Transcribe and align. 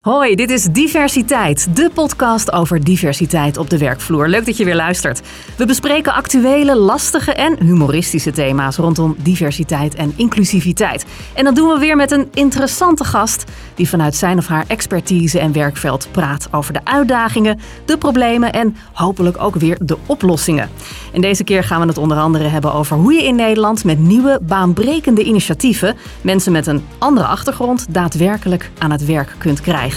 Hoi, 0.00 0.34
dit 0.34 0.50
is 0.50 0.64
Diversiteit, 0.64 1.76
de 1.76 1.90
podcast 1.94 2.52
over 2.52 2.84
diversiteit 2.84 3.56
op 3.56 3.70
de 3.70 3.78
werkvloer. 3.78 4.28
Leuk 4.28 4.46
dat 4.46 4.56
je 4.56 4.64
weer 4.64 4.74
luistert. 4.74 5.20
We 5.56 5.66
bespreken 5.66 6.12
actuele, 6.12 6.76
lastige 6.76 7.32
en 7.32 7.56
humoristische 7.62 8.30
thema's 8.30 8.76
rondom 8.76 9.16
diversiteit 9.18 9.94
en 9.94 10.12
inclusiviteit. 10.16 11.06
En 11.34 11.44
dat 11.44 11.56
doen 11.56 11.68
we 11.68 11.78
weer 11.78 11.96
met 11.96 12.10
een 12.10 12.28
interessante 12.34 13.04
gast 13.04 13.44
die 13.74 13.88
vanuit 13.88 14.14
zijn 14.14 14.38
of 14.38 14.46
haar 14.46 14.64
expertise 14.68 15.38
en 15.38 15.52
werkveld 15.52 16.08
praat 16.10 16.48
over 16.50 16.72
de 16.72 16.84
uitdagingen, 16.84 17.60
de 17.84 17.98
problemen 17.98 18.52
en 18.52 18.76
hopelijk 18.92 19.42
ook 19.42 19.54
weer 19.54 19.78
de 19.82 19.96
oplossingen. 20.06 20.70
En 21.12 21.20
deze 21.20 21.44
keer 21.44 21.64
gaan 21.64 21.80
we 21.80 21.86
het 21.86 21.98
onder 21.98 22.18
andere 22.18 22.48
hebben 22.48 22.72
over 22.72 22.96
hoe 22.96 23.12
je 23.12 23.24
in 23.24 23.36
Nederland 23.36 23.84
met 23.84 23.98
nieuwe 23.98 24.40
baanbrekende 24.42 25.24
initiatieven 25.24 25.96
mensen 26.20 26.52
met 26.52 26.66
een 26.66 26.84
andere 26.98 27.26
achtergrond 27.26 27.86
daadwerkelijk 27.90 28.70
aan 28.78 28.90
het 28.90 29.04
werk 29.04 29.34
kunt 29.38 29.60
krijgen. 29.60 29.89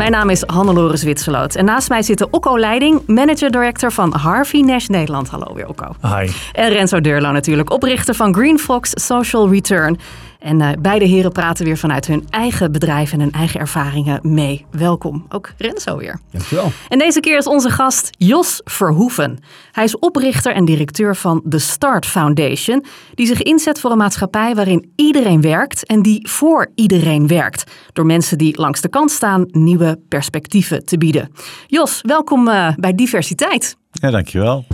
Mijn 0.00 0.12
naam 0.12 0.30
is 0.30 0.42
Hannelore 0.46 0.96
Zwitserloot 0.96 1.54
en 1.54 1.64
naast 1.64 1.88
mij 1.88 2.02
zit 2.02 2.30
Okko 2.30 2.58
Leiding, 2.58 3.02
manager 3.06 3.50
director 3.50 3.92
van 3.92 4.14
Harvey 4.14 4.60
Nash 4.60 4.86
Nederland. 4.86 5.28
Hallo 5.28 5.54
weer 5.54 5.68
Okko. 5.68 5.94
Hi. 6.02 6.30
En 6.52 6.68
Renzo 6.68 7.00
Deurlo 7.00 7.32
natuurlijk, 7.32 7.70
oprichter 7.70 8.14
van 8.14 8.34
Green 8.34 8.58
Fox 8.58 8.90
Social 8.94 9.50
Return. 9.50 9.98
En 10.40 10.60
uh, 10.60 10.68
beide 10.80 11.04
heren 11.04 11.32
praten 11.32 11.64
weer 11.64 11.78
vanuit 11.78 12.06
hun 12.06 12.26
eigen 12.30 12.72
bedrijf 12.72 13.12
en 13.12 13.20
hun 13.20 13.32
eigen 13.32 13.60
ervaringen 13.60 14.18
mee. 14.22 14.66
Welkom, 14.70 15.26
ook 15.28 15.50
Renzo 15.56 15.96
weer. 15.96 16.20
Dankjewel. 16.30 16.72
En 16.88 16.98
deze 16.98 17.20
keer 17.20 17.36
is 17.36 17.46
onze 17.46 17.70
gast 17.70 18.10
Jos 18.18 18.60
Verhoeven. 18.64 19.38
Hij 19.72 19.84
is 19.84 19.98
oprichter 19.98 20.52
en 20.54 20.64
directeur 20.64 21.16
van 21.16 21.42
The 21.48 21.58
Start 21.58 22.06
Foundation, 22.06 22.84
die 23.14 23.26
zich 23.26 23.42
inzet 23.42 23.80
voor 23.80 23.90
een 23.90 23.96
maatschappij 23.96 24.54
waarin 24.54 24.92
iedereen 24.96 25.40
werkt 25.40 25.86
en 25.86 26.02
die 26.02 26.28
voor 26.28 26.70
iedereen 26.74 27.26
werkt. 27.26 27.70
Door 27.92 28.06
mensen 28.06 28.38
die 28.38 28.60
langs 28.60 28.80
de 28.80 28.88
kant 28.88 29.10
staan 29.10 29.44
nieuwe 29.46 30.00
perspectieven 30.08 30.84
te 30.84 30.98
bieden. 30.98 31.32
Jos, 31.66 32.00
welkom 32.02 32.48
uh, 32.48 32.68
bij 32.76 32.94
Diversiteit. 32.94 33.76
Ja, 33.90 34.10
dankjewel. 34.10 34.64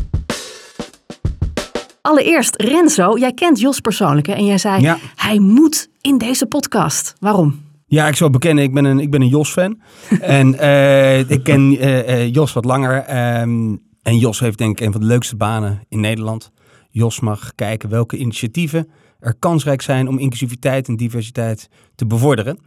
Allereerst, 2.07 2.63
Renzo, 2.63 3.19
jij 3.19 3.33
kent 3.33 3.61
Jos 3.61 3.81
persoonlijk 3.81 4.27
hè? 4.27 4.33
en 4.33 4.45
jij 4.45 4.59
zei 4.59 4.83
Ja. 4.83 4.99
hij 5.15 5.39
moet 5.39 5.89
in 6.01 6.19
deze 6.19 6.47
podcast. 6.47 7.15
Waarom? 7.21 7.61
Ja, 7.87 8.09
ik 8.09 8.17
zou 8.17 8.31
bekennen, 8.31 8.65
ik 8.65 8.75
ben 8.75 8.85
een, 8.85 9.01
ik 9.01 9.11
ben 9.11 9.21
een 9.21 9.29
Jos-fan. 9.29 9.81
en 10.21 10.59
eh, 10.59 11.31
ik 11.31 11.43
ken 11.43 11.77
eh, 11.79 12.13
eh, 12.13 12.35
Jos 12.35 12.53
wat 12.53 12.65
langer. 12.65 13.03
ehm, 13.03 13.77
en 14.03 14.19
Jos 14.19 14.41
heeft 14.41 14.59
denk 14.59 14.81
ik 14.81 14.87
een 14.87 14.93
van 14.93 15.01
de 15.01 15.07
leukste 15.07 15.37
banen 15.37 15.81
in 15.89 16.01
Nederland. 16.01 16.51
Jos 16.91 17.21
mag 17.21 17.55
kijken 17.55 17.89
welke 17.89 18.17
initiatieven 18.17 18.89
er 19.21 19.35
kansrijk 19.39 19.83
zijn 19.83 20.09
om 20.09 20.19
inclusiviteit 20.19 20.89
en 20.89 20.97
diversiteit 20.97 21.69
te 21.95 22.07
bevorderen. 22.07 22.59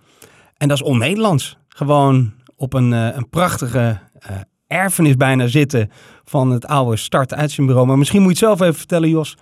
En 0.57 0.67
dat 0.67 0.77
is 0.77 0.83
on-Nederlands. 0.83 1.57
Gewoon 1.67 2.33
op 2.55 2.73
een, 2.73 2.91
een 2.91 3.29
prachtige 3.29 3.99
erfenis 4.69 5.15
bijna 5.15 5.47
zitten 5.47 5.91
van 6.25 6.51
het 6.51 6.65
oude 6.65 6.97
start-uitzendbureau. 6.97 7.87
Maar 7.87 7.97
misschien 7.97 8.21
moet 8.21 8.39
je 8.39 8.45
het 8.45 8.57
zelf 8.57 8.69
even 8.69 8.79
vertellen, 8.79 9.09
Jos. 9.09 9.37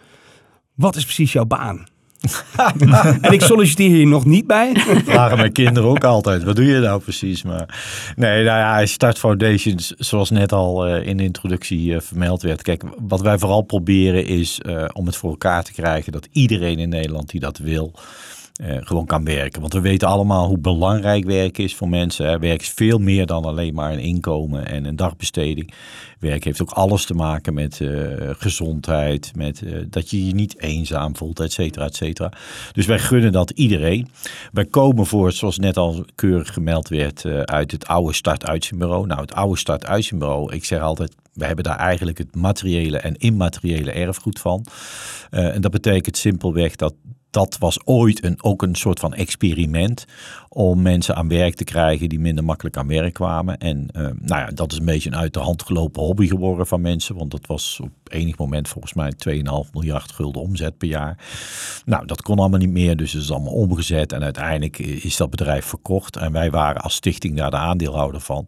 Wat 0.75 0.95
is 0.95 1.03
precies 1.03 1.33
jouw 1.33 1.45
baan? 1.45 1.87
en 3.21 3.31
ik 3.31 3.41
solliciteer 3.41 3.89
hier 3.89 4.07
nog 4.07 4.25
niet 4.25 4.47
bij. 4.47 4.71
Vragen 5.05 5.37
mijn 5.37 5.51
kinderen 5.51 5.89
ook 5.89 6.03
altijd. 6.03 6.43
Wat 6.43 6.55
doe 6.55 6.65
je 6.65 6.79
nou 6.79 7.01
precies? 7.01 7.43
Maar 7.43 7.79
nee, 8.15 8.43
nou 8.43 8.59
ja, 8.59 8.85
Start 8.85 9.19
Foundations, 9.19 9.93
zoals 9.97 10.29
net 10.29 10.51
al 10.51 10.85
eh, 10.85 11.07
in 11.07 11.17
de 11.17 11.23
introductie 11.23 11.95
eh, 11.95 12.01
vermeld 12.01 12.41
werd. 12.41 12.61
Kijk, 12.61 12.83
wat 12.97 13.21
wij 13.21 13.37
vooral 13.37 13.61
proberen 13.61 14.25
is 14.25 14.59
eh, 14.59 14.85
om 14.93 15.05
het 15.05 15.15
voor 15.15 15.29
elkaar 15.29 15.63
te 15.63 15.73
krijgen 15.73 16.11
dat 16.11 16.27
iedereen 16.31 16.79
in 16.79 16.89
Nederland 16.89 17.29
die 17.29 17.39
dat 17.39 17.57
wil. 17.57 17.93
Eh, 18.57 18.77
gewoon 18.79 19.05
kan 19.05 19.23
werken. 19.23 19.61
Want 19.61 19.73
we 19.73 19.79
weten 19.79 20.07
allemaal 20.07 20.47
hoe 20.47 20.57
belangrijk 20.57 21.25
werk 21.25 21.57
is 21.57 21.75
voor 21.75 21.89
mensen. 21.89 22.39
Werk 22.39 22.61
is 22.61 22.69
veel 22.69 22.99
meer 22.99 23.25
dan 23.25 23.45
alleen 23.45 23.73
maar 23.73 23.91
een 23.91 23.99
inkomen 23.99 24.67
en 24.67 24.85
een 24.85 24.95
dagbesteding. 24.95 25.73
Werk 26.19 26.43
heeft 26.43 26.61
ook 26.61 26.71
alles 26.71 27.05
te 27.05 27.13
maken 27.13 27.53
met 27.53 27.81
eh, 27.81 27.89
gezondheid, 28.37 29.31
met 29.35 29.61
eh, 29.61 29.73
dat 29.89 30.09
je 30.09 30.25
je 30.25 30.33
niet 30.33 30.61
eenzaam 30.61 31.15
voelt, 31.15 31.39
et 31.39 31.51
cetera, 31.51 31.85
et 31.85 31.95
cetera. 31.95 32.31
Dus 32.71 32.85
wij 32.85 32.99
gunnen 32.99 33.31
dat 33.31 33.49
iedereen. 33.49 34.07
Wij 34.51 34.65
komen 34.65 35.05
voor, 35.05 35.31
zoals 35.31 35.57
net 35.57 35.77
al 35.77 36.05
keurig 36.15 36.53
gemeld 36.53 36.87
werd, 36.87 37.25
uit 37.45 37.71
het 37.71 37.87
oude 37.87 38.13
start-uitzendbureau. 38.13 39.07
Nou, 39.07 39.21
het 39.21 39.33
oude 39.33 39.57
start-uitzendbureau, 39.57 40.53
ik 40.53 40.65
zeg 40.65 40.81
altijd, 40.81 41.15
we 41.33 41.45
hebben 41.45 41.63
daar 41.63 41.77
eigenlijk 41.77 42.17
het 42.17 42.35
materiële 42.35 42.97
en 42.97 43.15
immateriële 43.15 43.91
erfgoed 43.91 44.39
van. 44.39 44.65
En 45.29 45.61
dat 45.61 45.71
betekent 45.71 46.17
simpelweg 46.17 46.75
dat 46.75 46.93
dat 47.37 47.57
was 47.59 47.79
ooit 47.85 48.23
een, 48.23 48.43
ook 48.43 48.61
een 48.61 48.75
soort 48.75 48.99
van 48.99 49.13
experiment 49.13 50.05
om 50.57 50.81
mensen 50.81 51.15
aan 51.15 51.27
werk 51.27 51.55
te 51.55 51.63
krijgen 51.63 52.09
die 52.09 52.19
minder 52.19 52.43
makkelijk 52.43 52.77
aan 52.77 52.87
werk 52.87 53.13
kwamen. 53.13 53.57
En 53.57 53.87
eh, 53.91 54.01
nou 54.01 54.41
ja, 54.41 54.45
dat 54.53 54.71
is 54.71 54.77
een 54.77 54.85
beetje 54.85 55.09
een 55.09 55.17
uit 55.17 55.33
de 55.33 55.39
hand 55.39 55.63
gelopen 55.63 56.03
hobby 56.03 56.27
geworden 56.27 56.67
van 56.67 56.81
mensen, 56.81 57.15
want 57.15 57.31
dat 57.31 57.47
was 57.47 57.79
op 57.83 57.89
enig 58.03 58.37
moment 58.37 58.67
volgens 58.67 58.93
mij 58.93 59.13
2,5 59.29 59.71
miljard 59.73 60.11
gulden 60.11 60.41
omzet 60.41 60.77
per 60.77 60.87
jaar. 60.87 61.17
Nou, 61.85 62.05
dat 62.05 62.21
kon 62.21 62.39
allemaal 62.39 62.59
niet 62.59 62.69
meer, 62.69 62.97
dus 62.97 63.13
het 63.13 63.21
is 63.21 63.31
allemaal 63.31 63.53
omgezet 63.53 64.11
en 64.11 64.23
uiteindelijk 64.23 64.79
is 64.79 65.17
dat 65.17 65.29
bedrijf 65.29 65.65
verkocht. 65.65 66.15
En 66.15 66.31
wij 66.31 66.51
waren 66.51 66.81
als 66.81 66.93
stichting 66.93 67.37
daar 67.37 67.51
de 67.51 67.57
aandeelhouder 67.57 68.21
van 68.21 68.47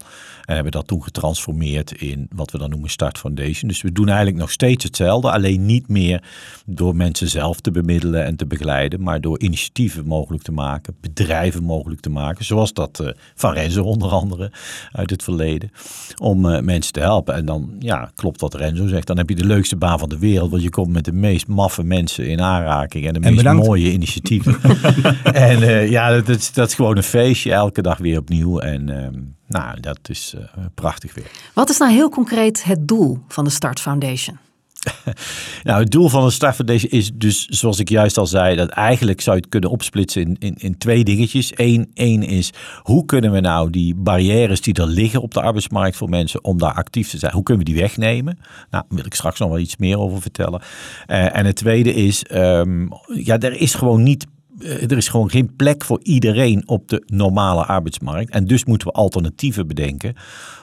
en 0.50 0.56
hebben 0.56 0.72
dat 0.72 0.88
toen 0.88 1.04
getransformeerd 1.04 1.92
in 1.92 2.28
wat 2.36 2.52
we 2.52 2.58
dan 2.58 2.70
noemen 2.70 2.90
Start 2.90 3.18
Foundation. 3.18 3.70
Dus 3.70 3.82
we 3.82 3.92
doen 3.92 4.08
eigenlijk 4.08 4.38
nog 4.38 4.52
steeds 4.52 4.84
hetzelfde, 4.84 5.32
alleen 5.32 5.66
niet 5.66 5.88
meer 5.88 6.24
door 6.66 6.96
mensen 6.96 7.28
zelf 7.28 7.60
te 7.60 7.72
bemiddelen 7.72 8.26
en 8.26 8.36
te 8.36 8.46
begeleiden, 8.46 9.02
maar 9.02 9.22
door 9.22 9.40
initiatieven 9.40 10.06
mogelijk 10.06 10.44
te 10.44 10.52
maken, 10.52 10.96
bedrijven 11.02 11.64
mogelijk 11.64 11.99
te 12.02 12.10
maken, 12.10 12.46
zoals 12.46 12.74
dat 12.74 13.00
eh, 13.00 13.10
van 13.36 13.54
Renzo 13.54 13.84
onder 13.84 14.10
andere 14.10 14.52
uit 14.92 15.10
het 15.10 15.24
verleden, 15.24 15.72
om 16.18 16.50
eh, 16.50 16.62
mensen 16.62 16.94
te 16.94 17.00
helpen. 17.00 17.36
En 17.36 17.46
dan, 17.46 17.76
ja, 17.80 18.12
klopt 18.16 18.42
wat 18.42 18.54
Renzo 18.54 18.88
zegt, 18.88 19.08
dan 19.08 19.18
heb 19.18 19.30
je 19.30 19.36
de 19.36 19.46
leukste 19.46 19.76
baan 19.76 20.00
van 20.00 20.10
de 20.10 20.20
wereld, 20.20 20.52
want 20.52 20.64
je 20.64 20.70
komt 20.70 20.94
met 20.94 21.06
de 21.06 21.12
meest 21.12 21.48
maffe 21.48 21.84
mensen 21.84 22.28
in 22.28 22.42
aanraking 22.42 23.08
en 23.08 23.14
de 23.14 23.20
meest 23.20 23.36
bedankt. 23.36 23.66
mooie 23.66 23.92
initiatieven. 23.92 24.58
en 25.24 25.62
eh, 25.62 25.90
ja, 25.90 26.10
dat 26.10 26.30
is, 26.30 26.54
dat 26.54 26.68
is 26.68 26.76
gewoon 26.76 26.98
een 26.98 27.04
feestje, 27.04 27.54
elke 27.54 27.82
dag 27.82 27.98
weer 27.98 28.20
opnieuw. 28.20 28.60
En 28.60 28.90
ehm, 28.90 29.20
nou, 29.48 29.80
dat 29.80 30.00
is 30.04 30.36
eh, 30.38 30.66
prachtig 30.74 31.14
weer. 31.14 31.32
Wat 31.54 31.70
is 31.70 31.78
nou 31.78 31.92
heel 31.92 32.10
concreet 32.10 32.64
het 32.64 32.88
doel 32.88 33.20
van 33.28 33.44
de 33.44 33.50
Start 33.50 33.80
Foundation? 33.80 34.38
Nou, 35.64 35.82
het 35.82 35.92
doel 35.92 36.10
van 36.10 36.24
een 36.24 36.32
Foundation 36.32 36.92
is 36.92 37.12
dus, 37.14 37.46
zoals 37.46 37.80
ik 37.80 37.90
juist 37.90 38.18
al 38.18 38.28
zei, 38.28 38.56
dat 38.56 38.70
eigenlijk 38.70 39.22
zou 39.22 39.36
je 39.36 39.42
het 39.42 39.52
kunnen 39.52 39.70
opsplitsen 39.70 40.22
in, 40.22 40.36
in, 40.40 40.56
in 40.58 40.78
twee 40.78 41.04
dingetjes. 41.04 41.52
Eén, 41.56 41.92
één 41.94 42.24
is, 42.24 42.54
hoe 42.82 43.06
kunnen 43.06 43.32
we 43.32 43.40
nou 43.40 43.70
die 43.70 43.96
barrières 43.96 44.62
die 44.62 44.74
er 44.74 44.88
liggen 44.88 45.22
op 45.22 45.34
de 45.34 45.42
arbeidsmarkt 45.42 45.98
voor 45.98 46.10
mensen 46.10 46.44
om 46.44 46.58
daar 46.58 46.74
actief 46.74 47.10
te 47.10 47.18
zijn, 47.18 47.34
hoe 47.34 47.44
kunnen 47.44 47.66
we 47.66 47.72
die 47.72 47.82
wegnemen? 47.82 48.38
Nou, 48.44 48.68
daar 48.70 48.86
wil 48.88 49.06
ik 49.06 49.14
straks 49.14 49.40
nog 49.40 49.50
wel 49.50 49.60
iets 49.60 49.78
meer 49.78 50.00
over 50.00 50.22
vertellen. 50.22 50.62
Eh, 51.06 51.36
en 51.36 51.46
het 51.46 51.56
tweede 51.56 51.94
is, 51.94 52.24
ehm, 52.24 52.88
ja, 53.14 53.40
er 53.40 53.54
is 53.54 53.74
gewoon 53.74 54.04
niet 54.04 54.26
er 54.60 54.98
is 54.98 55.08
gewoon 55.08 55.30
geen 55.30 55.56
plek 55.56 55.86
voor 55.86 56.00
iedereen 56.04 56.68
op 56.68 56.88
de 56.88 57.04
normale 57.06 57.66
arbeidsmarkt. 57.66 58.30
En 58.30 58.46
dus 58.46 58.66
moeten 58.66 58.88
we 58.88 58.94
alternatieven 58.94 59.68
bedenken 59.68 60.16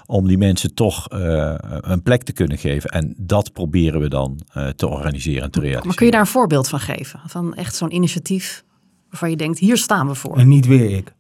om 0.07 0.27
die 0.27 0.39
mensen 0.39 0.75
toch 0.75 1.09
eh, 1.09 1.55
een 1.81 2.03
plek 2.03 2.23
te 2.23 2.33
kunnen 2.33 2.59
geven. 2.59 2.91
En 2.91 3.15
dat 3.17 3.53
proberen 3.53 4.01
we 4.01 4.09
dan 4.09 4.41
eh, 4.53 4.69
te 4.69 4.89
organiseren 4.89 5.43
en 5.43 5.51
te 5.51 5.59
realiseren. 5.59 5.87
Maar 5.87 5.97
kun 5.97 6.07
je 6.07 6.13
daar 6.13 6.21
een 6.21 6.27
voorbeeld 6.27 6.69
van 6.69 6.81
geven? 6.81 7.21
Van 7.27 7.55
echt 7.55 7.75
zo'n 7.75 7.95
initiatief 7.95 8.65
waarvan 9.11 9.31
je 9.31 9.37
denkt, 9.37 9.59
hier 9.59 9.77
staan 9.77 10.09
we 10.09 10.15
voor. 10.15 10.37
En 10.37 10.49
niet 10.49 10.67
weer 10.67 10.91
ik. 10.91 11.15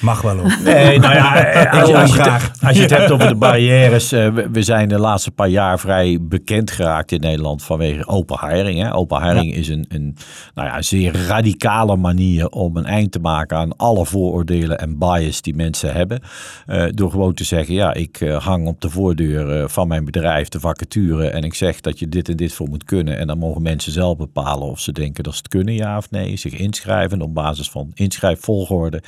Mag 0.00 0.22
wel 0.22 0.38
ook. 0.38 0.58
Nee, 0.64 0.98
nou 0.98 1.14
ja, 1.14 1.36
eh, 1.44 1.80
als, 1.80 1.88
je- 1.88 1.96
als, 1.96 2.14
je, 2.14 2.22
graag. 2.22 2.42
het, 2.52 2.62
als 2.62 2.76
je 2.76 2.82
het 2.82 2.90
hebt 2.90 3.10
over 3.10 3.28
de 3.28 3.34
barrières. 3.46 4.12
eh, 4.12 4.28
we, 4.28 4.48
we 4.52 4.62
zijn 4.62 4.88
de 4.88 4.98
laatste 4.98 5.30
paar 5.30 5.48
jaar 5.48 5.78
vrij 5.78 6.18
bekend 6.20 6.70
geraakt 6.70 7.12
in 7.12 7.20
Nederland 7.20 7.62
vanwege 7.62 8.06
open 8.06 8.38
hiring. 8.48 8.82
Hè. 8.82 8.94
Open 8.94 9.22
hiring 9.22 9.54
is 9.54 9.68
een, 9.68 9.84
een 9.88 10.16
nou 10.54 10.68
ja, 10.68 10.82
zeer 10.82 11.26
radicale 11.26 11.96
manier 11.96 12.48
om 12.48 12.76
een 12.76 12.84
eind 12.86 13.12
te 13.12 13.18
maken 13.18 13.56
aan 13.56 13.76
alle 13.76 14.06
vooroordelen 14.06 14.78
en 14.78 14.98
bias 14.98 15.42
die 15.42 15.54
mensen 15.54 15.92
hebben. 15.92 16.20
Eh, 16.66 16.84
door 16.94 17.10
gewoon 17.10 17.34
te 17.34 17.44
zeggen, 17.44 17.74
ja, 17.74 17.94
ik 17.94 18.20
eh, 18.20 18.44
hang 18.44 18.66
op 18.66 18.80
de 18.80 18.90
voordeur 18.90 19.60
eh, 19.62 19.68
van 19.68 19.88
mijn 19.88 20.04
bedrijf 20.04 20.48
de 20.48 20.60
vacature 20.60 21.28
en 21.28 21.42
ik 21.42 21.54
zeg 21.54 21.80
dat 21.80 21.98
je 21.98 22.08
dit 22.08 22.28
en 22.28 22.36
dit 22.36 22.52
voor 22.52 22.68
moet 22.68 22.84
kunnen. 22.84 23.18
En 23.18 23.26
dan 23.26 23.38
mogen 23.38 23.62
mensen 23.62 23.92
zelf 23.92 24.16
bepalen 24.16 24.68
of 24.68 24.80
ze 24.80 24.92
denken 24.92 25.24
dat 25.24 25.32
ze 25.32 25.38
het 25.38 25.48
kunnen, 25.48 25.74
ja 25.74 25.96
of 25.96 26.10
nee. 26.10 26.36
Zich 26.36 26.52
inschrijven 26.52 27.20
op 27.22 27.34
basis 27.34 27.70
van 27.70 27.90
inschrijfvolgorde 27.94 29.02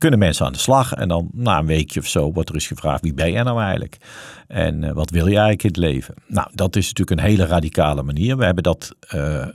kunnen 0.00 0.18
mensen 0.18 0.46
aan 0.46 0.52
de 0.52 0.58
slag. 0.58 0.94
En 0.94 1.08
dan 1.08 1.28
na 1.32 1.58
een 1.58 1.66
weekje 1.66 2.00
of 2.00 2.06
zo 2.06 2.32
wordt 2.32 2.48
er 2.48 2.54
eens 2.54 2.66
gevraagd, 2.66 3.02
wie 3.02 3.14
ben 3.14 3.32
jij 3.32 3.42
nou 3.42 3.60
eigenlijk? 3.60 3.96
En 4.46 4.84
eh, 4.84 4.92
wat 4.92 5.10
wil 5.10 5.26
je 5.26 5.38
eigenlijk 5.38 5.62
in 5.62 5.68
het 5.68 5.92
leven? 5.92 6.14
Nou, 6.26 6.48
dat 6.54 6.76
is 6.76 6.86
natuurlijk 6.86 7.20
een 7.20 7.26
hele 7.26 7.46
radicale 7.46 8.02
manier. 8.02 8.36
We 8.36 8.44
hebben 8.44 8.62
dat 8.62 8.94
eh, 9.08 9.46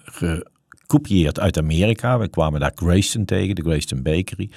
gekopieerd 0.88 1.40
uit 1.40 1.58
Amerika. 1.58 2.18
We 2.18 2.28
kwamen 2.28 2.60
daar 2.60 2.72
Grayston 2.76 3.26
tegen, 3.26 3.56
de 3.56 3.62
Grayston 3.62 4.02
Bakery. 4.02 4.50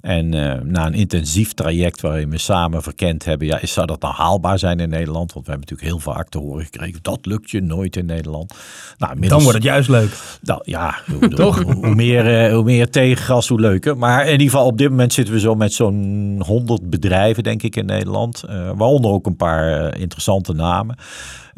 En 0.00 0.34
uh, 0.34 0.54
na 0.62 0.86
een 0.86 0.94
intensief 0.94 1.52
traject 1.52 2.00
waarin 2.00 2.30
we 2.30 2.38
samen 2.38 2.82
verkend 2.82 3.24
hebben, 3.24 3.46
ja, 3.46 3.58
zou 3.62 3.86
dat 3.86 4.00
nou 4.00 4.14
haalbaar 4.14 4.58
zijn 4.58 4.80
in 4.80 4.88
Nederland? 4.88 5.32
Want 5.32 5.46
we 5.46 5.52
hebben 5.52 5.68
natuurlijk 5.68 6.04
heel 6.04 6.12
vaak 6.12 6.28
te 6.28 6.38
horen 6.38 6.64
gekregen, 6.64 6.98
dat 7.02 7.26
lukt 7.26 7.50
je 7.50 7.60
nooit 7.60 7.96
in 7.96 8.06
Nederland. 8.06 8.54
Nou, 8.98 9.12
inmiddels, 9.12 9.42
Dan 9.42 9.52
wordt 9.52 9.64
het 9.64 9.72
juist 9.74 9.88
leuk. 9.88 10.10
Nou, 10.42 10.60
ja, 10.64 10.94
hoe, 11.20 11.28
Toch? 11.28 11.62
Hoe, 11.62 11.94
meer, 11.94 12.46
uh, 12.46 12.54
hoe 12.54 12.64
meer 12.64 12.90
tegengas, 12.90 13.48
hoe 13.48 13.60
leuker. 13.60 13.98
Maar 13.98 14.24
in 14.24 14.32
ieder 14.32 14.46
geval 14.46 14.66
op 14.66 14.78
dit 14.78 14.90
moment 14.90 15.12
zitten 15.12 15.34
we 15.34 15.40
zo 15.40 15.54
met 15.54 15.72
zo'n 15.72 16.42
100 16.46 16.90
bedrijven, 16.90 17.42
denk 17.42 17.62
ik, 17.62 17.76
in 17.76 17.86
Nederland. 17.86 18.44
Uh, 18.48 18.70
waaronder 18.74 19.10
ook 19.10 19.26
een 19.26 19.36
paar 19.36 19.98
interessante 19.98 20.52
namen. 20.52 20.96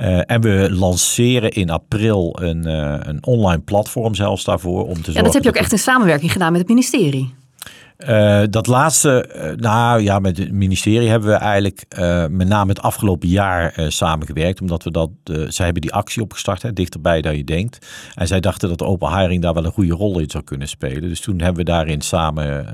Uh, 0.00 0.20
en 0.26 0.40
we 0.40 0.68
lanceren 0.70 1.50
in 1.50 1.70
april 1.70 2.38
een, 2.40 2.66
uh, 2.66 2.94
een 3.00 3.26
online 3.26 3.60
platform 3.60 4.14
zelfs 4.14 4.44
daarvoor. 4.44 4.86
Om 4.86 5.02
te 5.02 5.12
ja, 5.12 5.22
dat 5.22 5.34
heb 5.34 5.42
je 5.42 5.48
ook 5.48 5.54
echt 5.54 5.72
in 5.72 5.78
samenwerking 5.78 6.32
gedaan 6.32 6.52
met 6.52 6.60
het 6.60 6.68
ministerie. 6.70 7.34
Uh, 8.06 8.42
dat 8.50 8.66
laatste, 8.66 9.30
uh, 9.36 9.56
nou 9.56 10.02
ja, 10.02 10.18
met 10.18 10.38
het 10.38 10.52
ministerie 10.52 11.08
hebben 11.08 11.28
we 11.28 11.34
eigenlijk 11.34 11.84
uh, 11.98 12.26
met 12.26 12.48
name 12.48 12.68
het 12.68 12.82
afgelopen 12.82 13.28
jaar 13.28 13.74
samengewerkt. 13.88 14.60
Omdat 14.60 14.84
we 14.84 14.90
dat, 14.90 15.10
zij 15.24 15.64
hebben 15.64 15.82
die 15.82 15.92
actie 15.92 16.22
opgestart, 16.22 16.62
hè, 16.62 16.72
dichterbij 16.72 17.20
dan 17.20 17.36
je 17.36 17.44
denkt. 17.44 17.86
En 18.14 18.26
zij 18.26 18.40
dachten 18.40 18.68
dat 18.68 18.82
open 18.82 19.18
hiring 19.18 19.42
daar 19.42 19.54
wel 19.54 19.64
een 19.64 19.72
goede 19.72 19.92
rol 19.92 20.18
in 20.18 20.30
zou 20.30 20.44
kunnen 20.44 20.68
spelen. 20.68 21.08
Dus 21.08 21.20
toen 21.20 21.40
hebben 21.40 21.64
we 21.64 21.70
daarin 21.70 22.00
samen, 22.00 22.66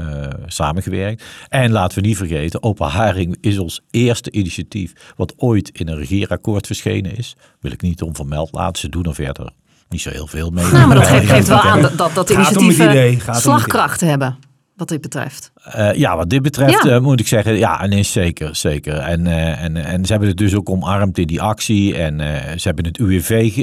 samengewerkt. 0.46 1.24
En 1.48 1.72
laten 1.72 2.02
we 2.02 2.06
niet 2.06 2.16
vergeten, 2.16 2.62
open 2.62 2.90
hiring 2.90 3.36
is 3.40 3.58
ons 3.58 3.80
eerste 3.90 4.30
initiatief 4.30 4.92
wat 5.16 5.34
ooit 5.36 5.68
in 5.68 5.88
een 5.88 5.98
regeerakkoord 5.98 6.66
verschenen 6.66 7.16
is. 7.16 7.36
Wil 7.60 7.72
ik 7.72 7.82
niet 7.82 8.02
onvermeld 8.02 8.52
laten, 8.52 8.80
ze 8.80 8.88
doen 8.88 9.04
er 9.04 9.14
verder 9.14 9.50
niet 9.88 10.00
zo 10.00 10.10
heel 10.10 10.26
veel 10.26 10.50
mee. 10.50 10.72
Nou, 10.72 10.86
maar 10.86 10.96
dat 10.96 11.06
geeft, 11.08 11.48
wel 11.48 11.60
aan 11.60 11.82
dat, 11.82 11.98
dat, 11.98 12.14
dat 12.14 12.30
initiatieven 12.30 13.20
slagkracht 13.34 14.00
hebben 14.00 14.52
wat 14.76 14.88
dit 14.88 15.00
betreft? 15.00 15.52
Uh, 15.76 15.94
ja, 15.94 16.16
wat 16.16 16.30
dit 16.30 16.42
betreft 16.42 16.82
ja. 16.84 16.94
uh, 16.94 17.00
moet 17.00 17.20
ik 17.20 17.26
zeggen, 17.26 17.58
ja, 17.58 17.86
nee, 17.86 18.02
zeker, 18.02 18.56
zeker. 18.56 18.98
En, 18.98 19.26
uh, 19.26 19.62
en, 19.62 19.76
en 19.76 20.04
ze 20.04 20.10
hebben 20.10 20.28
het 20.28 20.38
dus 20.38 20.54
ook 20.54 20.70
omarmd 20.70 21.18
in 21.18 21.26
die 21.26 21.42
actie. 21.42 21.96
En 21.96 22.18
ze 22.60 22.66
hebben 22.68 22.84
het 22.84 22.98
UWV 22.98 23.54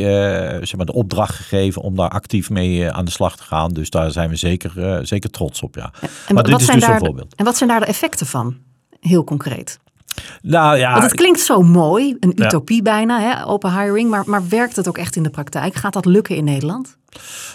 zeg 0.68 0.76
maar 0.76 0.86
de 0.86 0.94
opdracht 0.94 1.36
gegeven 1.36 1.82
om 1.82 1.96
daar 1.96 2.10
actief 2.10 2.50
mee 2.50 2.92
aan 2.92 3.06
de 3.06 3.12
slag 3.12 3.36
te 3.36 3.44
gaan. 3.44 3.74
Dus 3.74 3.90
daar 3.90 4.12
zijn 4.12 4.30
we 4.30 4.36
zeker, 4.36 5.00
zeker 5.08 5.30
trots 5.30 5.62
op, 5.62 5.76
ja. 5.76 5.94
En, 6.28 6.36
maar 6.36 6.44
dit 6.44 6.60
is 6.60 6.68
dus 6.68 6.88
een 6.88 6.98
voorbeeld. 6.98 7.36
En 7.36 7.46
wat 7.46 7.58
zijn 7.58 7.70
daar 7.70 7.80
de 7.80 7.86
effecten 7.86 8.26
van, 8.26 8.58
heel 9.00 9.24
concreet? 9.24 9.80
Nou 10.42 10.78
ja. 10.78 10.92
Want 10.92 11.04
het 11.04 11.14
klinkt 11.14 11.40
zo 11.40 11.62
mooi, 11.62 12.16
een 12.20 12.34
utopie 12.36 12.82
bijna, 12.82 13.20
hè, 13.20 13.46
open 13.46 13.80
hiring. 13.80 14.10
Maar, 14.10 14.24
maar 14.26 14.48
werkt 14.50 14.76
het 14.76 14.88
ook 14.88 14.98
echt 14.98 15.16
in 15.16 15.24
de 15.24 15.30
praktijk? 15.30 15.76
Gaat 15.76 15.94
dat 15.94 16.06
lukken 16.06 16.36
in 16.36 16.44
Nederland? 16.44 16.98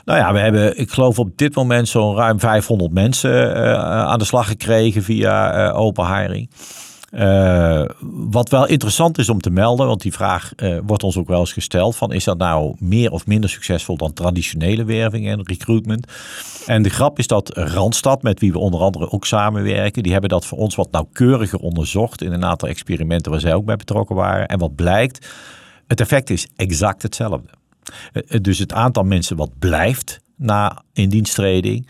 Nou 0.04 0.18
ja, 0.18 0.32
we 0.32 0.38
hebben, 0.38 0.78
ik 0.78 0.90
geloof 0.90 1.18
op 1.18 1.36
dit 1.36 1.54
moment 1.54 1.88
zo'n 1.88 2.16
ruim 2.16 2.40
500 2.40 2.92
mensen 2.92 3.56
uh, 3.56 3.74
aan 3.82 4.18
de 4.18 4.24
slag 4.24 4.46
gekregen 4.46 5.02
via 5.02 5.66
uh, 5.68 5.78
open 5.78 6.06
hiring. 6.06 6.50
Uh, 7.10 7.84
wat 8.10 8.48
wel 8.48 8.66
interessant 8.66 9.18
is 9.18 9.28
om 9.28 9.40
te 9.40 9.50
melden, 9.50 9.86
want 9.86 10.00
die 10.02 10.12
vraag 10.12 10.52
uh, 10.56 10.78
wordt 10.86 11.02
ons 11.02 11.16
ook 11.16 11.28
wel 11.28 11.40
eens 11.40 11.52
gesteld: 11.52 11.96
van 11.96 12.12
is 12.12 12.24
dat 12.24 12.38
nou 12.38 12.74
meer 12.78 13.10
of 13.10 13.26
minder 13.26 13.50
succesvol 13.50 13.96
dan 13.96 14.12
traditionele 14.12 14.84
werving 14.84 15.28
en 15.28 15.42
recruitment? 15.42 16.06
En 16.66 16.82
de 16.82 16.88
grap 16.88 17.18
is 17.18 17.26
dat 17.26 17.56
Randstad, 17.56 18.22
met 18.22 18.40
wie 18.40 18.52
we 18.52 18.58
onder 18.58 18.80
andere 18.80 19.10
ook 19.10 19.26
samenwerken, 19.26 20.02
die 20.02 20.12
hebben 20.12 20.30
dat 20.30 20.46
voor 20.46 20.58
ons 20.58 20.74
wat 20.74 20.90
nauwkeuriger 20.90 21.58
onderzocht 21.58 22.22
in 22.22 22.32
een 22.32 22.44
aantal 22.44 22.68
experimenten 22.68 23.30
waar 23.30 23.40
zij 23.40 23.54
ook 23.54 23.64
bij 23.64 23.76
betrokken 23.76 24.16
waren. 24.16 24.46
En 24.46 24.58
wat 24.58 24.74
blijkt, 24.74 25.26
het 25.86 26.00
effect 26.00 26.30
is 26.30 26.48
exact 26.56 27.02
hetzelfde. 27.02 27.48
Uh, 28.12 28.40
dus 28.40 28.58
het 28.58 28.72
aantal 28.72 29.02
mensen 29.02 29.36
wat 29.36 29.50
blijft 29.58 30.20
na 30.36 30.82
indiensttreding 30.92 31.88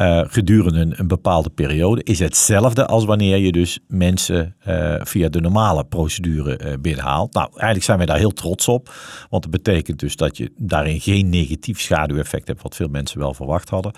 uh, 0.00 0.20
gedurende 0.26 0.96
een, 0.98 1.08
bepaalde 1.08 1.50
periode 1.50 2.02
is 2.02 2.18
hetzelfde 2.18 2.86
als 2.86 3.04
wanneer 3.04 3.36
je 3.36 3.52
dus 3.52 3.78
mensen 3.88 4.54
uh, 4.66 4.94
via 4.98 5.28
de 5.28 5.40
normale 5.40 5.84
procedure 5.84 6.60
uh, 6.64 6.72
binnenhaalt. 6.80 7.32
Nou, 7.32 7.48
eigenlijk 7.50 7.84
zijn 7.84 7.96
wij 7.96 8.06
daar 8.06 8.18
heel 8.18 8.32
trots 8.32 8.68
op, 8.68 8.94
want 9.30 9.42
dat 9.42 9.52
betekent 9.52 9.98
dus 9.98 10.16
dat 10.16 10.36
je 10.36 10.52
daarin 10.56 11.00
geen 11.00 11.28
negatief 11.28 11.80
schaduweffect 11.80 12.48
hebt, 12.48 12.62
wat 12.62 12.76
veel 12.76 12.88
mensen 12.88 13.18
wel 13.18 13.34
verwacht 13.34 13.68
hadden. 13.68 13.92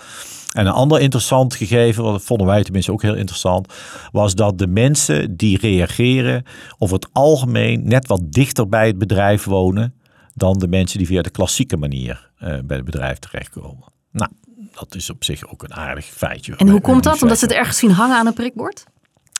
En 0.51 0.65
een 0.65 0.71
ander 0.71 0.99
interessant 0.99 1.55
gegeven, 1.55 2.03
wat 2.03 2.21
vonden 2.21 2.47
wij 2.47 2.63
tenminste 2.63 2.91
ook 2.91 3.01
heel 3.01 3.15
interessant, 3.15 3.73
was 4.11 4.35
dat 4.35 4.57
de 4.57 4.67
mensen 4.67 5.37
die 5.37 5.57
reageren 5.57 6.43
over 6.77 6.95
het 6.95 7.09
algemeen 7.11 7.87
net 7.87 8.07
wat 8.07 8.31
dichter 8.31 8.69
bij 8.69 8.87
het 8.87 8.97
bedrijf 8.97 9.43
wonen 9.43 9.93
dan 10.33 10.59
de 10.59 10.67
mensen 10.67 10.97
die 10.97 11.07
via 11.07 11.21
de 11.21 11.29
klassieke 11.29 11.77
manier 11.77 12.31
bij 12.39 12.77
het 12.77 12.85
bedrijf 12.85 13.19
terechtkomen. 13.19 13.83
Nou, 14.11 14.31
dat 14.73 14.95
is 14.95 15.09
op 15.09 15.23
zich 15.23 15.47
ook 15.51 15.63
een 15.63 15.73
aardig 15.73 16.05
feitje. 16.05 16.55
En 16.55 16.69
hoe 16.69 16.81
komt 16.81 17.03
dat? 17.03 17.21
Omdat 17.21 17.39
ze 17.39 17.45
het 17.45 17.53
ergens 17.53 17.77
zien 17.77 17.91
hangen 17.91 18.17
aan 18.17 18.27
een 18.27 18.33
prikbord? 18.33 18.85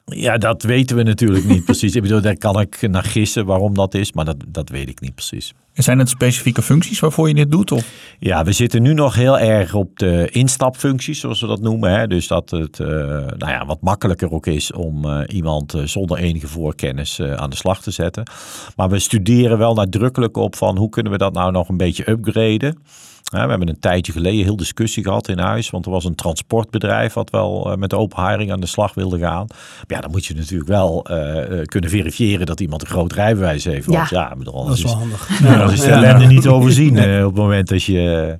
Ja, 0.05 0.37
dat 0.37 0.63
weten 0.63 0.95
we 0.95 1.03
natuurlijk 1.03 1.45
niet 1.45 1.65
precies. 1.65 1.95
Ik 1.95 2.01
bedoel, 2.01 2.21
daar 2.21 2.37
kan 2.37 2.59
ik 2.59 2.81
naar 2.81 3.03
gissen 3.03 3.45
waarom 3.45 3.73
dat 3.73 3.93
is, 3.93 4.13
maar 4.13 4.25
dat, 4.25 4.37
dat 4.47 4.69
weet 4.69 4.89
ik 4.89 4.99
niet 4.99 5.15
precies. 5.15 5.53
En 5.73 5.83
zijn 5.83 5.99
het 5.99 6.09
specifieke 6.09 6.61
functies 6.61 6.99
waarvoor 6.99 7.27
je 7.27 7.33
dit 7.33 7.51
doet? 7.51 7.71
Of? 7.71 7.91
Ja, 8.19 8.43
we 8.43 8.51
zitten 8.51 8.81
nu 8.81 8.93
nog 8.93 9.15
heel 9.15 9.39
erg 9.39 9.73
op 9.73 9.99
de 9.99 10.29
instapfuncties, 10.31 11.19
zoals 11.19 11.41
we 11.41 11.47
dat 11.47 11.61
noemen. 11.61 11.91
Hè? 11.91 12.07
Dus 12.07 12.27
dat 12.27 12.49
het 12.49 12.79
uh, 12.79 12.87
nou 12.87 13.37
ja, 13.37 13.65
wat 13.65 13.81
makkelijker 13.81 14.31
ook 14.31 14.47
is 14.47 14.71
om 14.71 15.05
uh, 15.05 15.21
iemand 15.27 15.75
uh, 15.75 15.83
zonder 15.83 16.17
enige 16.17 16.47
voorkennis 16.47 17.21
aan 17.21 17.49
de 17.49 17.55
slag 17.55 17.81
te 17.81 17.91
zetten. 17.91 18.23
Maar 18.75 18.89
we 18.89 18.99
studeren 18.99 19.57
wel 19.57 19.73
nadrukkelijk 19.73 20.37
op 20.37 20.55
van 20.55 20.77
hoe 20.77 20.89
kunnen 20.89 21.11
we 21.11 21.17
dat 21.17 21.33
nou 21.33 21.51
nog 21.51 21.69
een 21.69 21.77
beetje 21.77 22.09
upgraden. 22.09 22.77
Ja, 23.31 23.43
we 23.43 23.49
hebben 23.49 23.67
een 23.67 23.79
tijdje 23.79 24.11
geleden 24.11 24.43
heel 24.43 24.55
discussie 24.55 25.03
gehad 25.03 25.27
in 25.27 25.39
huis. 25.39 25.69
Want 25.69 25.85
er 25.85 25.91
was 25.91 26.05
een 26.05 26.15
transportbedrijf 26.15 27.13
wat 27.13 27.29
wel 27.29 27.71
uh, 27.71 27.77
met 27.77 27.93
open 27.93 28.27
hiring 28.29 28.51
aan 28.51 28.59
de 28.59 28.67
slag 28.67 28.93
wilde 28.93 29.19
gaan. 29.19 29.45
Maar 29.47 29.85
ja, 29.87 29.99
dan 29.99 30.11
moet 30.11 30.25
je 30.25 30.35
natuurlijk 30.35 30.69
wel 30.69 31.05
uh, 31.11 31.65
kunnen 31.65 31.89
verifiëren 31.89 32.45
dat 32.45 32.59
iemand 32.59 32.81
een 32.81 32.87
groot 32.87 33.13
rijbewijs 33.13 33.63
heeft. 33.63 33.85
Want 33.85 34.09
ja, 34.09 34.27
ja 34.29 34.35
bedoel, 34.35 34.65
dat 34.65 34.77
is 34.77 34.83
wel 34.83 34.95
handig. 34.95 35.29
Ja, 35.43 35.57
dan 35.57 35.71
is 35.71 35.81
de 35.81 35.91
ellende 35.91 36.25
niet 36.25 36.47
overzien 36.47 36.95
uh, 36.95 37.25
op 37.25 37.31
het 37.31 37.41
moment 37.41 37.67
dat 37.67 37.83
je 37.83 38.37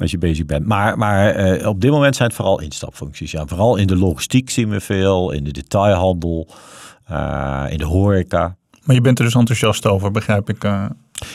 als 0.00 0.10
je 0.10 0.18
bezig 0.18 0.46
bent. 0.46 0.66
Maar, 0.66 0.98
maar 0.98 1.56
uh, 1.60 1.68
op 1.68 1.80
dit 1.80 1.90
moment 1.90 2.16
zijn 2.16 2.28
het 2.28 2.36
vooral 2.36 2.60
instapfuncties. 2.60 3.30
Ja. 3.30 3.46
Vooral 3.46 3.76
in 3.76 3.86
de 3.86 3.96
logistiek 3.96 4.50
zien 4.50 4.68
we 4.68 4.80
veel, 4.80 5.30
in 5.30 5.44
de 5.44 5.50
detailhandel, 5.50 6.48
uh, 7.10 7.64
in 7.68 7.78
de 7.78 7.84
horeca. 7.84 8.56
Maar 8.84 8.94
je 8.94 9.00
bent 9.00 9.18
er 9.18 9.24
dus 9.24 9.34
enthousiast 9.34 9.86
over, 9.86 10.10
begrijp 10.10 10.48
ik. 10.48 10.64
Uh... 10.64 10.84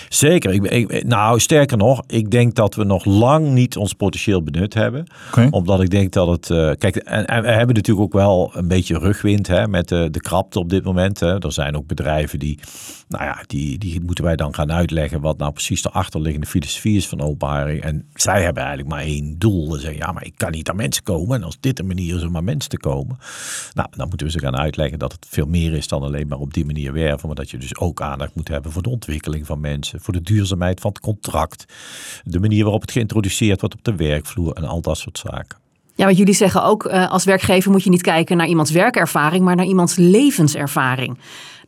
Zeker. 0.10 0.54
Ik, 0.54 0.63
ik, 0.63 1.04
nou, 1.04 1.39
sterker 1.39 1.78
nog, 1.78 2.01
ik 2.07 2.31
denk 2.31 2.56
dat 2.56 2.75
we 2.75 2.83
nog 2.83 3.06
lang 3.06 3.48
niet 3.48 3.78
ons 3.78 3.94
potentieel 3.94 4.44
benut 4.44 4.74
hebben. 4.74 5.07
Okay. 5.28 5.48
Omdat 5.50 5.81
ik 5.81 5.89
denk 5.89 6.13
dat 6.13 6.28
het. 6.28 6.50
Uh, 6.50 6.72
kijk, 6.78 6.95
en, 6.95 7.25
en, 7.25 7.42
we 7.42 7.51
hebben 7.51 7.75
natuurlijk 7.75 8.06
ook 8.06 8.13
wel 8.13 8.51
een 8.54 8.68
beetje 8.68 8.98
rugwind 8.98 9.48
hè, 9.48 9.68
met 9.68 9.88
de, 9.88 10.07
de 10.12 10.22
krapte 10.22 10.60
op 10.60 10.69
dit 10.69 10.83
moment. 10.83 11.19
Hè. 11.19 11.39
Er 11.39 11.51
zijn 11.51 11.75
ook 11.75 11.88
bedrijven 11.88 12.39
die. 12.39 12.60
Nou 13.07 13.24
ja, 13.24 13.44
die, 13.48 13.78
die 13.78 14.01
moeten 14.01 14.24
wij 14.24 14.36
dan 14.36 14.56
gaan 14.56 14.72
uitleggen 14.72 15.22
wat 15.22 15.38
nou 15.38 15.51
precies 15.51 15.81
de 15.81 15.89
achterliggende 15.89 16.48
filosofie 16.48 16.98
is 16.98 17.07
van 17.07 17.22
openbaring. 17.22 17.81
En 17.81 18.06
zij 18.13 18.44
hebben 18.44 18.63
eigenlijk 18.63 18.94
maar 18.94 19.04
één 19.04 19.36
doel. 19.38 19.72
Ze 19.72 19.80
zeggen, 19.80 20.00
ja, 20.00 20.12
maar 20.12 20.25
ik 20.25 20.33
kan 20.38 20.51
niet 20.51 20.69
aan 20.69 20.75
mensen 20.75 21.04
komen. 21.04 21.38
En 21.38 21.44
als 21.44 21.57
dit 21.60 21.80
een 21.80 21.88
manier 21.88 22.16
is 22.16 22.24
om 22.24 22.38
aan 22.38 22.44
mensen 22.44 22.69
te 22.69 22.78
komen. 22.78 23.18
Nou, 23.73 23.88
dan 23.95 24.07
moeten 24.07 24.28
we 24.28 24.33
ze 24.33 24.40
gaan 24.40 24.57
uitleggen 24.57 25.00
dat 25.00 25.11
het 25.11 25.26
veel 25.30 25.45
meer 25.45 25.73
is 25.73 25.88
dan 25.88 26.02
alleen 26.02 26.28
maar 26.28 26.40
op 26.40 26.54
die 26.54 26.66
manier 26.66 26.94
werven. 26.94 27.28
Maar 27.28 27.35
dat 27.35 27.50
je 27.50 27.57
dus 27.57 27.78
ook 27.78 28.02
aandacht 28.02 28.35
moet 28.35 28.47
hebben 28.47 28.71
voor 28.71 28.81
de 28.81 28.90
ontwikkeling 28.90 29.45
van 29.45 29.59
mensen 29.59 29.70
voor 29.80 30.13
de 30.13 30.21
duurzaamheid 30.21 30.80
van 30.80 30.92
het 30.92 30.99
contract, 30.99 31.66
de 32.23 32.40
manier 32.40 32.63
waarop 32.63 32.81
het 32.81 32.92
geïntroduceerd 32.92 33.59
wordt 33.59 33.75
op 33.75 33.83
de 33.83 33.95
werkvloer 33.95 34.54
en 34.54 34.63
al 34.63 34.81
dat 34.81 34.97
soort 34.97 35.18
zaken. 35.18 35.59
Ja, 35.95 36.06
wat 36.06 36.18
jullie 36.18 36.33
zeggen 36.33 36.63
ook, 36.63 36.85
uh, 36.85 37.11
als 37.11 37.23
werkgever 37.23 37.71
moet 37.71 37.83
je 37.83 37.90
niet 37.90 38.01
kijken 38.01 38.37
naar 38.37 38.47
iemands 38.47 38.71
werkervaring, 38.71 39.44
maar 39.44 39.56
naar 39.56 39.66
iemands 39.66 39.95
levenservaring. 39.95 41.18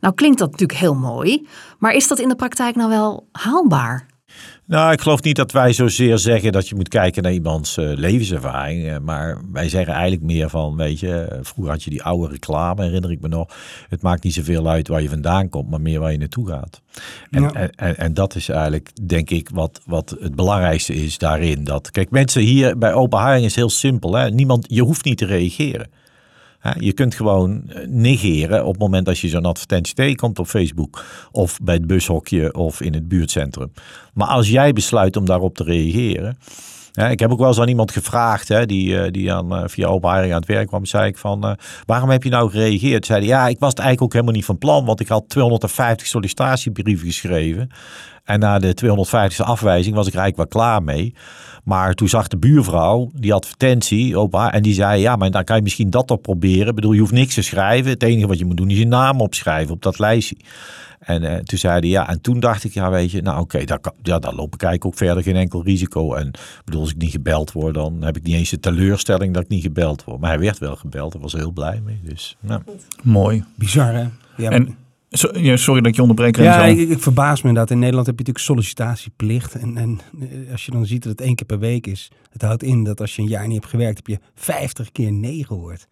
Nou 0.00 0.14
klinkt 0.14 0.38
dat 0.38 0.50
natuurlijk 0.50 0.78
heel 0.78 0.94
mooi, 0.94 1.48
maar 1.78 1.92
is 1.92 2.08
dat 2.08 2.18
in 2.18 2.28
de 2.28 2.36
praktijk 2.36 2.76
nou 2.76 2.88
wel 2.88 3.28
haalbaar? 3.32 4.06
Nou, 4.66 4.92
ik 4.92 5.00
geloof 5.00 5.22
niet 5.22 5.36
dat 5.36 5.52
wij 5.52 5.72
zozeer 5.72 6.18
zeggen 6.18 6.52
dat 6.52 6.68
je 6.68 6.74
moet 6.74 6.88
kijken 6.88 7.22
naar 7.22 7.32
iemands 7.32 7.78
uh, 7.78 7.92
levenservaring. 7.94 8.84
Uh, 8.84 8.98
maar 8.98 9.38
wij 9.52 9.68
zeggen 9.68 9.92
eigenlijk 9.92 10.22
meer 10.22 10.48
van, 10.48 10.76
weet 10.76 11.00
je, 11.00 11.20
eh, 11.20 11.38
vroeger 11.42 11.72
had 11.72 11.82
je 11.82 11.90
die 11.90 12.02
oude 12.02 12.32
reclame, 12.32 12.82
herinner 12.84 13.10
ik 13.10 13.20
me 13.20 13.28
nog. 13.28 13.56
Het 13.88 14.02
maakt 14.02 14.24
niet 14.24 14.34
zoveel 14.34 14.68
uit 14.68 14.88
waar 14.88 15.02
je 15.02 15.08
vandaan 15.08 15.48
komt, 15.48 15.70
maar 15.70 15.80
meer 15.80 16.00
waar 16.00 16.12
je 16.12 16.18
naartoe 16.18 16.48
gaat. 16.48 16.82
En, 17.30 17.42
ja. 17.42 17.52
en, 17.52 17.70
en, 17.70 17.96
en, 17.96 18.14
dat 18.14 18.34
is 18.34 18.48
eigenlijk, 18.48 19.06
denk 19.06 19.30
ik, 19.30 19.48
wat, 19.52 19.80
wat 19.86 20.16
het 20.20 20.34
belangrijkste 20.34 20.94
is 20.94 21.18
daarin. 21.18 21.64
Dat, 21.64 21.90
kijk, 21.90 22.10
mensen 22.10 22.42
hier 22.42 22.78
bij 22.78 22.92
Open 22.92 23.24
Hiring 23.24 23.44
is 23.44 23.54
heel 23.54 23.70
simpel. 23.70 24.14
Hè? 24.14 24.30
Niemand, 24.30 24.66
je 24.68 24.82
hoeft 24.82 25.04
niet 25.04 25.18
te 25.18 25.26
reageren. 25.26 25.88
Je 26.78 26.92
kunt 26.92 27.14
gewoon 27.14 27.62
eh, 27.68 27.86
negeren 27.88 28.64
op 28.64 28.72
het 28.72 28.80
moment 28.80 29.06
dat 29.06 29.18
je 29.18 29.28
zo'n 29.28 29.44
advertentie 29.44 29.94
tegenkomt 29.94 30.38
op 30.38 30.46
Facebook 30.46 31.04
of 31.32 31.58
bij 31.62 31.74
het 31.74 31.86
bushokje 31.86 32.54
of 32.54 32.80
in 32.80 32.94
het 32.94 33.08
buurtcentrum. 33.08 33.72
Maar 34.14 34.28
als 34.28 34.48
jij 34.48 34.72
besluit 34.72 35.16
om 35.16 35.24
daarop 35.24 35.56
te 35.56 35.64
reageren. 35.64 36.38
ik 37.10 37.20
heb 37.20 37.32
ook 37.32 37.38
wel 37.38 37.48
eens 37.48 37.60
aan 37.60 37.68
iemand 37.68 37.92
gevraagd, 37.92 38.48
hè, 38.48 38.66
die, 38.66 38.98
eh, 38.98 39.10
die 39.10 39.32
aan, 39.32 39.52
uh, 39.52 39.62
via 39.66 39.86
open 39.86 40.12
hiring 40.12 40.32
aan 40.32 40.40
het 40.40 40.48
werk 40.48 40.66
kwam. 40.66 40.84
zei 40.84 41.08
ik 41.08 41.18
van, 41.18 41.56
waarom 41.86 42.10
heb 42.10 42.22
je 42.22 42.30
nou 42.30 42.50
gereageerd? 42.50 43.06
Zei 43.06 43.18
hij, 43.18 43.28
ja, 43.28 43.48
ik 43.48 43.58
was 43.58 43.70
het 43.70 43.78
eigenlijk 43.78 44.02
ook 44.02 44.12
helemaal 44.12 44.34
niet 44.34 44.44
van 44.44 44.58
plan. 44.58 44.84
Want 44.84 45.00
ik 45.00 45.08
had 45.08 45.28
250 45.28 46.06
sollicitatiebrieven 46.06 47.06
geschreven. 47.06 47.70
En 48.24 48.40
na 48.40 48.58
de 48.58 48.74
250ste 48.84 49.44
afwijzing 49.44 49.94
was 49.94 50.06
ik 50.06 50.12
er 50.14 50.18
eigenlijk 50.20 50.52
wel 50.52 50.62
klaar 50.62 50.82
mee. 50.82 51.14
Maar 51.64 51.94
toen 51.94 52.08
zag 52.08 52.28
de 52.28 52.36
buurvrouw 52.36 53.10
die 53.14 53.34
advertentie 53.34 54.20
op 54.20 54.32
haar 54.34 54.52
en 54.52 54.62
die 54.62 54.74
zei: 54.74 55.00
Ja, 55.00 55.16
maar 55.16 55.30
dan 55.30 55.44
kan 55.44 55.56
je 55.56 55.62
misschien 55.62 55.90
dat 55.90 56.06
toch 56.06 56.20
proberen. 56.20 56.68
Ik 56.68 56.74
bedoel, 56.74 56.92
je 56.92 57.00
hoeft 57.00 57.12
niks 57.12 57.34
te 57.34 57.42
schrijven. 57.42 57.90
Het 57.90 58.02
enige 58.02 58.26
wat 58.26 58.38
je 58.38 58.44
moet 58.44 58.56
doen 58.56 58.70
is 58.70 58.78
je 58.78 58.86
naam 58.86 59.20
opschrijven 59.20 59.74
op 59.74 59.82
dat 59.82 59.98
lijstje. 59.98 60.36
En 60.98 61.22
eh, 61.22 61.36
toen 61.36 61.58
zei 61.58 61.78
hij 61.80 61.88
ja, 61.88 62.08
en 62.08 62.20
toen 62.20 62.40
dacht 62.40 62.64
ik, 62.64 62.72
ja, 62.74 62.90
weet 62.90 63.10
je, 63.10 63.22
nou 63.22 63.40
oké, 63.40 63.64
daar, 63.64 63.78
kan- 63.78 63.92
ja, 64.02 64.18
daar 64.18 64.34
loop 64.34 64.54
ik 64.54 64.62
eigenlijk 64.62 64.84
ook 64.84 65.06
verder 65.06 65.22
geen 65.22 65.36
enkel 65.36 65.62
risico. 65.62 66.14
En 66.14 66.26
ik 66.26 66.62
bedoel, 66.64 66.80
als 66.80 66.90
ik 66.90 66.96
niet 66.96 67.10
gebeld 67.10 67.52
word, 67.52 67.74
dan 67.74 68.02
heb 68.02 68.16
ik 68.16 68.22
niet 68.22 68.34
eens 68.34 68.50
de 68.50 68.60
teleurstelling 68.60 69.34
dat 69.34 69.42
ik 69.42 69.48
niet 69.48 69.62
gebeld 69.62 70.04
word. 70.04 70.20
Maar 70.20 70.30
hij 70.30 70.38
werd 70.38 70.58
wel 70.58 70.76
gebeld, 70.76 71.12
daar 71.12 71.22
was 71.22 71.32
heel 71.32 71.50
blij 71.52 71.80
mee. 71.84 72.00
Dus, 72.04 72.36
nou. 72.40 72.60
Mooi. 73.02 73.44
Bizar, 73.54 73.94
hè? 73.94 74.04
Ja, 74.36 74.50
En 74.50 74.76
so- 75.18 75.38
ja, 75.38 75.56
sorry 75.56 75.80
dat 75.80 75.88
ik 75.90 75.94
je 75.94 76.00
onderbreek. 76.02 76.36
ja 76.36 76.64
ik, 76.64 76.78
ik 76.88 77.02
verbaas 77.02 77.42
me 77.42 77.48
inderdaad. 77.48 77.70
In 77.72 77.78
Nederland 77.78 78.06
heb 78.06 78.18
je 78.18 78.24
natuurlijk 78.24 78.46
sollicitatieplicht. 78.84 79.54
En, 79.54 79.76
en 79.76 80.00
eh, 80.20 80.52
als 80.52 80.64
je 80.64 80.70
dan 80.70 80.86
ziet 80.86 81.02
dat 81.02 81.12
het 81.12 81.20
één 81.20 81.34
keer 81.34 81.46
per 81.46 81.58
week 81.58 81.86
is. 81.86 82.10
Het 82.32 82.42
houdt 82.42 82.62
in 82.62 82.84
dat 82.84 83.00
als 83.00 83.16
je 83.16 83.22
een 83.22 83.28
jaar 83.28 83.46
niet 83.46 83.56
hebt 83.56 83.70
gewerkt, 83.70 83.96
heb 83.96 84.06
je 84.06 84.18
50 84.34 84.92
keer 84.92 85.12
nee 85.12 85.44
gehoord. 85.44 85.86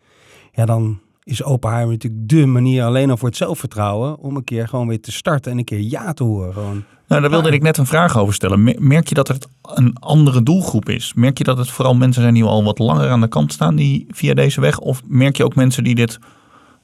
Ja, 0.53 0.67
dan 0.67 1.01
is 1.25 1.43
open 1.43 1.71
haar 1.71 1.87
natuurlijk 1.87 2.29
dé 2.29 2.47
manier 2.47 2.85
alleen 2.85 3.11
al 3.11 3.17
voor 3.17 3.29
het 3.29 3.37
zelfvertrouwen. 3.37 4.19
Om 4.19 4.37
een 4.37 4.45
keer 4.45 4.69
gewoon 4.69 4.89
weer 4.89 5.01
te 5.01 5.13
starten 5.13 5.53
en 5.53 5.59
een 5.59 5.65
keer 5.65 5.81
ja 5.81 6.13
te 6.13 6.25
horen. 6.25 6.53
Gewoon. 6.53 6.85
Nou, 7.09 7.21
daar 7.21 7.31
wilde 7.31 7.51
ik 7.51 7.63
net 7.63 7.77
een 7.79 7.87
vraag 7.87 8.19
over 8.19 8.35
stellen. 8.35 8.63
Me- 8.63 8.77
Merk 8.79 9.09
je 9.09 9.15
dat 9.15 9.29
het 9.29 9.49
een 9.63 9.97
andere 9.99 10.43
doelgroep 10.43 10.89
is? 10.89 11.13
Merk 11.15 11.39
je 11.39 11.45
dat 11.45 11.59
het 11.59 11.71
vooral 11.71 11.95
mensen 11.95 12.23
zijn 12.23 12.35
die 12.35 12.45
al 12.45 12.65
wat 12.65 12.79
langer 12.79 13.09
aan 13.09 13.21
de 13.21 13.29
kant 13.29 13.53
staan 13.53 13.77
die 13.77 14.07
via 14.11 14.35
deze 14.35 14.61
weg? 14.61 14.79
Of 14.79 15.03
merk 15.07 15.37
je 15.37 15.45
ook 15.45 15.55
mensen 15.55 15.85
die 15.85 15.95
dit, 15.95 16.19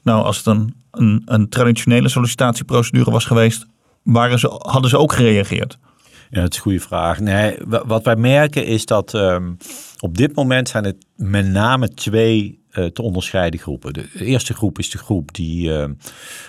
nou 0.02 0.24
als 0.24 0.36
het 0.36 0.46
een, 0.46 0.74
een, 0.90 1.22
een 1.26 1.48
traditionele 1.48 2.08
sollicitatieprocedure 2.08 3.10
was 3.10 3.24
geweest, 3.24 3.66
waren 4.02 4.38
ze, 4.38 4.46
hadden 4.58 4.90
ze 4.90 4.98
ook 4.98 5.12
gereageerd? 5.12 5.78
Ja, 6.30 6.40
dat 6.40 6.50
is 6.50 6.56
een 6.56 6.62
goede 6.62 6.80
vraag. 6.80 7.20
Nee, 7.20 7.56
wa- 7.66 7.86
wat 7.86 8.04
wij 8.04 8.16
merken 8.16 8.66
is 8.66 8.86
dat 8.86 9.14
ehm, 9.14 9.52
op 9.98 10.16
dit 10.16 10.34
moment 10.34 10.68
zijn 10.68 10.84
het 10.84 11.06
met 11.16 11.46
name 11.46 11.88
twee 11.88 12.62
eh, 12.78 12.84
te 12.84 13.02
onderscheiden 13.02 13.60
groepen. 13.60 13.92
De 13.92 14.08
eerste 14.18 14.54
groep 14.54 14.78
is 14.78 14.90
de 14.90 14.98
groep 14.98 15.34
die 15.34 15.72
ehm, 15.72 15.92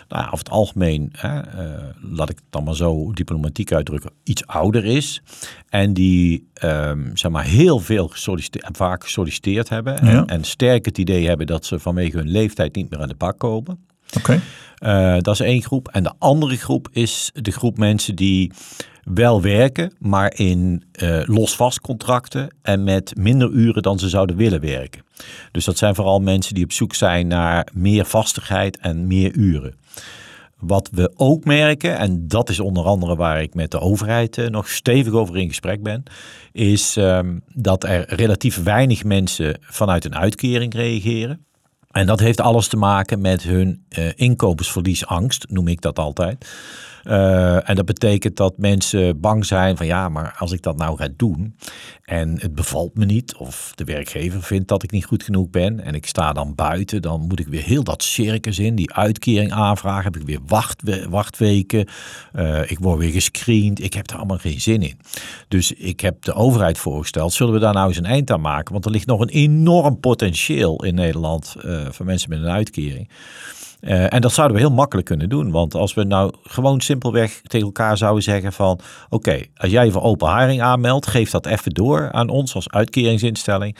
nou, 0.07 0.25
over 0.25 0.37
het 0.37 0.49
algemeen, 0.49 1.09
hè, 1.17 1.39
eh, 1.39 1.83
laat 2.01 2.29
ik 2.29 2.35
het 2.35 2.45
dan 2.49 2.63
maar 2.63 2.75
zo 2.75 3.11
diplomatiek 3.13 3.71
uitdrukken, 3.71 4.11
iets 4.23 4.47
ouder 4.47 4.85
is. 4.85 5.21
En 5.69 5.93
die 5.93 6.47
ehm, 6.53 7.15
zeg 7.15 7.31
maar 7.31 7.45
heel 7.45 7.79
veel 7.79 8.07
gesolliciteerd, 8.07 8.77
vaak 8.77 9.03
gesolliciteerd 9.03 9.69
hebben. 9.69 9.93
Ja. 9.93 10.11
En, 10.11 10.25
en 10.25 10.43
sterk 10.43 10.85
het 10.85 10.97
idee 10.97 11.27
hebben 11.27 11.47
dat 11.47 11.65
ze 11.65 11.79
vanwege 11.79 12.17
hun 12.17 12.29
leeftijd 12.31 12.75
niet 12.75 12.89
meer 12.89 13.01
aan 13.01 13.07
de 13.07 13.15
bak 13.15 13.39
komen. 13.39 13.79
Oké. 14.17 14.41
Dat 15.21 15.33
is 15.33 15.39
één 15.39 15.61
groep. 15.61 15.87
En 15.87 16.03
de 16.03 16.13
andere 16.17 16.57
groep 16.57 16.87
is 16.91 17.31
de 17.33 17.51
groep 17.51 17.77
mensen 17.77 18.15
die 18.15 18.51
wel 19.13 19.41
werken, 19.41 19.93
maar 19.99 20.33
in 20.35 20.83
eh 20.91 21.21
los-vast 21.25 21.81
contracten 21.81 22.55
en 22.61 22.83
met 22.83 23.13
minder 23.17 23.49
uren 23.51 23.81
dan 23.81 23.99
ze 23.99 24.09
zouden 24.09 24.35
willen 24.35 24.61
werken. 24.61 25.01
Dus 25.51 25.65
dat 25.65 25.77
zijn 25.77 25.95
vooral 25.95 26.19
mensen 26.19 26.55
die 26.55 26.63
op 26.63 26.71
zoek 26.71 26.95
zijn 26.95 27.27
naar 27.27 27.67
meer 27.73 28.05
vastigheid 28.05 28.77
en 28.77 29.07
meer 29.07 29.31
uren. 29.31 29.75
Wat 30.59 30.89
we 30.91 31.11
ook 31.15 31.45
merken, 31.45 31.97
en 31.97 32.27
dat 32.27 32.49
is 32.49 32.59
onder 32.59 32.83
andere 32.83 33.15
waar 33.15 33.41
ik 33.41 33.53
met 33.53 33.71
de 33.71 33.79
overheid 33.79 34.37
eh, 34.37 34.47
nog 34.47 34.69
stevig 34.69 35.13
over 35.13 35.37
in 35.37 35.47
gesprek 35.47 35.83
ben, 35.83 36.03
is 36.51 36.97
ehm, 36.97 37.37
dat 37.53 37.83
er 37.83 38.15
relatief 38.15 38.63
weinig 38.63 39.03
mensen 39.03 39.57
vanuit 39.61 40.05
een 40.05 40.15
uitkering 40.15 40.73
reageren. 40.73 41.45
En 41.91 42.05
dat 42.05 42.19
heeft 42.19 42.41
alles 42.41 42.67
te 42.67 42.77
maken 42.77 43.21
met 43.21 43.43
hun 43.43 43.85
eh, 43.89 44.07
inkomensverliesangst, 44.15 45.45
noem 45.49 45.67
ik 45.67 45.81
dat 45.81 45.99
altijd. 45.99 46.45
Eh, 47.03 47.69
en 47.69 47.75
dat 47.75 47.85
betekent 47.85 48.37
dat 48.37 48.57
mensen 48.57 49.19
bang 49.19 49.45
zijn 49.45 49.77
van 49.77 49.85
ja, 49.85 50.09
maar 50.09 50.35
als 50.37 50.51
ik 50.51 50.61
dat 50.61 50.77
nou 50.77 50.97
ga 50.97 51.07
doen 51.17 51.55
en 52.03 52.39
het 52.39 52.55
bevalt 52.55 52.97
me 52.97 53.05
niet 53.05 53.35
of 53.35 53.71
de 53.75 53.83
werkgever 53.83 54.43
vindt 54.43 54.67
dat 54.67 54.83
ik 54.83 54.91
niet 54.91 55.05
goed 55.05 55.23
genoeg 55.23 55.49
ben 55.49 55.79
en 55.79 55.93
ik 55.95 56.05
sta 56.05 56.33
dan 56.33 56.55
buiten, 56.55 57.01
dan 57.01 57.21
moet 57.21 57.39
ik 57.39 57.47
weer 57.47 57.63
heel 57.63 57.83
dat 57.83 58.03
circus 58.03 58.59
in, 58.59 58.75
die 58.75 58.93
uitkering 58.93 59.51
aanvragen, 59.51 60.03
heb 60.03 60.15
ik 60.15 60.27
weer 60.27 60.39
wachtwe- 60.47 61.09
wachtweken, 61.09 61.87
Eh, 62.33 62.71
ik 62.71 62.79
word 62.79 62.99
weer 62.99 63.11
gescreend, 63.11 63.83
ik 63.83 63.93
heb 63.93 64.07
daar 64.07 64.17
allemaal 64.17 64.37
geen 64.37 64.61
zin 64.61 64.81
in. 64.81 64.99
Dus 65.47 65.71
ik 65.71 65.99
heb 65.99 66.21
de 66.21 66.33
overheid 66.33 66.77
voorgesteld, 66.77 67.33
zullen 67.33 67.53
we 67.53 67.59
daar 67.59 67.73
nou 67.73 67.87
eens 67.87 67.97
een 67.97 68.05
eind 68.05 68.31
aan 68.31 68.41
maken? 68.41 68.71
Want 68.73 68.85
er 68.85 68.91
ligt 68.91 69.05
nog 69.07 69.21
een 69.21 69.29
enorm 69.29 69.99
potentieel 69.99 70.83
in 70.83 70.95
Nederland 70.95 71.55
eh 71.61 71.85
voor 71.89 72.05
mensen 72.05 72.29
met 72.29 72.39
een 72.39 72.49
uitkering. 72.49 73.09
Eh, 73.79 74.13
en 74.13 74.21
dat 74.21 74.31
zouden 74.31 74.57
we 74.57 74.63
heel 74.63 74.73
makkelijk 74.73 75.07
kunnen 75.07 75.29
doen. 75.29 75.51
Want 75.51 75.75
als 75.75 75.93
we 75.93 76.03
nou 76.03 76.33
gewoon 76.43 76.81
simpelweg 76.81 77.41
tegen 77.41 77.65
elkaar 77.65 77.97
zouden 77.97 78.23
zeggen 78.23 78.53
van... 78.53 78.79
oké, 79.09 79.41
als 79.55 79.71
jij 79.71 79.91
voor 79.91 80.01
open 80.01 80.37
hiring 80.37 80.61
aanmeldt... 80.61 81.07
geef 81.07 81.29
dat 81.29 81.45
even 81.45 81.71
door 81.71 82.11
aan 82.11 82.29
ons 82.29 82.55
als 82.55 82.69
uitkeringsinstelling. 82.69 83.77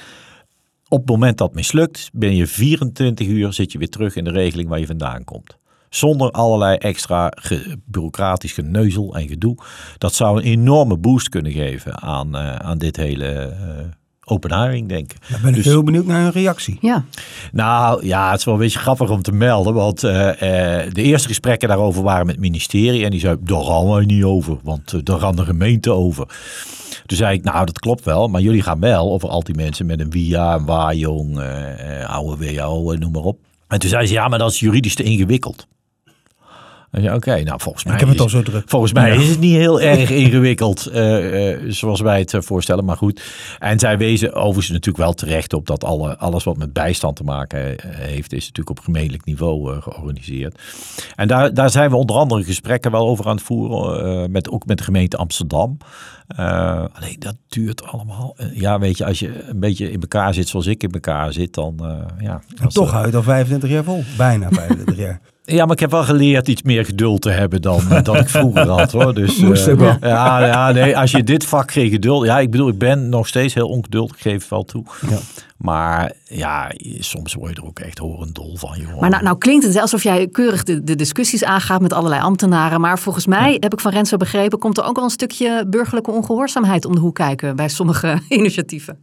Op 0.88 1.00
het 1.00 1.10
moment 1.10 1.38
dat 1.38 1.54
mislukt... 1.54 2.10
binnen 2.14 2.38
je 2.38 2.48
24 2.48 3.28
uur 3.28 3.54
zit 3.54 3.72
je 3.72 3.78
weer 3.78 3.90
terug 3.90 4.16
in 4.16 4.24
de 4.24 4.32
regeling 4.32 4.70
waar 4.70 4.80
je 4.80 4.86
vandaan 4.86 5.24
komt. 5.24 5.58
Zonder 5.90 6.32
allerlei 6.32 6.78
extra 6.78 7.32
ge- 7.36 7.78
bureaucratisch 7.86 8.54
geneuzel 8.54 9.16
en 9.16 9.28
gedoe. 9.28 9.58
Dat 9.98 10.14
zou 10.14 10.38
een 10.38 10.44
enorme 10.46 10.98
boost 10.98 11.30
kunnen 11.30 11.52
geven 11.52 12.02
aan, 12.02 12.36
eh, 12.36 12.56
aan 12.56 12.78
dit 12.78 12.96
hele 12.96 13.26
eh, 13.26 13.86
open 14.30 14.62
hiring 14.64 14.88
denken. 14.90 15.18
Daar 15.30 15.40
ben 15.40 15.50
ik 15.50 15.56
Dus- 15.56 15.66
heel 15.66 15.84
benieuwd 15.84 16.06
naar 16.06 16.22
hun 16.22 16.32
reactie. 16.32 16.78
Ja, 16.82 17.04
Nou 17.52 18.06
ja, 18.06 18.30
het 18.30 18.40
is 18.40 18.46
wel 18.46 18.54
een 18.54 18.60
beetje 18.60 18.80
grappig 18.80 19.10
om 19.10 19.22
te 19.22 19.32
melden. 19.32 19.74
Want 19.74 20.04
eh, 20.04 20.30
eh, 20.84 20.94
de 20.94 21.02
eerste 21.02 21.28
gesprekken 21.28 21.68
daarover 21.68 22.04
waren 22.04 22.26
met 22.26 22.36
het 22.36 22.44
ministerie. 22.44 23.04
En 23.04 23.12
die 23.12 23.20
zei, 23.20 23.36
daar 23.40 23.62
gaan 23.64 23.88
wij 23.90 24.06
niet 24.06 24.24
over. 24.24 24.58
Want 24.64 24.94
eh, 24.94 25.00
daar 25.04 25.20
gaan 25.20 25.36
de 25.36 25.46
gemeente 25.46 25.92
over. 25.92 26.26
Toen 27.06 27.18
zei 27.18 27.38
ik, 27.38 27.44
nou 27.44 27.66
dat 27.66 27.80
klopt 27.80 28.06
wel. 28.06 28.28
Maar 28.28 28.42
jullie 28.42 28.62
gaan 28.62 28.80
wel 28.80 29.12
over 29.12 29.30
al 29.30 29.44
die 29.44 29.56
mensen 29.56 29.86
met 29.86 30.00
een 30.00 30.10
WIA, 30.10 30.54
een 30.56 30.66
WAJONG, 30.66 31.40
oude 32.08 32.54
WO, 32.56 32.94
noem 32.94 33.12
maar 33.12 33.22
op. 33.24 33.40
En 33.68 33.80
toen 33.80 33.90
zei 33.90 34.06
ze, 34.06 34.14
ja 34.14 34.28
maar 34.28 34.40
dat 34.40 34.52
is 34.52 34.60
juridisch 34.60 34.96
te 34.96 35.04
ingewikkeld. 35.04 35.68
Oké, 36.92 37.44
nou 37.44 37.60
volgens 37.62 37.84
mij 37.84 37.94
Ik 37.94 38.00
heb 38.00 38.10
het 38.10 38.18
is- 38.18 38.24
al 38.24 38.30
zo 38.30 38.42
druk. 38.42 38.64
Volgens 38.70 38.94
mij 38.94 39.16
is 39.16 39.30
het 39.30 39.40
niet 39.40 39.56
heel 39.56 39.82
erg 39.92 40.10
ingewikkeld 40.10 40.86
eh, 40.86 41.52
eh, 41.52 41.60
zoals 41.68 42.02
wij 42.02 42.20
het 42.20 42.34
eh, 42.34 42.42
voorstellen, 42.42 42.86
maar 42.86 42.98
goed. 42.98 43.22
En 43.60 43.80
zij 43.80 43.98
wezen 43.98 44.34
overigens 44.34 44.70
natuurlijk 44.70 45.04
wel 45.04 45.14
terecht 45.14 45.54
op 45.54 45.68
dat 45.68 45.84
alle, 45.84 46.18
alles 46.18 46.44
wat 46.44 46.58
met 46.58 46.74
bijstand 46.74 47.16
te 47.16 47.24
maken 47.24 47.76
heeft, 47.88 48.34
is 48.34 48.46
natuurlijk 48.48 48.78
op 48.78 48.80
gemeentelijk 48.86 49.26
niveau 49.26 49.82
georganiseerd. 49.82 50.62
En 51.16 51.28
daar, 51.28 51.54
daar 51.54 51.70
zijn 51.70 51.90
we 51.90 51.96
onder 51.96 52.16
andere 52.16 52.44
gesprekken 52.44 52.92
wel 52.92 53.08
over 53.08 53.26
aan 53.28 53.36
het 53.36 53.46
voeren, 53.46 54.32
met, 54.32 54.50
ook 54.50 54.66
met 54.66 54.78
de 54.78 54.84
gemeente 54.84 55.18
Amsterdam. 55.18 55.78
Alleen 56.94 57.16
dat 57.20 57.36
duurt 57.48 57.84
allemaal. 57.84 58.36
ja, 58.54 58.80
weet 58.80 58.98
je, 58.98 59.06
als 59.06 59.20
je 59.20 59.44
een 59.50 59.60
beetje 59.60 59.92
in 59.92 60.02
elkaar 60.02 60.34
zit 60.34 60.48
zoals 60.48 60.66
ik 60.66 60.84
in 60.84 60.92
elkaar 60.92 61.34
zit, 61.34 61.54
dan 61.54 61.80
ja. 62.20 62.42
En 62.62 62.70
toch 62.70 63.04
het 63.04 63.16
al 63.16 63.24
25 63.24 63.70
jaar 63.70 63.84
vol. 63.84 64.04
Bijna 64.18 64.50
25 64.50 64.98
jaar. 64.98 65.22
Ja, 65.50 65.64
maar 65.64 65.74
ik 65.74 65.80
heb 65.80 65.92
wel 65.92 66.04
geleerd 66.04 66.48
iets 66.48 66.62
meer 66.62 66.86
geduld 66.86 67.22
te 67.22 67.30
hebben 67.30 67.62
dan, 67.62 67.82
dan 68.04 68.16
ik 68.16 68.30
vroeger 68.30 68.68
had 68.68 68.92
hoor. 68.92 69.14
Dus, 69.14 69.38
Moest 69.38 69.68
eh, 69.68 69.74
ook 69.74 69.80
wel. 69.80 69.98
Ja, 70.02 70.46
ja, 70.46 70.72
nee, 70.72 70.98
als 70.98 71.12
je 71.12 71.24
dit 71.24 71.46
vak 71.46 71.72
geen 71.72 71.90
geduld... 71.90 72.26
Ja, 72.26 72.40
ik 72.40 72.52
bedoel, 72.52 72.68
ik 72.68 72.78
ben 72.78 73.10
nog 73.10 73.28
steeds 73.28 73.54
heel 73.54 73.68
ongeduldig, 73.68 74.16
ik 74.16 74.22
geef 74.22 74.40
het 74.42 74.50
wel 74.50 74.64
toe. 74.64 74.84
Ja. 75.10 75.18
Maar 75.58 76.12
ja, 76.24 76.72
soms 77.00 77.34
word 77.34 77.56
je 77.56 77.62
er 77.62 77.68
ook 77.68 77.80
echt 77.80 77.98
horendol 77.98 78.58
van, 78.58 78.80
joh. 78.80 79.00
maar 79.00 79.10
nou, 79.10 79.24
nou 79.24 79.38
klinkt 79.38 79.66
het 79.66 79.80
alsof 79.80 80.04
jij 80.04 80.28
keurig 80.28 80.64
de, 80.64 80.84
de 80.84 80.96
discussies 80.96 81.44
aangaat 81.44 81.82
met 81.82 81.94
allerlei 81.94 82.22
ambtenaren. 82.22 82.82
Maar 82.82 83.00
volgens 83.00 83.26
mij, 83.26 83.58
heb 83.60 83.74
ik 83.74 83.80
van 83.80 83.92
Renzo 83.92 84.18
begrepen, 84.18 84.60
komt 84.60 84.78
er 84.78 84.84
ook 84.84 84.96
wel 84.96 85.04
een 85.04 85.10
stukje 85.10 85.66
burgerlijke 85.68 86.12
ongehoorzaamheid 86.12 86.86
om 86.86 86.96
de 86.96 87.00
hoek 87.00 87.16
kijken 87.16 87.56
bij 87.56 87.70
sommige 87.70 88.20
initiatieven. 88.30 89.00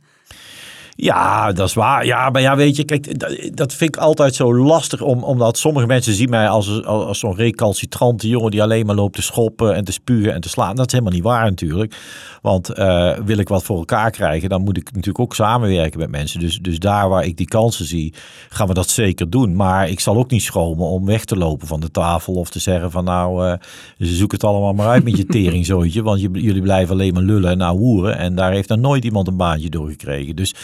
Ja, 0.96 1.52
dat 1.52 1.68
is 1.68 1.74
waar. 1.74 2.06
Ja, 2.06 2.30
maar 2.30 2.42
ja, 2.42 2.56
weet 2.56 2.76
je, 2.76 2.84
kijk, 2.84 3.18
dat, 3.56 3.74
vind 3.74 3.96
ik 3.96 4.02
altijd 4.02 4.34
zo 4.34 4.54
lastig. 4.54 5.00
Om, 5.00 5.22
omdat 5.24 5.58
sommige 5.58 5.86
mensen 5.86 6.14
zien 6.14 6.30
mij 6.30 6.48
als, 6.48 6.84
als, 6.84 7.04
als 7.04 7.18
zo'n 7.18 7.36
recalcitrante 7.36 8.28
jongen 8.28 8.50
die 8.50 8.62
alleen 8.62 8.86
maar 8.86 8.94
loopt 8.94 9.14
te 9.14 9.22
schoppen 9.22 9.74
en 9.74 9.84
te 9.84 9.92
spugen 9.92 10.34
en 10.34 10.40
te 10.40 10.48
slaan. 10.48 10.76
Dat 10.76 10.86
is 10.86 10.92
helemaal 10.92 11.14
niet 11.14 11.22
waar 11.22 11.44
natuurlijk. 11.44 11.96
Want 12.42 12.68
eh, 12.68 13.18
wil 13.24 13.38
ik 13.38 13.48
wat 13.48 13.62
voor 13.62 13.78
elkaar 13.78 14.10
krijgen, 14.10 14.48
dan 14.48 14.62
moet 14.62 14.76
ik 14.76 14.84
natuurlijk 14.84 15.20
ook 15.20 15.34
samenwerken 15.34 15.98
met 15.98 16.10
mensen. 16.10 16.40
Dus, 16.40 16.58
dus 16.58 16.78
daar 16.78 17.08
waar 17.08 17.24
ik 17.24 17.36
die 17.36 17.48
kansen 17.48 17.86
zie, 17.86 18.14
gaan 18.48 18.68
we 18.68 18.74
dat 18.74 18.88
zeker 18.88 19.30
doen. 19.30 19.56
Maar 19.56 19.88
ik 19.88 20.00
zal 20.00 20.16
ook 20.16 20.30
niet 20.30 20.42
schromen 20.42 20.86
om 20.86 21.06
weg 21.06 21.24
te 21.24 21.36
lopen 21.36 21.66
van 21.66 21.80
de 21.80 21.90
tafel 21.90 22.34
of 22.34 22.50
te 22.50 22.58
zeggen 22.58 22.90
van 22.90 23.04
nou, 23.04 23.46
eh 23.46 23.54
zoek 23.98 24.32
het 24.32 24.44
allemaal 24.44 24.72
maar 24.72 24.88
uit 24.88 25.04
met 25.04 25.16
je 25.16 25.26
teringzooitje. 25.26 26.02
Want 26.02 26.20
jullie 26.20 26.62
blijven 26.62 26.94
alleen 26.94 27.14
maar 27.14 27.22
lullen 27.22 27.50
en 27.50 27.58
nou 27.58 27.78
hoeren. 27.78 28.18
En 28.18 28.34
daar 28.34 28.52
heeft 28.52 28.68
dan 28.68 28.80
nooit 28.80 29.04
iemand 29.04 29.28
een 29.28 29.36
baantje 29.36 29.68
door 29.68 29.88
gekregen. 29.88 30.36
Dus 30.36 30.54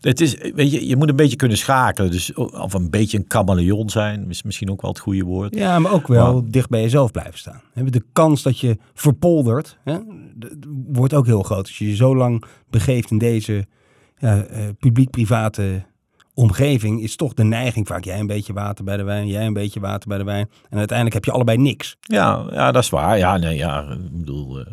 het 0.00 0.20
is, 0.20 0.36
weet 0.54 0.72
je, 0.72 0.86
je 0.86 0.96
moet 0.96 1.08
een 1.08 1.16
beetje 1.16 1.36
kunnen 1.36 1.56
schakelen. 1.56 2.10
Dus, 2.10 2.34
of 2.34 2.74
een 2.74 2.90
beetje 2.90 3.18
een 3.18 3.24
chameleon 3.28 3.90
zijn, 3.90 4.30
is 4.30 4.42
misschien 4.42 4.70
ook 4.70 4.82
wel 4.82 4.90
het 4.90 5.00
goede 5.00 5.24
woord. 5.24 5.54
Ja, 5.54 5.78
maar 5.78 5.92
ook 5.92 6.06
wel 6.06 6.44
dicht 6.50 6.68
bij 6.68 6.80
jezelf 6.80 7.10
blijven 7.10 7.38
staan. 7.38 7.60
De 7.74 8.04
kans 8.12 8.42
dat 8.42 8.58
je 8.58 8.78
verpoldert, 8.94 9.78
hè, 9.84 9.98
wordt 10.86 11.14
ook 11.14 11.26
heel 11.26 11.42
groot. 11.42 11.66
Als 11.66 11.78
je 11.78 11.88
je 11.88 11.96
zo 11.96 12.16
lang 12.16 12.44
begeeft 12.70 13.10
in 13.10 13.18
deze 13.18 13.66
ja, 14.18 14.44
eh, 14.44 14.62
publiek-private 14.78 15.84
omgeving 16.34 17.02
is 17.02 17.16
toch 17.16 17.34
de 17.34 17.44
neiging 17.44 17.86
vaak. 17.86 18.04
Jij 18.04 18.18
een 18.18 18.26
beetje 18.26 18.52
water 18.52 18.84
bij 18.84 18.96
de 18.96 19.02
wijn, 19.02 19.26
jij 19.26 19.46
een 19.46 19.52
beetje 19.52 19.80
water 19.80 20.08
bij 20.08 20.18
de 20.18 20.24
wijn. 20.24 20.48
En 20.70 20.76
uiteindelijk 20.78 21.14
heb 21.14 21.24
je 21.24 21.30
allebei 21.32 21.58
niks. 21.58 21.96
Ja, 22.00 22.44
ja, 22.52 22.72
dat 22.72 22.82
is 22.82 22.90
waar. 22.90 23.18
Ja, 23.18 23.36
nee, 23.36 23.56
ja, 23.56 23.80
ik 23.90 24.18
bedoel, 24.18 24.58
eh, 24.60 24.66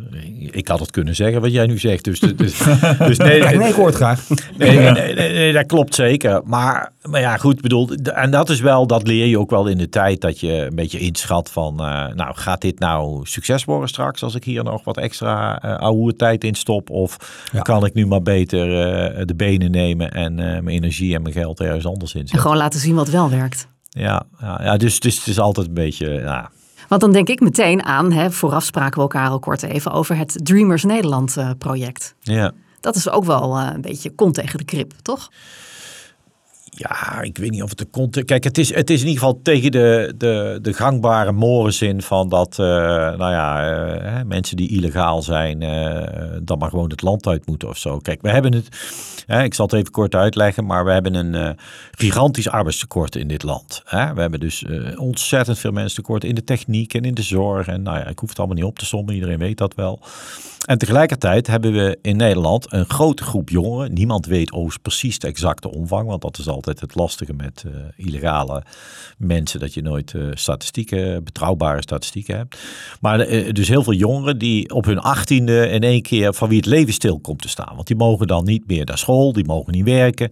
ik 0.51 0.67
had 0.67 0.79
het 0.79 0.91
kunnen 0.91 1.15
zeggen 1.15 1.41
wat 1.41 1.51
jij 1.51 1.65
nu 1.65 1.77
zegt. 1.77 2.03
Dus, 2.03 2.19
dus, 2.19 2.35
dus 2.37 2.57
nee, 3.17 3.39
Kijk, 3.39 3.57
nee, 3.57 3.67
ik 3.69 3.73
hoor 3.75 3.85
het 3.85 3.95
graag. 3.95 4.27
nee, 4.57 4.77
nee, 4.77 4.91
nee, 4.91 5.13
nee, 5.13 5.33
nee, 5.33 5.53
dat 5.53 5.65
klopt 5.65 5.95
zeker. 5.95 6.41
Maar, 6.45 6.91
maar 7.09 7.21
ja, 7.21 7.37
goed, 7.37 7.61
bedoel, 7.61 7.85
d- 7.85 8.07
en 8.11 8.31
dat 8.31 8.49
is 8.49 8.59
wel, 8.59 8.87
dat 8.87 9.07
leer 9.07 9.25
je 9.25 9.39
ook 9.39 9.49
wel 9.49 9.67
in 9.67 9.77
de 9.77 9.89
tijd 9.89 10.21
dat 10.21 10.39
je 10.39 10.51
een 10.65 10.75
beetje 10.75 10.99
inschat 10.99 11.51
van, 11.51 11.79
eh, 11.79 12.07
nou, 12.13 12.35
gaat 12.35 12.61
dit 12.61 12.79
nou 12.79 13.19
succes 13.25 13.65
worden 13.65 13.89
straks 13.89 14.23
als 14.23 14.35
ik 14.35 14.43
hier 14.43 14.63
nog 14.63 14.83
wat 14.83 14.97
extra 14.97 15.61
eh 15.61 15.75
oude 15.77 16.15
tijd 16.15 16.43
in 16.43 16.55
stop? 16.55 16.89
Of 16.89 17.17
Ja. 17.51 17.61
kan 17.61 17.85
ik 17.85 17.93
nu 17.93 18.05
maar 18.07 18.21
beter 18.21 18.67
de 19.27 19.35
benen 19.35 19.71
nemen 19.71 20.11
en 20.11 20.35
mijn 20.35 20.67
energie 20.67 21.15
en 21.15 21.21
mijn 21.21 21.33
geld 21.33 21.50
ergens 21.59 21.85
anders 21.85 22.13
En 22.13 22.19
inzetten? 22.19 22.41
gewoon 22.41 22.57
laten 22.57 22.79
zien 22.79 22.95
wat 22.95 23.09
wel 23.09 23.29
werkt. 23.29 23.67
Ja, 23.89 24.23
ja, 24.39 24.59
ja 24.63 24.77
dus, 24.77 24.99
dus 24.99 25.17
het 25.17 25.27
is 25.27 25.39
altijd 25.39 25.67
een 25.67 25.73
beetje, 25.73 26.09
ja, 26.09 26.51
Want 26.87 27.01
dan 27.01 27.11
denk 27.11 27.29
ik 27.29 27.39
meteen 27.39 27.83
aan, 27.83 28.11
hè, 28.11 28.31
vooraf 28.31 28.63
spraken 28.63 28.95
we 28.95 29.01
elkaar 29.01 29.29
al 29.29 29.39
kort 29.39 29.63
even 29.63 29.91
over 29.91 30.17
het 30.17 30.39
Dreamers 30.43 30.83
Nederland 30.83 31.37
eh, 31.37 31.49
project. 31.57 32.15
ja. 32.19 32.51
Dat 32.79 32.95
is 32.95 33.09
ook 33.09 33.25
wel 33.25 33.57
eh, 33.57 33.69
een 33.73 33.81
beetje 33.81 34.09
kont 34.09 34.33
tegen 34.33 34.57
de 34.57 34.63
krip, 34.65 34.93
toch? 35.01 35.31
Ja, 36.81 37.21
ik 37.21 37.37
weet 37.37 37.51
niet 37.51 37.63
of 37.63 37.69
het 37.69 37.77
de 37.77 37.89
context... 37.89 38.27
Kijk, 38.27 38.43
het 38.43 38.57
is, 38.57 38.73
het 38.73 38.89
is 38.89 39.01
in 39.01 39.07
ieder 39.07 39.23
geval 39.23 39.39
tegen 39.43 39.71
de, 39.71 40.13
de, 40.17 40.59
de 40.61 40.73
gangbare 40.73 41.31
morenzin 41.31 42.01
van 42.01 42.29
dat, 42.29 42.59
eh, 42.59 42.65
nou 43.17 43.31
ja, 43.31 43.69
eh, 43.69 44.25
mensen 44.25 44.57
die 44.57 44.69
illegaal 44.69 45.21
zijn, 45.21 45.61
eh, 45.61 46.37
dan 46.43 46.57
maar 46.57 46.69
gewoon 46.69 46.89
het 46.89 47.01
land 47.01 47.27
uit 47.27 47.45
moeten 47.45 47.69
of 47.69 47.77
zo. 47.77 47.97
Kijk, 47.97 48.21
we 48.21 48.29
hebben 48.29 48.53
het, 48.53 48.67
ik 49.43 49.53
zal 49.53 49.65
het 49.65 49.75
even 49.75 49.91
kort 49.91 50.15
uitleggen, 50.15 50.65
maar 50.65 50.85
we 50.85 50.91
hebben 50.91 51.13
een 51.13 51.57
gigantisch 51.91 52.49
arbeidstekort 52.49 53.15
in 53.15 53.27
dit 53.27 53.43
land. 53.43 53.81
We 53.89 54.21
hebben 54.21 54.39
dus 54.39 54.65
ontzettend 54.95 55.59
veel 55.59 55.71
mensen 55.71 55.95
tekort 55.95 56.23
in 56.23 56.35
de 56.35 56.43
techniek 56.43 56.93
en 56.93 57.01
in 57.01 57.13
de 57.13 57.21
zorg. 57.21 57.67
En 57.67 57.81
nou 57.81 57.97
ja, 57.97 58.07
ik 58.07 58.19
hoef 58.19 58.29
het 58.29 58.37
allemaal 58.37 58.55
niet 58.57 58.65
op 58.65 58.79
te 58.79 58.85
sommen, 58.85 59.13
iedereen 59.13 59.39
weet 59.39 59.57
dat 59.57 59.75
wel. 59.75 59.99
En 60.65 60.77
tegelijkertijd 60.77 61.47
hebben 61.47 61.71
we 61.71 61.97
in 62.01 62.17
Nederland 62.17 62.73
een 62.73 62.85
grote 62.85 63.23
groep 63.23 63.49
jongeren. 63.49 63.93
Niemand 63.93 64.25
weet 64.25 64.51
overigens 64.51 64.81
precies 64.81 65.19
de 65.19 65.27
exacte 65.27 65.71
omvang, 65.71 66.07
want 66.07 66.21
dat 66.21 66.37
is 66.37 66.47
altijd 66.47 66.70
het 66.79 66.95
lastige 66.95 67.33
met 67.33 67.63
eh, 67.67 68.05
illegale 68.05 68.63
mensen, 69.17 69.59
dat 69.59 69.73
je 69.73 69.81
nooit 69.81 70.13
eh, 70.13 70.21
statistieken, 70.33 71.23
betrouwbare 71.23 71.81
statistieken 71.81 72.37
hebt. 72.37 72.57
Maar 73.01 73.19
eh, 73.19 73.53
dus 73.53 73.67
heel 73.67 73.83
veel 73.83 73.93
jongeren 73.93 74.37
die 74.37 74.73
op 74.73 74.85
hun 74.85 74.99
achttiende 74.99 75.67
in 75.69 75.81
één 75.81 76.01
keer 76.01 76.33
van 76.33 76.49
wie 76.49 76.57
het 76.57 76.65
leven 76.65 76.93
stil 76.93 77.19
komt 77.19 77.41
te 77.41 77.49
staan. 77.49 77.75
Want 77.75 77.87
die 77.87 77.95
mogen 77.95 78.27
dan 78.27 78.43
niet 78.43 78.67
meer 78.67 78.85
naar 78.85 78.97
school, 78.97 79.33
die 79.33 79.45
mogen 79.45 79.73
niet 79.73 79.85
werken. 79.85 80.31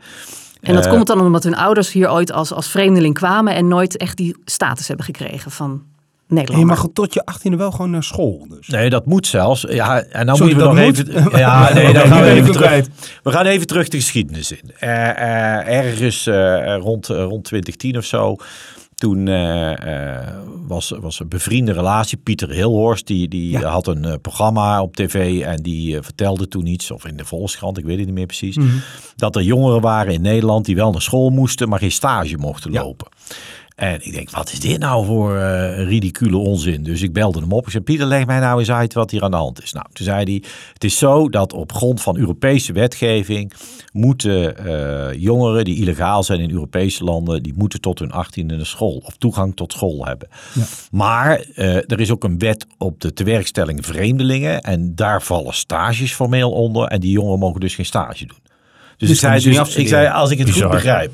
En 0.62 0.74
dat 0.76 0.88
komt 0.88 1.08
dan 1.08 1.22
omdat 1.22 1.44
hun 1.44 1.56
ouders 1.56 1.92
hier 1.92 2.12
ooit 2.12 2.32
als, 2.32 2.54
als 2.54 2.68
vreemdeling 2.68 3.14
kwamen 3.14 3.56
en 3.56 3.68
nooit 3.68 3.98
echt 3.98 4.18
die 4.18 4.38
status 4.46 4.88
hebben 4.88 5.06
gekregen 5.06 5.52
van 5.52 5.84
En 6.30 6.36
Nederland. 6.36 6.60
je 6.62 6.66
mag 6.76 6.88
tot 6.94 7.14
je 7.14 7.26
achttiende 7.26 7.58
wel 7.58 7.72
gewoon 7.72 7.90
naar 7.92 8.04
school. 8.04 8.46
Dus. 8.50 8.68
Nee, 8.68 8.90
dat 8.90 9.06
moet 9.06 9.28
zelfs. 9.28 9.66
Ja, 9.70 10.02
en 10.02 10.26
dan 10.26 10.36
Sorry, 10.36 10.54
moeten 10.54 10.74
we 10.76 10.82
nog 10.82 10.96
dat 10.96 11.06
even. 11.08 11.24
moet? 11.24 11.38
Ja, 11.38 11.74
nee, 11.74 11.94
dan 11.94 12.08
gaan 12.08 12.22
we 12.24 12.30
even 12.30 12.52
terug. 12.52 12.86
We 13.24 13.32
gaan 13.32 13.46
even 13.46 13.68
terug 13.68 13.88
de 13.88 13.98
geschiedenis 13.98 14.52
in. 14.52 14.72
Eh, 14.80 15.10
eh, 15.10 15.78
ergens 15.86 16.28
eh, 16.28 16.76
rond, 16.80 17.08
rond 17.08 17.44
2010 17.44 17.98
of 17.98 18.06
zo. 18.06 18.36
Toen 18.96 19.28
eh, 19.28 20.18
eh, 20.18 20.28
was, 20.68 20.94
was 21.00 21.20
een 21.20 21.28
bevriende 21.28 21.72
relatie. 21.72 22.18
Pieter 22.18 22.50
Hilhorst, 22.50 23.08
die, 23.08 23.28
die 23.28 23.52
Ja. 23.60 23.70
had 23.70 23.88
een 23.88 24.22
programma 24.22 24.82
op 24.82 24.96
tv 24.96 25.42
en 25.42 25.62
die 25.64 26.02
vertelde 26.02 26.48
toen 26.48 26.66
iets, 26.66 26.92
of 26.92 27.06
in 27.06 27.18
de 27.18 27.26
Volkskrant, 27.26 27.78
ik 27.78 27.86
weet 27.86 27.98
het 27.98 28.06
niet 28.06 28.16
meer 28.16 28.26
precies, 28.26 28.56
Mhm. 28.58 28.68
dat 29.16 29.36
er 29.36 29.42
jongeren 29.42 29.82
waren 29.82 30.14
in 30.14 30.22
Nederland 30.22 30.66
die 30.66 30.76
wel 30.76 30.92
naar 30.92 31.02
school 31.02 31.30
moesten, 31.30 31.70
maar 31.70 31.80
geen 31.80 31.92
stage 31.92 32.38
mochten 32.38 32.72
Ja. 32.72 32.82
lopen. 32.84 33.08
En 33.80 34.06
ik 34.06 34.14
denk, 34.14 34.30
wat 34.30 34.52
is 34.52 34.60
dit 34.60 34.80
nou 34.80 35.06
voor 35.06 35.38
eh 35.38 35.88
ridicule 35.88 36.38
onzin? 36.38 36.84
Dus 36.84 37.02
ik 37.02 37.14
belde 37.14 37.40
hem 37.40 37.52
op. 37.52 37.66
Ik 37.66 37.72
zei, 37.72 37.84
Pieter, 37.84 38.06
leg 38.06 38.26
mij 38.26 38.40
nou 38.40 38.60
eens 38.60 38.72
uit 38.72 38.94
wat 38.94 39.12
hier 39.12 39.24
aan 39.24 39.32
de 39.32 39.38
hand 39.38 39.64
is. 39.64 39.74
Nou, 39.74 39.86
toen 39.94 40.06
zei 40.06 40.24
hij, 40.24 40.44
het 40.74 40.84
is 40.84 40.98
zo 40.98 41.30
dat 41.30 41.54
op 41.54 41.72
grond 41.72 42.02
van 42.02 42.18
Europese 42.18 42.74
wetgeving 42.74 43.54
moeten 43.92 44.58
eh, 44.58 45.22
jongeren 45.22 45.66
die 45.66 45.76
illegaal 45.76 46.24
zijn 46.24 46.40
in 46.40 46.52
Europese 46.52 47.04
landen, 47.04 47.44
die 47.44 47.54
moeten 47.56 47.82
tot 47.82 48.00
hun 48.00 48.12
18e 48.12 48.46
naar 48.46 48.66
school 48.66 49.02
of 49.06 49.18
toegang 49.18 49.56
tot 49.56 49.74
school 49.74 50.06
hebben. 50.06 50.28
Maar 50.92 51.46
eh, 51.56 51.76
er 51.76 52.00
is 52.00 52.12
ook 52.12 52.24
een 52.24 52.40
wet 52.40 52.66
op 52.78 53.02
de 53.02 53.14
tewerkstelling 53.14 53.86
vreemdelingen 53.86 54.62
en 54.62 54.96
daar 54.96 55.22
vallen 55.22 55.54
stages 55.54 56.14
formeel 56.14 56.52
onder 56.52 56.88
en 56.88 57.00
die 57.00 57.12
jongeren 57.12 57.40
mogen 57.40 57.60
dus 57.60 57.76
geen 57.76 57.86
stage 57.86 58.26
doen. 58.26 58.38
Dus, 58.98 59.08
Dus 59.08 59.10
ik, 59.10 59.16
zei, 59.16 59.58
dus 59.58 59.76
ik 59.76 59.88
zei, 59.88 60.08
als 60.08 60.32
ik 60.32 60.38
het 60.38 60.48
Bizar. 60.48 60.64
goed 60.64 60.72
begrijp, 60.72 61.12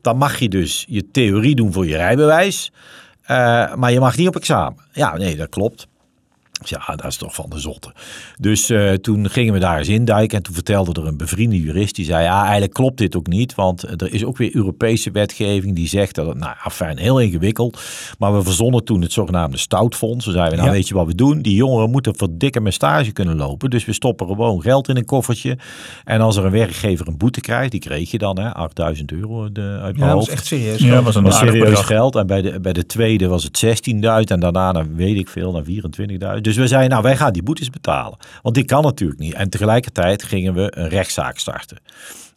dan 0.00 0.16
mag 0.16 0.38
je 0.38 0.48
dus 0.48 0.84
je 0.88 1.10
theorie 1.10 1.54
doen 1.54 1.72
voor 1.72 1.86
je 1.86 1.96
rijbewijs, 1.96 2.72
eh, 3.22 3.74
maar 3.74 3.92
je 3.92 4.00
mag 4.00 4.16
niet 4.16 4.28
op 4.28 4.36
examen. 4.36 4.84
Ja, 4.92 5.16
nee, 5.16 5.36
dat 5.36 5.48
klopt. 5.48 5.88
Ja, 6.64 6.94
dat 6.96 7.04
is 7.06 7.16
toch 7.16 7.34
van 7.34 7.46
de 7.50 7.58
zotte. 7.58 7.92
Dus 8.38 8.70
eh, 8.70 8.92
toen 8.92 9.30
gingen 9.30 9.52
we 9.52 9.58
daar 9.58 9.78
eens 9.78 9.88
induiken 9.88 10.36
en 10.36 10.42
toen 10.42 10.54
vertelde 10.54 11.00
er 11.00 11.06
een 11.06 11.16
bevriende 11.16 11.60
jurist 11.60 11.94
die 11.94 12.04
zei, 12.04 12.24
ja, 12.24 12.42
eigenlijk 12.42 12.72
klopt 12.72 12.98
dit 12.98 13.16
ook 13.16 13.26
niet, 13.26 13.54
want 13.54 13.82
er 14.02 14.12
is 14.12 14.24
ook 14.24 14.36
weer 14.36 14.54
Europese 14.56 15.10
wetgeving 15.10 15.74
die 15.76 15.88
zegt 15.88 16.14
dat 16.14 16.26
het, 16.26 16.38
nou, 16.38 16.54
fijn, 16.70 16.98
heel 16.98 17.20
ingewikkeld, 17.20 17.80
maar 18.18 18.36
we 18.36 18.42
verzonnen 18.42 18.84
toen 18.84 19.00
het 19.02 19.12
zogenaamde 19.12 19.56
stoutfonds. 19.56 20.26
We 20.26 20.32
zeiden, 20.32 20.56
nou, 20.56 20.68
Ja. 20.68 20.74
weet 20.74 20.88
je 20.88 20.94
wat 20.94 21.06
we 21.06 21.14
doen? 21.14 21.42
Die 21.42 21.54
jongeren 21.54 21.90
moeten 21.90 22.16
verdikken 22.16 22.62
met 22.62 22.74
stage 22.74 23.12
kunnen 23.12 23.36
lopen, 23.36 23.70
dus 23.70 23.84
we 23.84 23.92
stoppen 23.92 24.26
gewoon 24.26 24.62
geld 24.62 24.88
in 24.88 24.96
een 24.96 25.04
koffertje 25.04 25.58
en 26.04 26.20
als 26.20 26.36
er 26.36 26.44
een 26.44 26.50
werkgever 26.50 27.08
een 27.08 27.16
boete 27.16 27.40
krijgt, 27.40 27.70
die 27.70 27.80
kreeg 27.80 28.10
je 28.10 28.18
dan, 28.18 28.38
hè, 28.38 28.52
8000 28.54 29.12
euro 29.12 29.52
de, 29.52 29.78
uit 29.82 29.96
Ja, 29.96 30.12
dat 30.12 30.22
is 30.22 30.28
echt 30.28 30.46
serieus. 30.46 30.80
Ja, 30.80 30.94
dat 30.94 31.04
was 31.04 31.14
een 31.14 31.22
Dat 31.22 31.32
was 31.32 31.40
serieus 31.40 31.64
bedrag. 31.68 31.86
geld. 31.86 32.14
En 32.16 32.26
bij 32.26 32.42
de, 32.42 32.60
bij 32.60 32.72
de 32.72 32.86
tweede 32.86 33.26
was 33.28 33.44
het 33.44 33.64
16.000 33.64 34.00
en 34.30 34.40
daarna, 34.40 34.72
naar, 34.72 34.94
weet 34.94 35.16
ik 35.16 35.28
veel, 35.28 35.52
naar 35.52 35.62
24.000. 36.36 36.40
Dus 36.50 36.58
we 36.58 36.66
zeiden, 36.68 36.90
nou 36.90 37.02
wij 37.02 37.16
gaan 37.16 37.32
die 37.32 37.42
boetes 37.42 37.70
betalen. 37.70 38.18
Want 38.42 38.54
die 38.54 38.64
kan 38.64 38.82
natuurlijk 38.82 39.20
niet. 39.20 39.32
En 39.34 39.50
tegelijkertijd 39.50 40.22
gingen 40.22 40.54
we 40.54 40.72
een 40.76 40.88
rechtszaak 40.88 41.38
starten. 41.38 41.78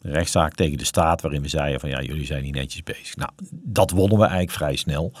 Een 0.02 0.12
rechtszaak 0.12 0.54
tegen 0.54 0.78
de 0.78 0.84
staat 0.84 1.20
waarin 1.20 1.42
we 1.42 1.48
zeiden 1.48 1.80
van 1.80 1.88
ja, 1.88 2.00
jullie 2.02 2.26
zijn 2.26 2.42
niet 2.42 2.54
netjes 2.54 2.82
bezig. 2.82 3.16
Nou, 3.16 3.30
dat 3.50 3.90
wonnen 3.90 4.16
we 4.18 4.22
eigenlijk 4.24 4.52
vrij 4.56 4.76
snel. 4.76 5.12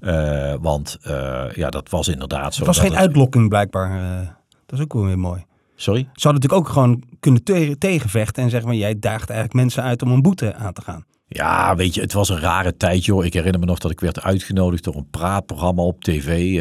Eh, 0.00 0.54
want 0.60 0.98
eh, 1.02 1.44
ja, 1.54 1.70
dat 1.70 1.88
was 1.90 2.08
inderdaad 2.08 2.54
zo. 2.54 2.58
Het 2.58 2.66
was 2.66 2.78
geen 2.78 2.90
het- 2.90 3.00
uitlokking 3.00 3.48
blijkbaar. 3.48 4.20
eh, 4.20 4.28
dat 4.66 4.78
is 4.78 4.84
ook 4.84 4.92
wel 4.92 5.04
weer 5.04 5.18
mooi. 5.18 5.44
Sorry? 5.76 6.00
Ze 6.00 6.28
hadden 6.28 6.42
natuurlijk 6.42 6.68
ook 6.68 6.72
gewoon 6.74 7.02
kunnen 7.20 7.42
te- 7.44 7.76
tegenvechten 7.78 8.42
en 8.42 8.50
zeggen 8.50 8.68
van 8.68 8.78
jij 8.78 8.98
daagt 8.98 9.30
eigenlijk 9.30 9.52
mensen 9.60 9.82
uit 9.82 10.02
om 10.02 10.10
een 10.10 10.22
boete 10.22 10.54
aan 10.54 10.72
te 10.72 10.82
gaan. 10.82 11.04
Ja, 11.28 11.76
weet 11.76 11.94
je, 11.94 12.00
het 12.00 12.12
was 12.12 12.28
een 12.28 12.40
rare 12.40 12.76
tijd, 12.76 13.04
joh. 13.04 13.24
Ik 13.24 13.32
herinner 13.32 13.60
me 13.60 13.66
nog 13.66 13.78
dat 13.78 13.90
ik 13.90 14.00
werd 14.00 14.22
uitgenodigd 14.22 14.84
door 14.84 14.96
een 14.96 15.10
praatprogramma 15.10 15.82
op 15.82 16.02
tv. 16.04 16.60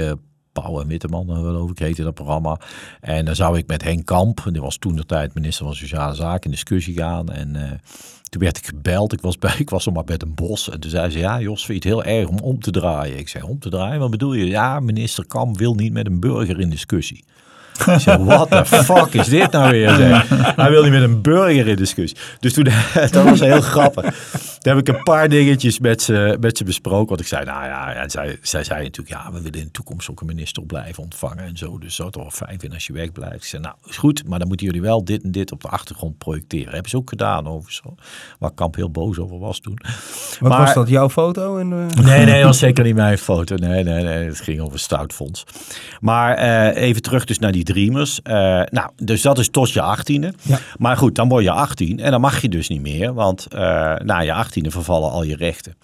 Pauw 0.62 0.82
en 0.82 0.88
Witteman, 0.88 1.30
eh, 1.30 1.36
geloof 1.36 1.70
ik, 1.70 1.80
heette 1.80 2.04
dat 2.04 2.14
programma. 2.14 2.60
En 3.02 3.26
dan 3.26 3.36
zou 3.36 3.58
ik 3.58 3.68
met 3.68 3.84
Henk 3.84 4.06
Kamp, 4.06 4.48
die 4.52 4.62
was 4.62 4.78
toen 4.78 4.96
de 4.96 5.06
tijd 5.06 5.34
minister 5.34 5.66
van 5.66 5.76
Sociale 5.76 6.16
Zaken, 6.16 6.44
in 6.44 6.52
discussie 6.52 6.96
gaan. 6.96 7.30
En 7.30 7.56
eh, 7.56 7.72
toen 8.30 8.42
werd 8.42 8.58
ik 8.58 8.66
gebeld. 8.66 9.14
Ik 9.14 9.22
was, 9.22 9.38
bij, 9.38 9.56
ik 9.66 9.70
was 9.70 9.90
maar 9.90 10.04
bij 10.04 10.16
een 10.20 10.36
bos. 10.36 10.70
En 10.70 10.80
toen 10.80 10.92
zei 10.92 11.12
ze, 11.12 11.20
ja 11.20 11.40
Jos, 11.42 11.66
vind 11.66 11.84
je 11.84 11.90
het 11.90 11.98
heel 11.98 12.14
erg 12.14 12.28
om 12.28 12.40
om 12.40 12.60
te 12.60 12.72
draaien? 12.72 13.18
Ik 13.18 13.30
zei, 13.30 13.44
om 13.44 13.60
te 13.60 13.70
draaien? 13.70 14.00
Wat 14.00 14.12
bedoel 14.12 14.34
je? 14.34 14.46
Ja, 14.46 14.80
minister 14.80 15.26
Kamp 15.26 15.58
wil 15.58 15.74
niet 15.74 15.94
met 15.94 16.06
een 16.06 16.20
burger 16.20 16.60
in 16.60 16.70
discussie. 16.70 17.24
Ik 17.80 18.18
what 18.20 18.50
the 18.50 18.66
fuck 18.66 19.14
is 19.14 19.28
dit 19.28 19.52
nou 19.52 19.72
weer? 19.72 19.90
Zeg. 19.96 20.30
Hij 20.56 20.70
wil 20.70 20.84
niet 20.84 20.92
met 20.92 21.02
een 21.02 21.22
burger 21.22 21.68
in 21.68 21.76
discussie. 21.76 22.18
Dus 22.40 22.54
toen, 22.54 22.64
dat 23.12 23.24
was 23.24 23.40
heel 23.40 23.62
grappig. 23.62 24.04
Toen 24.60 24.76
heb 24.76 24.88
ik 24.88 24.96
een 24.96 25.04
paar 25.04 25.30
dingetjes 25.30 25.80
met 25.80 26.02
ze, 26.02 26.38
met 26.40 26.58
ze 26.58 26.64
besproken. 26.64 27.08
Want 27.08 27.20
ik 27.20 27.28
zei, 27.28 27.46
nou 27.46 27.66
ja, 27.66 27.94
en 27.94 28.10
zij, 28.10 28.38
zij 28.42 28.64
zei 28.64 28.84
natuurlijk, 28.84 29.10
ja, 29.10 29.32
we 29.32 29.42
willen 29.42 29.60
in 29.60 29.66
de 29.66 29.72
toekomst 29.72 30.10
ook 30.10 30.20
een 30.22 30.28
minister 30.28 30.64
blijven 30.64 31.04
ontvangen 31.04 31.44
en 31.44 31.58
zo. 31.58 31.78
Dus 31.78 31.96
zou 31.96 32.08
het 32.08 32.18
toch 32.18 32.24
wel 32.28 32.48
fijn 32.48 32.60
vinden 32.60 32.74
als 32.78 32.88
je 32.88 32.94
weg 32.94 33.12
blijft. 33.12 33.36
Ik 33.36 33.44
zei, 33.44 33.62
nou, 33.62 33.76
is 33.86 33.98
goed, 33.98 34.28
maar 34.28 34.40
dan 34.40 34.48
moeten 34.48 34.66
jullie 34.66 34.82
wel 34.82 35.04
dit 35.06 35.24
en 35.24 35.32
dit 35.32 35.52
op 35.52 35.62
de 35.62 35.68
achtergrond 35.68 36.18
projecteren. 36.18 36.72
Hebben 36.74 36.90
ze 36.90 36.98
ook 36.98 37.10
gedaan 37.10 37.48
overigens. 37.48 37.82
Waar 38.40 38.52
Kamp 38.54 38.76
heel 38.76 38.92
boos 38.92 39.20
over 39.20 39.40
was 39.40 39.60
toen. 39.60 39.80
Wat 40.40 40.50
Maar- 40.50 40.60
was 40.60 40.74
dat, 40.74 40.90
jouw 40.90 41.10
foto? 41.10 41.58
En, 41.58 41.72
eh, 41.74 42.04
Nee, 42.06 42.26
nee, 42.26 42.36
dat 42.36 42.44
was 42.44 42.60
zeker 42.60 42.84
niet 42.84 42.96
mijn 42.96 43.18
foto. 43.18 43.56
Nee, 43.56 43.84
nee, 43.84 44.04
nee. 44.04 44.26
Het 44.28 44.42
ging 44.42 44.60
over 44.62 44.80
Stoutfonds. 44.80 45.44
Maar 46.00 46.36
eh, 46.36 46.84
even 46.84 47.02
terug 47.02 47.26
dus 47.26 47.40
naar 47.40 47.52
die 47.52 47.64
Dreamers. 47.66 48.22
Eh, 48.22 48.34
nou, 48.70 48.90
dus 48.96 49.22
dat 49.22 49.40
is 49.40 49.50
tot 49.50 49.72
je 49.72 49.82
achttiende. 49.82 50.34
Ja. 50.42 50.60
Maar 50.78 50.98
goed, 50.98 51.16
dan 51.16 51.30
word 51.30 51.44
je 51.44 51.52
18 51.52 52.00
en 52.00 52.12
dan 52.12 52.22
mag 52.22 52.42
je 52.42 52.50
dus 52.50 52.70
niet 52.70 52.82
meer. 52.82 53.14
Want 53.14 53.46
eh, 53.46 53.60
na 53.96 54.20
je 54.20 54.34
achttiende 54.34 54.72
vervallen 54.72 55.12
al 55.12 55.24
je 55.24 55.36
rechten. 55.36 55.76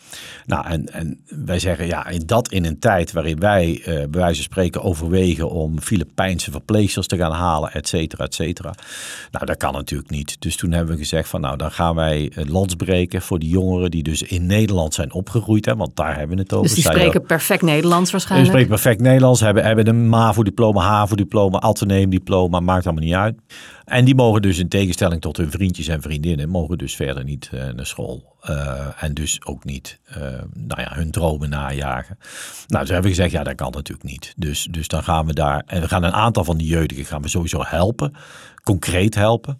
Nou, 0.45 0.65
en, 0.65 0.93
en 0.93 1.19
wij 1.25 1.59
zeggen, 1.59 1.87
ja, 1.87 2.07
in 2.07 2.23
dat 2.25 2.51
in 2.51 2.65
een 2.65 2.79
tijd 2.79 3.11
waarin 3.11 3.39
wij 3.39 3.81
eh 3.85 3.93
bij 3.93 4.21
wijze 4.21 4.35
van 4.35 4.43
spreken 4.43 4.83
overwegen 4.83 5.49
om 5.49 5.79
Filipijnse 5.79 6.51
verpleegsters 6.51 7.07
te 7.07 7.17
gaan 7.17 7.31
halen, 7.31 7.71
et 7.71 7.87
cetera, 7.87 8.23
et 8.25 8.33
cetera. 8.33 8.73
Nou, 9.31 9.45
dat 9.45 9.57
kan 9.57 9.73
natuurlijk 9.73 10.09
niet. 10.09 10.41
Dus 10.41 10.55
toen 10.55 10.71
hebben 10.71 10.93
we 10.93 10.99
gezegd 10.99 11.29
van, 11.29 11.41
nou, 11.41 11.57
dan 11.57 11.71
gaan 11.71 11.95
wij 11.95 12.31
het 12.35 12.49
lans 12.49 12.75
breken 12.75 13.21
voor 13.21 13.39
die 13.39 13.49
jongeren 13.49 13.91
die 13.91 14.03
dus 14.03 14.21
in 14.21 14.45
Nederland 14.45 14.93
zijn 14.93 15.13
opgegroeid. 15.13 15.65
Hè, 15.65 15.75
want 15.75 15.95
daar 15.95 16.17
hebben 16.17 16.35
we 16.35 16.41
het 16.41 16.53
over. 16.53 16.67
Dus 16.67 16.75
die 16.75 16.83
spreken 16.83 17.21
perfect 17.21 17.61
Nederlands 17.61 18.05
ze 18.05 18.11
waarschijnlijk. 18.11 18.51
spreken 18.51 18.69
perfect 18.69 19.01
Nederlands, 19.01 19.39
hebben, 19.39 19.63
hebben 19.63 19.87
een 19.87 20.09
MAVO-diploma, 20.09 20.81
HAVO-diploma, 20.81 21.57
Atheneum-diploma, 21.71 22.59
maakt 22.59 22.85
allemaal 22.85 23.03
niet 23.03 23.13
uit. 23.13 23.35
En 23.85 24.05
die 24.05 24.15
mogen 24.15 24.41
dus 24.41 24.57
in 24.57 24.67
tegenstelling 24.67 25.21
tot 25.21 25.37
hun 25.37 25.51
vriendjes 25.51 25.87
en 25.87 26.01
vriendinnen, 26.01 26.49
mogen 26.49 26.77
dus 26.77 26.95
verder 26.95 27.23
niet 27.23 27.49
uh, 27.53 27.69
naar 27.69 27.85
school. 27.85 28.35
Uh, 28.49 29.03
en 29.03 29.13
dus 29.13 29.45
ook 29.45 29.63
niet 29.63 29.99
uh, 30.09 30.15
nou 30.53 30.81
ja, 30.81 30.91
hun 30.93 31.11
dromen 31.11 31.49
najagen. 31.49 32.17
Nou, 32.67 32.85
ze 32.85 32.93
hebben 32.93 33.11
gezegd, 33.11 33.31
ja, 33.31 33.43
dat 33.43 33.55
kan 33.55 33.71
natuurlijk 33.71 34.09
niet. 34.09 34.33
Dus, 34.37 34.67
dus 34.71 34.87
dan 34.87 35.03
gaan 35.03 35.25
we 35.25 35.33
daar, 35.33 35.63
en 35.65 35.81
we 35.81 35.87
gaan 35.87 36.03
een 36.03 36.13
aantal 36.13 36.43
van 36.43 36.57
die 36.57 36.67
jeugdigen 36.67 37.05
gaan 37.05 37.21
we 37.21 37.27
sowieso 37.27 37.63
helpen, 37.65 38.13
concreet 38.63 39.15
helpen. 39.15 39.59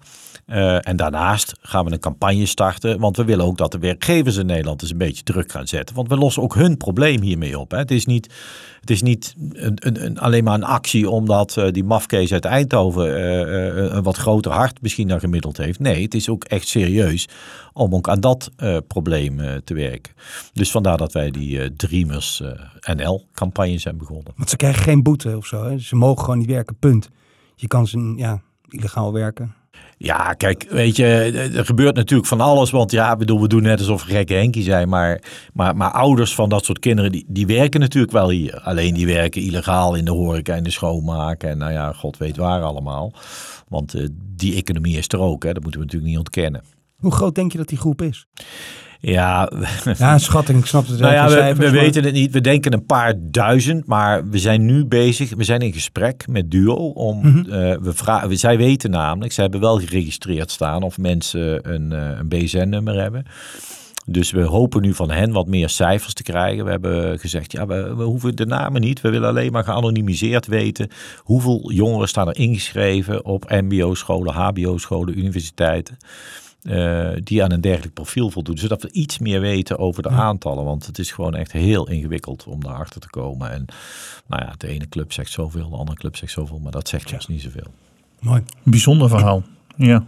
Uh, 0.51 0.87
en 0.87 0.95
daarnaast 0.95 1.53
gaan 1.61 1.85
we 1.85 1.91
een 1.91 1.99
campagne 1.99 2.45
starten, 2.45 2.99
want 2.99 3.17
we 3.17 3.23
willen 3.23 3.45
ook 3.45 3.57
dat 3.57 3.71
de 3.71 3.79
werkgevers 3.79 4.37
in 4.37 4.45
Nederland 4.45 4.81
eens 4.81 4.91
een 4.91 4.97
beetje 4.97 5.23
druk 5.23 5.51
gaan 5.51 5.67
zetten. 5.67 5.95
Want 5.95 6.07
we 6.07 6.17
lossen 6.17 6.43
ook 6.43 6.55
hun 6.55 6.77
probleem 6.77 7.21
hiermee 7.21 7.59
op. 7.59 7.71
Hè. 7.71 7.77
Het 7.77 7.91
is 7.91 8.05
niet, 8.05 8.33
het 8.79 8.89
is 8.89 9.01
niet 9.01 9.35
een, 9.51 9.73
een, 9.75 10.05
een, 10.05 10.19
alleen 10.19 10.43
maar 10.43 10.53
een 10.53 10.63
actie 10.63 11.09
omdat 11.09 11.55
uh, 11.57 11.71
die 11.71 11.83
mafkees 11.83 12.33
uit 12.33 12.45
Eindhoven 12.45 13.07
uh, 13.07 13.93
een 13.93 14.03
wat 14.03 14.17
groter 14.17 14.51
hart 14.51 14.81
misschien 14.81 15.07
dan 15.07 15.19
gemiddeld 15.19 15.57
heeft. 15.57 15.79
Nee, 15.79 16.03
het 16.03 16.13
is 16.13 16.29
ook 16.29 16.43
echt 16.43 16.67
serieus 16.67 17.27
om 17.73 17.95
ook 17.95 18.09
aan 18.09 18.19
dat 18.19 18.51
probleem 18.87 19.39
te 19.63 19.73
werken. 19.73 20.13
Dus 20.53 20.71
vandaar 20.71 20.97
dat 20.97 21.13
wij 21.13 21.31
die 21.31 21.75
Dreamers 21.75 22.41
NL-campagne 22.95 23.77
zijn 23.77 23.97
begonnen. 23.97 24.33
Want 24.35 24.49
ze 24.49 24.55
krijgen 24.55 24.83
geen 24.83 25.03
boete 25.03 25.37
of 25.37 25.45
zo. 25.45 25.63
Hè? 25.63 25.79
Ze 25.79 25.95
mogen 25.95 26.23
gewoon 26.23 26.39
niet 26.39 26.47
werken, 26.49 26.75
punt. 26.75 27.09
Je 27.55 27.67
kan 27.67 27.87
ze 27.87 28.13
ja, 28.17 28.41
illegaal 28.69 29.13
werken. 29.13 29.59
Ja, 30.03 30.33
kijk, 30.33 30.65
weet 30.69 30.95
je, 30.95 31.05
er 31.55 31.65
gebeurt 31.65 31.95
natuurlijk 31.95 32.29
van 32.29 32.41
alles. 32.41 32.71
Want 32.71 32.91
ja, 32.91 33.15
bedoel, 33.15 33.41
we 33.41 33.47
doen 33.47 33.61
net 33.61 33.79
alsof 33.79 34.03
we 34.03 34.11
gekke 34.11 34.33
Henkie 34.33 34.63
zijn. 34.63 34.89
Maar, 34.89 35.21
maar, 35.53 35.75
maar 35.75 35.91
ouders 35.91 36.35
van 36.35 36.49
dat 36.49 36.65
soort 36.65 36.79
kinderen, 36.79 37.11
die, 37.11 37.25
die 37.27 37.45
werken 37.45 37.79
natuurlijk 37.79 38.11
wel 38.11 38.29
hier. 38.29 38.59
Alleen 38.59 38.93
die 38.93 39.05
werken 39.05 39.41
illegaal 39.41 39.95
in 39.95 40.05
de 40.05 40.11
horeca 40.11 40.55
en 40.55 40.63
de 40.63 40.69
schoonmaken. 40.69 41.49
En 41.49 41.57
nou 41.57 41.71
ja, 41.71 41.93
god 41.93 42.17
weet 42.17 42.37
waar 42.37 42.61
allemaal. 42.61 43.13
Want 43.67 43.95
uh, 43.95 44.07
die 44.35 44.55
economie 44.55 44.97
is 44.97 45.07
er 45.07 45.19
ook, 45.19 45.43
hè. 45.43 45.53
dat 45.53 45.63
moeten 45.63 45.79
we 45.79 45.85
natuurlijk 45.85 46.11
niet 46.11 46.21
ontkennen. 46.21 46.63
Hoe 46.97 47.11
groot 47.11 47.35
denk 47.35 47.51
je 47.51 47.57
dat 47.57 47.67
die 47.67 47.77
groep 47.77 48.01
is? 48.01 48.27
Ja, 49.01 49.51
ja 49.97 50.17
schatting, 50.17 50.59
ik 50.59 50.65
snap 50.65 50.87
het 50.87 50.99
nou 50.99 51.13
ja, 51.13 51.25
we, 51.25 51.31
cijfers, 51.31 51.71
we 51.71 51.79
weten 51.79 52.03
het 52.03 52.13
niet. 52.13 52.31
We 52.31 52.41
denken 52.41 52.73
een 52.73 52.85
paar 52.85 53.13
duizend, 53.17 53.87
maar 53.87 54.29
we 54.29 54.39
zijn 54.39 54.65
nu 54.65 54.85
bezig. 54.85 55.35
We 55.35 55.43
zijn 55.43 55.61
in 55.61 55.73
gesprek 55.73 56.27
met 56.27 56.51
Duo 56.51 56.75
om. 56.89 57.17
Mm 57.17 57.23
-hmm. 57.23 57.45
uh, 57.45 57.77
we 57.81 57.93
vragen, 57.93 58.37
zij 58.37 58.57
weten 58.57 58.91
namelijk, 58.91 59.33
ze 59.33 59.41
hebben 59.41 59.59
wel 59.59 59.79
geregistreerd 59.79 60.51
staan 60.51 60.83
of 60.83 60.97
mensen 60.97 61.73
een, 61.73 61.91
uh, 61.91 62.17
een 62.17 62.27
BSN-nummer 62.27 63.01
hebben. 63.01 63.25
Dus 64.05 64.31
we 64.31 64.41
hopen 64.41 64.81
nu 64.81 64.93
van 64.93 65.11
hen 65.11 65.31
wat 65.31 65.47
meer 65.47 65.69
cijfers 65.69 66.13
te 66.13 66.23
krijgen. 66.23 66.65
We 66.65 66.71
hebben 66.71 67.19
gezegd, 67.19 67.51
ja, 67.51 67.65
we, 67.65 67.95
we 67.95 68.03
hoeven 68.03 68.35
de 68.35 68.45
namen 68.45 68.81
niet. 68.81 69.01
We 69.01 69.09
willen 69.09 69.29
alleen 69.29 69.51
maar 69.51 69.63
geanonimiseerd 69.63 70.47
weten 70.47 70.89
hoeveel 71.17 71.71
jongeren 71.71 72.07
staan 72.07 72.27
er 72.27 72.37
ingeschreven 72.37 73.25
op 73.25 73.49
mbo-scholen, 73.49 74.33
hbo-scholen, 74.33 75.19
universiteiten. 75.19 75.97
Uh, 76.63 77.09
die 77.23 77.43
aan 77.43 77.51
een 77.51 77.61
dergelijk 77.61 77.93
profiel 77.93 78.29
voldoen. 78.29 78.57
Zodat 78.57 78.81
we 78.81 78.91
iets 78.91 79.19
meer 79.19 79.41
weten 79.41 79.79
over 79.79 80.03
de 80.03 80.09
ja. 80.09 80.15
aantallen. 80.15 80.63
Want 80.63 80.85
het 80.85 80.99
is 80.99 81.11
gewoon 81.11 81.35
echt 81.35 81.51
heel 81.51 81.89
ingewikkeld 81.89 82.43
om 82.47 82.63
daarachter 82.63 83.01
te 83.01 83.09
komen. 83.09 83.51
En 83.51 83.65
nou 84.27 84.43
ja, 84.43 84.53
de 84.57 84.67
ene 84.67 84.89
club 84.89 85.13
zegt 85.13 85.31
zoveel, 85.31 85.69
de 85.69 85.75
andere 85.75 85.97
club 85.97 86.15
zegt 86.15 86.31
zoveel. 86.31 86.59
Maar 86.59 86.71
dat 86.71 86.87
zegt 86.87 87.09
juist 87.09 87.27
niet 87.27 87.41
zoveel. 87.41 87.67
Mooi. 88.19 88.43
Bijzonder 88.63 89.09
verhaal. 89.09 89.43
Ja. 89.75 90.03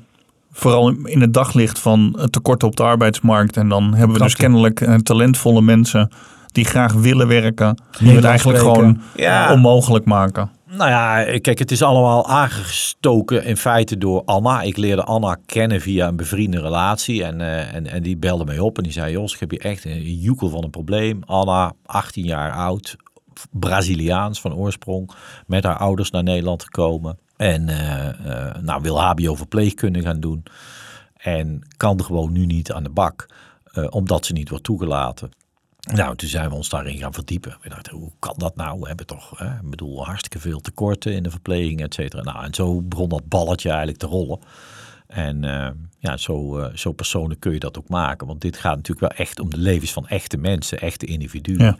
Vooral 0.51 0.89
in 0.89 1.21
het 1.21 1.33
daglicht 1.33 1.79
van 1.79 2.15
het 2.19 2.31
tekort 2.31 2.63
op 2.63 2.75
de 2.75 2.83
arbeidsmarkt. 2.83 3.57
En 3.57 3.69
dan 3.69 3.93
hebben 3.93 4.17
we 4.17 4.23
dus 4.23 4.35
kennelijk 4.35 4.81
uh, 4.81 4.95
talentvolle 4.95 5.61
mensen 5.61 6.11
die 6.51 6.65
graag 6.65 6.93
willen 6.93 7.27
werken. 7.27 7.81
Die 7.99 8.15
het 8.15 8.23
eigenlijk 8.23 8.59
gewoon 8.59 9.01
ja. 9.15 9.53
onmogelijk 9.53 10.05
maken. 10.05 10.49
Nou 10.77 10.89
ja, 10.89 11.39
kijk, 11.39 11.59
het 11.59 11.71
is 11.71 11.81
allemaal 11.81 12.27
aangestoken 12.27 13.43
in 13.43 13.57
feite 13.57 13.97
door 13.97 14.23
Anna. 14.25 14.61
Ik 14.61 14.77
leerde 14.77 15.03
Anna 15.03 15.37
kennen 15.45 15.81
via 15.81 16.07
een 16.07 16.15
bevriende 16.15 16.61
relatie. 16.61 17.23
En, 17.23 17.39
uh, 17.39 17.73
en, 17.73 17.87
en 17.87 18.03
die 18.03 18.17
belde 18.17 18.45
mij 18.45 18.59
op 18.59 18.77
en 18.77 18.83
die 18.83 18.91
zei: 18.91 19.11
Jos, 19.11 19.33
ik 19.33 19.39
heb 19.39 19.49
hier 19.49 19.61
echt 19.61 19.85
een 19.85 20.19
joekel 20.19 20.49
van 20.49 20.63
een 20.63 20.69
probleem. 20.69 21.23
Anna, 21.25 21.73
18 21.85 22.25
jaar 22.25 22.51
oud, 22.51 22.95
Braziliaans 23.51 24.41
van 24.41 24.55
oorsprong, 24.55 25.11
met 25.47 25.63
haar 25.63 25.77
ouders 25.77 26.11
naar 26.11 26.23
Nederland 26.23 26.63
gekomen. 26.63 27.17
En 27.37 27.67
uh, 27.67 28.07
uh, 28.25 28.55
nou, 28.61 28.81
wil 28.81 29.01
HBO-verpleegkunde 29.01 30.01
gaan 30.01 30.19
doen. 30.19 30.43
En 31.17 31.61
kan 31.77 32.03
gewoon 32.03 32.31
nu 32.31 32.45
niet 32.45 32.71
aan 32.71 32.83
de 32.83 32.89
bak, 32.89 33.29
omdat 33.89 34.25
ze 34.25 34.33
niet 34.33 34.49
wordt 34.49 34.63
toegelaten. 34.63 35.31
Nou, 35.91 36.15
toen 36.15 36.29
zijn 36.29 36.49
we 36.49 36.55
ons 36.55 36.69
daarin 36.69 36.97
gaan 36.97 37.13
verdiepen. 37.13 37.57
We 37.61 37.69
dachten, 37.69 37.93
hoe 37.97 38.11
kan 38.19 38.35
dat 38.37 38.55
nou? 38.55 38.79
We 38.79 38.87
hebben 38.87 39.05
toch, 39.05 39.33
hè, 39.37 39.55
ik 39.55 39.69
bedoel, 39.69 40.05
hartstikke 40.05 40.39
veel 40.39 40.59
tekorten 40.59 41.13
in 41.13 41.23
de 41.23 41.29
verpleging, 41.29 41.81
et 41.81 41.93
cetera. 41.93 42.21
Nou, 42.23 42.45
en 42.45 42.53
zo 42.53 42.81
begon 42.81 43.09
dat 43.09 43.27
balletje 43.27 43.69
eigenlijk 43.69 43.99
te 43.99 44.05
rollen. 44.05 44.39
En 45.13 45.43
uh, 45.43 45.67
ja, 45.99 46.17
zo, 46.17 46.59
uh, 46.59 46.65
zo 46.73 46.91
persoonlijk 46.91 47.39
kun 47.39 47.53
je 47.53 47.59
dat 47.59 47.77
ook 47.77 47.89
maken. 47.89 48.27
Want 48.27 48.41
dit 48.41 48.57
gaat 48.57 48.75
natuurlijk 48.75 48.99
wel 48.99 49.25
echt 49.25 49.39
om 49.39 49.49
de 49.49 49.57
levens 49.57 49.93
van 49.93 50.07
echte 50.07 50.37
mensen, 50.37 50.79
echte 50.79 51.05
individuen. 51.05 51.65
Ja. 51.65 51.77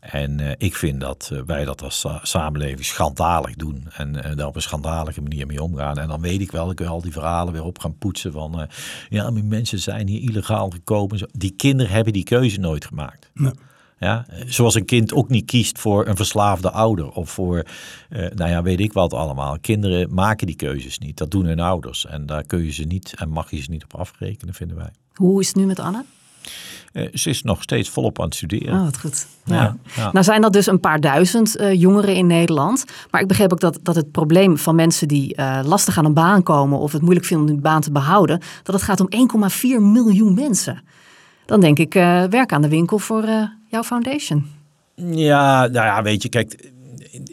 En 0.00 0.38
uh, 0.38 0.50
ik 0.56 0.76
vind 0.76 1.00
dat 1.00 1.32
wij 1.46 1.64
dat 1.64 1.82
als 1.82 2.06
samenleving 2.22 2.84
schandalig 2.84 3.54
doen. 3.54 3.88
En 3.92 4.12
daar 4.36 4.46
op 4.46 4.56
een 4.56 4.62
schandalige 4.62 5.22
manier 5.22 5.46
mee 5.46 5.62
omgaan. 5.62 5.98
En 5.98 6.08
dan 6.08 6.20
weet 6.20 6.40
ik 6.40 6.50
wel, 6.50 6.70
ik 6.70 6.78
wil 6.78 6.88
al 6.88 7.02
die 7.02 7.12
verhalen 7.12 7.52
weer 7.52 7.64
op 7.64 7.78
gaan 7.78 7.98
poetsen. 7.98 8.32
Van 8.32 8.68
ja, 9.08 9.30
maar 9.30 9.44
mensen 9.44 9.78
zijn 9.78 10.08
hier 10.08 10.22
illegaal 10.22 10.70
gekomen. 10.70 11.28
Die 11.32 11.54
kinderen 11.56 11.92
hebben 11.92 12.12
die 12.12 12.24
keuze 12.24 12.60
nooit 12.60 12.84
gemaakt. 12.84 13.30
Nee. 13.34 13.52
Ja, 14.00 14.26
zoals 14.46 14.74
een 14.74 14.84
kind 14.84 15.12
ook 15.12 15.28
niet 15.28 15.44
kiest 15.44 15.78
voor 15.78 16.06
een 16.06 16.16
verslaafde 16.16 16.70
ouder 16.70 17.10
of 17.10 17.30
voor, 17.30 17.64
uh, 18.10 18.26
nou 18.34 18.50
ja, 18.50 18.62
weet 18.62 18.80
ik 18.80 18.92
wat 18.92 19.14
allemaal. 19.14 19.58
Kinderen 19.60 20.14
maken 20.14 20.46
die 20.46 20.56
keuzes 20.56 20.98
niet. 20.98 21.16
Dat 21.16 21.30
doen 21.30 21.44
hun 21.44 21.60
ouders. 21.60 22.06
En 22.06 22.26
daar 22.26 22.44
kun 22.44 22.64
je 22.64 22.72
ze 22.72 22.84
niet 22.84 23.14
en 23.16 23.28
mag 23.28 23.50
je 23.50 23.62
ze 23.62 23.70
niet 23.70 23.84
op 23.84 23.94
afrekenen, 23.94 24.54
vinden 24.54 24.76
wij. 24.76 24.90
Hoe 25.14 25.40
is 25.40 25.46
het 25.46 25.56
nu 25.56 25.66
met 25.66 25.78
Anne? 25.78 26.04
Uh, 26.92 27.08
ze 27.14 27.30
is 27.30 27.42
nog 27.42 27.62
steeds 27.62 27.88
volop 27.88 28.18
aan 28.18 28.24
het 28.24 28.34
studeren. 28.34 28.74
Oh, 28.74 28.84
wat 28.84 28.98
goed. 28.98 29.26
Ja. 29.44 29.54
Ja, 29.54 29.76
ja. 29.96 30.10
Nou 30.12 30.24
zijn 30.24 30.40
dat 30.40 30.52
dus 30.52 30.66
een 30.66 30.80
paar 30.80 31.00
duizend 31.00 31.60
uh, 31.60 31.72
jongeren 31.72 32.14
in 32.14 32.26
Nederland. 32.26 32.84
Maar 33.10 33.20
ik 33.20 33.28
begreep 33.28 33.52
ook 33.52 33.60
dat, 33.60 33.78
dat 33.82 33.94
het 33.94 34.10
probleem 34.10 34.58
van 34.58 34.74
mensen 34.74 35.08
die 35.08 35.36
uh, 35.36 35.60
lastig 35.64 35.98
aan 35.98 36.04
een 36.04 36.14
baan 36.14 36.42
komen... 36.42 36.78
of 36.78 36.92
het 36.92 37.02
moeilijk 37.02 37.26
vinden 37.26 37.48
om 37.48 37.54
een 37.54 37.60
baan 37.60 37.80
te 37.80 37.92
behouden... 37.92 38.40
dat 38.62 38.74
het 38.74 38.84
gaat 38.84 39.00
om 39.00 39.08
1,4 39.50 39.60
miljoen 39.80 40.34
mensen. 40.34 40.82
Dan 41.50 41.60
denk 41.60 41.78
ik, 41.78 41.92
werk 42.30 42.52
aan 42.52 42.62
de 42.62 42.68
winkel 42.68 42.98
voor 42.98 43.24
jouw 43.68 43.82
foundation. 43.82 44.46
Ja, 44.94 45.66
nou 45.66 45.86
ja, 45.86 46.02
weet 46.02 46.22
je, 46.22 46.28
kijk... 46.28 46.70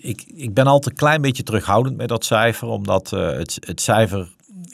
Ik, 0.01 0.23
ik 0.35 0.53
ben 0.53 0.67
altijd 0.67 0.93
een 0.93 0.99
klein 0.99 1.21
beetje 1.21 1.43
terughoudend 1.43 1.97
met 1.97 2.07
dat 2.07 2.25
cijfer... 2.25 2.67
omdat 2.67 3.09
het, 3.09 3.57
het 3.59 3.81
cijfer 3.81 4.27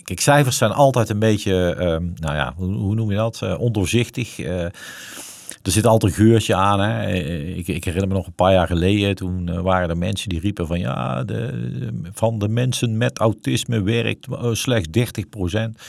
Kijk, 0.04 0.20
cijfers 0.20 0.58
zijn 0.58 0.72
altijd 0.72 1.10
een 1.10 1.20
beetje, 1.20 1.76
uh, 1.76 1.86
nou 2.16 2.36
ja, 2.36 2.54
hoe, 2.56 2.74
hoe, 2.74 2.96
noem 2.96 3.10
je 3.10 3.16
dat? 3.16 3.58
Ondoorzichtig. 3.58 4.40
Er 4.40 5.72
zit 5.72 5.86
altijd 5.86 6.12
een 6.12 6.26
geurtje 6.26 6.56
aan. 6.56 6.80
Hè. 6.80 7.12
Ik, 7.56 7.68
ik, 7.68 7.84
herinner 7.84 8.08
me 8.08 8.14
nog 8.14 8.28
een 8.28 8.34
paar 8.34 8.52
jaar 8.52 8.68
geleden. 8.68 9.16
Toen 9.16 9.62
waren 9.62 9.90
er 9.90 9.98
mensen 9.98 10.30
die 10.30 10.40
riepen 10.40 10.68
van 10.68 10.80
ja, 10.80 11.24
de, 11.24 12.10
van 12.14 12.40
de 12.40 12.48
mensen 12.48 12.98
met 12.98 13.18
autisme 13.18 13.82
werkt 13.82 14.28
slechts 14.52 14.88
30 14.90 15.30
procent. 15.30 15.82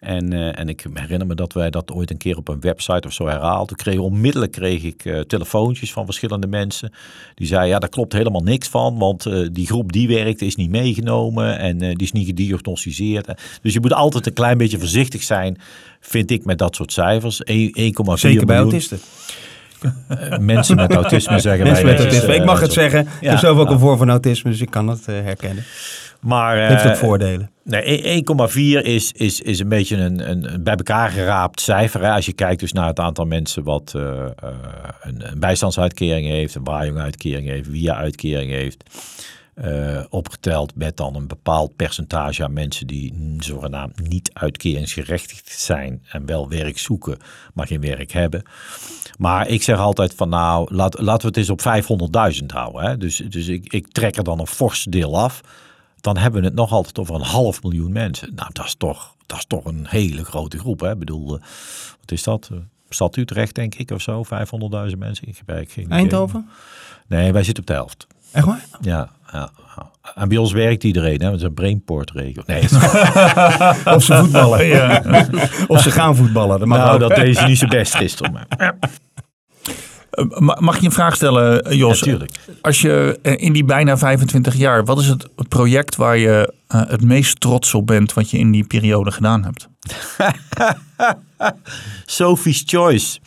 En, 0.00 0.32
uh, 0.32 0.58
en 0.58 0.68
ik 0.68 0.86
herinner 0.94 1.26
me 1.26 1.34
dat 1.34 1.52
wij 1.52 1.70
dat 1.70 1.92
ooit 1.92 2.10
een 2.10 2.16
keer 2.16 2.36
op 2.36 2.48
een 2.48 2.60
website 2.60 3.06
of 3.06 3.12
zo 3.12 3.26
herhaalden. 3.26 3.66
Toen 3.66 3.76
kreeg 3.76 3.98
onmiddellijk 3.98 4.52
kreeg 4.52 4.82
ik 4.82 5.04
uh, 5.04 5.20
telefoontjes 5.20 5.92
van 5.92 6.04
verschillende 6.04 6.46
mensen. 6.46 6.92
Die 7.34 7.46
zeiden, 7.46 7.68
ja, 7.68 7.78
daar 7.78 7.88
klopt 7.88 8.12
helemaal 8.12 8.42
niks 8.42 8.68
van. 8.68 8.98
Want 8.98 9.26
uh, 9.26 9.48
die 9.52 9.66
groep 9.66 9.92
die 9.92 10.08
werkt 10.08 10.42
is 10.42 10.56
niet 10.56 10.70
meegenomen 10.70 11.58
en 11.58 11.78
die 11.78 11.96
is 11.96 12.12
niet 12.12 12.26
gediagnosticeerd. 12.26 13.28
Dus 13.62 13.72
je 13.72 13.80
moet 13.80 13.92
altijd 13.92 14.26
een 14.26 14.32
klein 14.32 14.58
beetje 14.58 14.78
voorzichtig 14.78 15.22
zijn, 15.22 15.58
vind 16.00 16.30
ik, 16.30 16.44
met 16.44 16.58
dat 16.58 16.74
soort 16.74 16.92
cijfers. 16.92 17.42
1,4 17.42 17.44
miljoen. 17.44 18.18
Zeker 18.18 18.46
bij 18.46 18.56
autisten. 18.56 18.98
Mensen 20.40 20.76
met 20.76 20.94
autisme 20.94 21.38
zeggen 21.48 21.64
mensen 21.64 21.84
wij. 21.84 21.94
Met 21.94 22.02
autisme. 22.02 22.34
ik 22.34 22.44
mag 22.44 22.60
het 22.60 22.72
zeggen. 22.72 23.04
Ja, 23.04 23.10
ik 23.20 23.28
heb 23.28 23.38
zelf 23.38 23.58
ook 23.58 23.70
een 23.70 23.78
vorm 23.78 23.98
van 23.98 24.10
autisme, 24.10 24.50
dus 24.50 24.60
ik 24.60 24.70
kan 24.70 24.88
het 24.88 25.06
herkennen. 25.06 25.64
Maar, 26.20 26.68
Heeft 26.68 26.86
ook 26.86 26.96
voordelen. 26.96 27.50
Nee, 27.64 28.24
1,4 28.80 28.84
is, 28.84 29.12
is, 29.12 29.40
is 29.40 29.58
een 29.58 29.68
beetje 29.68 29.96
een, 29.96 30.30
een 30.30 30.62
bij 30.62 30.74
elkaar 30.74 31.10
geraapt 31.10 31.60
cijfer. 31.60 32.02
Hè? 32.02 32.10
Als 32.10 32.26
je 32.26 32.32
kijkt 32.32 32.60
dus 32.60 32.72
naar 32.72 32.86
het 32.86 32.98
aantal 32.98 33.24
mensen 33.24 33.64
wat 33.64 33.92
uh, 33.96 34.02
uh, 34.02 34.24
een, 35.02 35.30
een, 35.30 35.40
bijstandsuitkering 35.40 36.26
heeft, 36.26 36.54
een 36.54 36.64
waaionguitkering 36.64 37.48
heeft, 37.48 37.68
via-uitkering 37.70 38.50
heeft. 38.50 38.84
Uh, 39.64 40.04
opgeteld 40.08 40.74
met 40.74 40.96
dan 40.96 41.14
een 41.14 41.26
bepaald 41.26 41.76
percentage 41.76 42.44
aan 42.44 42.52
mensen 42.52 42.86
die 42.86 43.36
zogenaamd 43.38 44.08
niet 44.08 44.30
uitkeringsgerechtigd 44.32 45.50
zijn 45.60 46.02
en 46.08 46.26
wel 46.26 46.48
werk 46.48 46.78
zoeken, 46.78 47.18
maar 47.54 47.66
geen 47.66 47.80
werk 47.80 48.12
hebben. 48.12 48.42
Maar 49.18 49.48
ik 49.48 49.62
zeg 49.62 49.78
altijd 49.78 50.14
van 50.14 50.28
nou, 50.28 50.74
laat, 50.74 51.00
laten 51.00 51.20
we 51.20 51.26
het 51.26 51.36
eens 51.36 51.50
op 51.50 52.40
500.000 52.40 52.46
houden. 52.46 52.82
Hè? 52.82 52.96
Dus, 52.96 53.16
dus 53.16 53.48
ik, 53.48 53.72
ik 53.72 53.88
trek 53.88 54.16
er 54.16 54.24
dan 54.24 54.38
een 54.38 54.46
fors 54.46 54.84
deel 54.84 55.18
af 55.18 55.40
dan 56.00 56.16
hebben 56.16 56.40
we 56.40 56.46
het 56.46 56.56
nog 56.56 56.72
altijd 56.72 56.98
over 56.98 57.14
een 57.14 57.20
half 57.20 57.62
miljoen 57.62 57.92
mensen. 57.92 58.34
Nou, 58.34 58.50
dat 58.52 58.64
is 58.64 58.74
toch, 58.74 59.14
dat 59.26 59.38
is 59.38 59.44
toch 59.46 59.64
een 59.64 59.86
hele 59.88 60.24
grote 60.24 60.58
groep. 60.58 60.80
Hè? 60.80 60.90
Ik 60.90 60.98
bedoel, 60.98 61.34
uh, 61.34 61.42
wat 62.00 62.12
is 62.12 62.22
dat? 62.22 62.50
Stad 62.88 63.16
Utrecht, 63.16 63.54
denk 63.54 63.74
ik, 63.74 63.90
of 63.90 64.00
zo. 64.00 64.24
500.000 64.24 64.98
mensen. 64.98 65.28
Ik 65.28 65.40
heb 65.46 65.64
geen 65.68 65.90
Eindhoven? 65.90 66.48
Nee, 67.06 67.32
wij 67.32 67.42
zitten 67.42 67.62
op 67.62 67.68
de 67.68 67.74
helft. 67.74 68.06
Echt 68.32 68.46
waar? 68.46 68.64
Ja, 68.80 69.10
ja. 69.32 69.50
En 70.14 70.28
bij 70.28 70.38
ons 70.38 70.52
werkt 70.52 70.84
iedereen, 70.84 71.22
hè? 71.22 71.32
Is 71.32 71.42
een 71.42 71.54
brainport-regel. 71.54 72.42
Nee, 72.46 72.62
Of 73.96 74.04
ze 74.04 74.16
voetballen. 74.16 74.66
Ja. 74.66 75.02
Of 75.66 75.80
ze 75.82 75.90
gaan 75.90 76.16
voetballen. 76.16 76.58
Dat 76.58 76.68
nou, 76.68 76.98
dat 76.98 77.14
deed 77.14 77.36
ze 77.36 77.44
niet 77.44 77.58
zo 77.58 77.66
best 77.66 77.94
gisteren. 77.94 78.32
Maar. 78.32 78.46
Eh, 80.10 80.24
ma- 80.38 80.56
Mag 80.60 80.74
ik 80.74 80.80
je 80.80 80.86
een 80.86 80.92
vraag 80.92 81.14
stellen, 81.14 81.62
eh, 81.62 81.78
Jos? 81.78 82.00
Natuurlijk. 82.00 82.32
Als 82.60 82.80
je 82.80 83.18
eh, 83.22 83.34
in 83.42 83.52
die 83.52 83.64
bijna 83.64 83.98
25 83.98 84.54
jaar, 84.56 84.84
wat 84.84 84.98
is 85.00 85.06
het 85.06 85.28
project 85.48 85.96
waar 85.96 86.16
je 86.18 86.52
het 86.66 87.02
meest 87.04 87.40
trots 87.40 87.74
op 87.74 87.86
bent 87.86 88.12
wat 88.12 88.30
je 88.30 88.38
in 88.38 88.50
die 88.50 88.64
periode 88.64 89.10
gedaan 89.10 89.44
hebt? 89.44 89.68
Sophie's 92.06 92.62
Choice. 92.66 93.18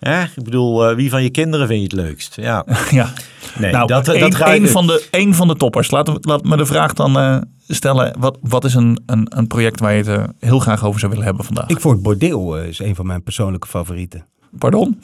Ja. 0.00 0.22
Ik 0.36 0.44
bedoel, 0.44 0.94
wie 0.94 1.10
van 1.10 1.22
je 1.22 1.30
kinderen 1.30 1.66
vind 1.66 1.78
je 1.78 1.84
het 1.96 2.06
leukst? 2.06 2.36
Ja. 2.36 2.64
ja. 2.90 3.12
Nee, 3.58 3.72
nou, 3.72 3.86
dat, 3.86 4.08
een, 4.08 4.20
dat 4.20 4.34
ga 4.34 4.54
een 4.54 4.62
ik- 4.64 4.70
van 4.70 4.86
de, 4.86 5.06
een 5.10 5.34
van 5.34 5.48
de 5.48 5.56
toppers. 5.56 5.90
Laat, 5.90 6.24
laat 6.26 6.44
me 6.44 6.56
de 6.56 6.66
vraag 6.66 6.92
dan 6.92 7.18
eh, 7.18 7.36
stellen. 7.68 8.14
Wat, 8.18 8.38
wat 8.40 8.64
is 8.64 8.74
een, 8.74 9.02
een, 9.06 9.26
een 9.38 9.46
project 9.46 9.80
waar 9.80 9.94
je 9.94 10.02
het 10.10 10.30
heel 10.38 10.58
graag 10.58 10.84
over 10.84 10.98
zou 11.00 11.10
willen 11.12 11.26
hebben 11.26 11.44
vandaag? 11.44 11.68
Ik 11.68 11.80
vond 11.80 12.02
Bordeel 12.02 12.58
eh, 12.58 12.66
is 12.68 12.78
een 12.78 12.94
van 12.94 13.06
mijn 13.06 13.22
persoonlijke 13.22 13.66
favorieten. 13.68 14.26
Pardon? 14.58 15.00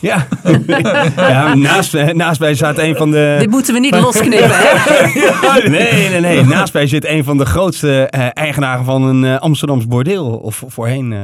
Ja, 0.00 0.26
ja 1.16 1.54
naast, 1.54 1.94
eh, 1.94 2.08
naast 2.08 2.40
mij 2.40 2.54
zat 2.54 2.78
een 2.78 2.96
van 2.96 3.10
de... 3.10 3.36
Dit 3.38 3.50
moeten 3.50 3.74
we 3.74 3.80
niet 3.80 3.94
losknippen, 4.00 4.50
hè? 4.52 5.68
Nee, 5.68 6.08
nee, 6.08 6.20
nee. 6.20 6.44
Naast 6.44 6.72
mij 6.72 6.86
zit 6.86 7.06
een 7.06 7.24
van 7.24 7.38
de 7.38 7.46
grootste 7.46 8.02
eh, 8.10 8.26
eigenaren 8.32 8.84
van 8.84 9.02
een 9.02 9.24
eh, 9.24 9.38
Amsterdams 9.40 9.86
bordeel. 9.86 10.26
Of 10.26 10.62
voorheen. 10.66 11.12
eh 11.12 11.18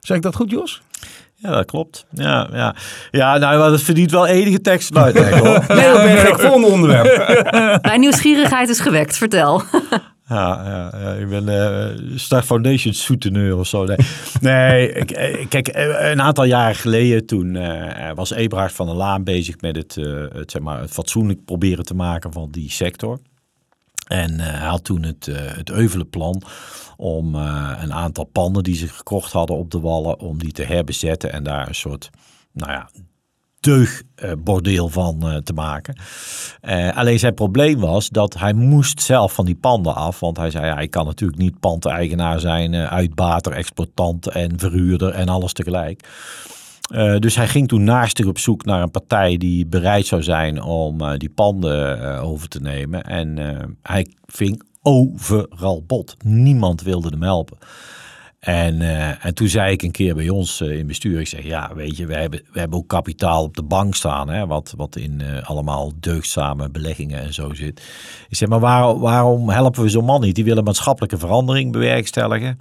zeg 0.00 0.16
ik 0.16 0.22
dat 0.22 0.34
goed, 0.34 0.50
Jos? 0.50 0.82
Ja, 1.34 1.50
dat 1.50 1.64
klopt. 1.64 2.06
Ja, 2.10 2.48
ja. 2.52 2.74
ja 3.10 3.38
nou, 3.38 3.70
dat 3.70 3.82
verdient 3.82 4.10
wel 4.10 4.26
enige 4.26 4.60
tekst 4.60 4.96
uitleg 4.96 5.30
hoor. 5.38 5.64
Nee, 5.76 5.92
dat 5.92 6.02
ben 6.02 6.28
ik. 6.28 6.38
Volgende 6.38 6.66
onderwerp. 6.66 7.38
Mijn 7.82 8.00
nieuwsgierigheid 8.00 8.68
is 8.68 8.80
gewekt, 8.80 9.16
vertel. 9.16 9.62
Ja, 10.28 10.64
ja, 10.92 11.12
ik 11.12 11.28
ben 11.28 11.48
eh 11.48 12.16
Star 12.16 12.42
Foundation 12.42 12.94
souteneur 12.94 13.58
of 13.58 13.66
zo. 13.66 13.86
Nee, 14.40 14.92
eh, 14.92 15.48
kijk, 15.48 15.68
eh, 15.68 16.10
een 16.10 16.22
aantal 16.22 16.44
jaren 16.44 16.76
geleden 16.76 17.26
toen 17.26 17.58
was 18.14 18.30
Eberhard 18.30 18.72
van 18.72 18.86
der 18.86 18.94
Laan 18.94 19.24
bezig 19.24 19.60
met 19.60 19.76
het, 19.76 19.94
het, 20.32 20.50
zeg 20.50 20.62
maar, 20.62 20.80
het 20.80 20.90
fatsoenlijk 20.90 21.44
proberen 21.44 21.84
te 21.84 21.94
maken 21.94 22.32
van 22.32 22.50
die 22.50 22.70
sector. 22.70 23.18
En 24.04 24.40
hij 24.40 24.68
had 24.68 24.84
toen 24.84 25.02
het, 25.02 25.28
het 25.32 25.70
Euvelenplan 25.70 26.42
om 26.96 27.34
eh, 27.34 27.78
een 27.80 27.92
aantal 27.92 28.24
panden 28.24 28.62
die 28.62 28.74
ze 28.74 28.88
gekocht 28.88 29.32
hadden 29.32 29.56
op 29.56 29.70
de 29.70 29.80
wallen, 29.80 30.20
om 30.20 30.38
die 30.38 30.52
te 30.52 30.62
herbezetten 30.62 31.32
en 31.32 31.42
daar 31.42 31.68
een 31.68 31.74
soort, 31.74 32.10
nou 32.52 32.72
ja, 32.72 32.88
deugbordeel 33.64 34.88
van 34.88 35.28
eh, 35.28 35.36
te 35.36 35.52
maken. 35.52 35.96
Eh, 36.60 36.96
alleen 36.96 37.18
zijn 37.18 37.34
probleem 37.34 37.80
was 37.80 38.08
dat 38.08 38.38
hij 38.38 38.52
moest 38.52 39.02
zelf 39.02 39.32
van 39.32 39.44
die 39.44 39.54
panden 39.54 39.94
af. 39.94 40.20
Want 40.20 40.36
hij 40.36 40.50
zei, 40.50 40.66
ja, 40.66 40.78
ik 40.78 40.90
kan 40.90 41.06
natuurlijk 41.06 41.40
niet 41.40 41.60
pandeigenaar 41.60 42.40
zijn, 42.40 42.74
eh, 42.74 42.92
uitbater, 42.92 43.52
exploitant 43.52 44.26
en 44.28 44.58
verhuurder 44.58 45.10
en 45.10 45.28
alles 45.28 45.52
tegelijk. 45.52 46.08
Dus 47.18 47.36
hij 47.36 47.48
ging 47.48 47.68
toen 47.68 47.84
naastig 47.84 48.26
op 48.26 48.38
zoek 48.38 48.64
naar 48.64 48.82
een 48.82 48.90
partij 48.90 49.36
die 49.36 49.66
bereid 49.66 50.06
zou 50.06 50.22
zijn 50.22 50.62
om 50.62 51.18
die 51.18 51.28
panden 51.28 52.20
over 52.20 52.48
te 52.48 52.60
nemen. 52.60 53.02
En 53.02 53.38
hij 53.82 54.06
ving 54.26 54.62
overal 54.82 55.84
bot. 55.86 56.16
Niemand 56.24 56.82
wilde 56.82 57.08
hem 57.08 57.22
helpen. 57.22 57.58
En, 58.44 58.82
eh, 58.82 59.24
en 59.24 59.34
toen 59.34 59.48
zei 59.48 59.72
ik 59.72 59.82
een 59.82 59.90
keer 59.90 60.14
bij 60.14 60.28
ons 60.28 60.60
eh, 60.60 60.78
in 60.78 60.86
bestuur, 60.86 61.20
ik 61.20 61.26
zeg 61.26 61.44
ja, 61.44 61.70
weet 61.74 61.96
je, 61.96 62.06
we 62.06 62.14
hebben, 62.14 62.40
we 62.52 62.58
hebben 62.58 62.78
ook 62.78 62.88
kapitaal 62.88 63.42
op 63.42 63.56
de 63.56 63.62
bank 63.62 63.94
staan, 63.94 64.28
hè, 64.28 64.46
wat, 64.46 64.74
wat 64.76 64.96
in 64.96 65.20
eh, 65.20 65.48
allemaal 65.48 65.92
deugdzame 66.00 66.70
beleggingen 66.70 67.20
en 67.20 67.34
zo 67.34 67.54
zit. 67.54 67.82
Ik 68.28 68.36
zeg, 68.36 68.48
maar 68.48 68.60
waar, 68.60 68.98
waarom 68.98 69.50
helpen 69.50 69.82
we 69.82 69.88
zo'n 69.88 70.04
man 70.04 70.20
niet? 70.20 70.34
Die 70.34 70.44
willen 70.44 70.64
maatschappelijke 70.64 71.18
verandering 71.18 71.72
bewerkstelligen. 71.72 72.58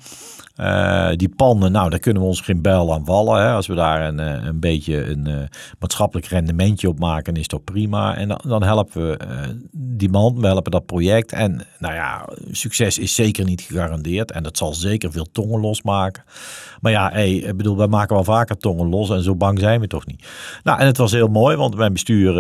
Eh, 0.54 1.10
die 1.16 1.30
panden, 1.30 1.72
nou, 1.72 1.90
daar 1.90 2.00
kunnen 2.00 2.22
we 2.22 2.28
ons 2.28 2.42
geen 2.42 2.62
bijl 2.62 2.94
aan 2.94 3.06
vallen. 3.06 3.42
Hè. 3.42 3.52
Als 3.52 3.68
we 3.68 3.76
daar 3.76 4.08
een, 4.08 4.20
eh, 4.20 4.46
een 4.46 4.60
beetje 4.60 5.06
een 5.10 5.28
eh, 5.28 5.44
maatschappelijk 5.80 6.28
rendementje 6.28 6.88
op 6.88 7.00
maken, 7.00 7.36
is 7.36 7.48
dat 7.48 7.64
prima. 7.64 8.16
En 8.16 8.28
dan, 8.28 8.40
dan 8.48 8.64
helpen 8.64 9.08
we 9.08 9.18
die 9.72 10.10
man, 10.10 10.40
we 10.40 10.48
helpen 10.48 10.72
dat 10.72 10.86
project. 10.86 11.32
En 11.32 11.66
nou 11.80 11.94
ja, 11.94 12.30
succes 12.52 13.00
is 13.00 13.16
zeker 13.16 13.46
niet 13.46 13.62
gegarandeerd. 13.62 14.32
En 14.32 14.44
dat 14.44 14.58
zal 14.58 14.74
zeker 14.74 15.12
veel 15.12 15.28
tongen 15.32 15.60
losmaken. 15.60 16.24
Maar 16.82 16.92
ja, 16.92 17.12
ik 17.12 17.58
bedoel, 17.58 17.78
wij 17.78 17.88
maken 17.88 18.16
wel 18.16 18.24
vaker 18.24 18.58
tongen 18.58 18.90
los 18.90 19.10
en 19.10 19.24
zo 19.24 19.36
bang 19.36 19.60
zijn 19.60 19.80
we 19.80 19.88
toch 19.88 20.06
niet. 20.06 20.28
Nou, 20.64 20.80
en 20.80 20.86
het 20.86 20.98
was 20.98 21.12
heel 21.12 21.28
mooi, 21.28 21.56
want 21.56 21.76
mijn 21.76 21.94
bestuur, 21.94 22.38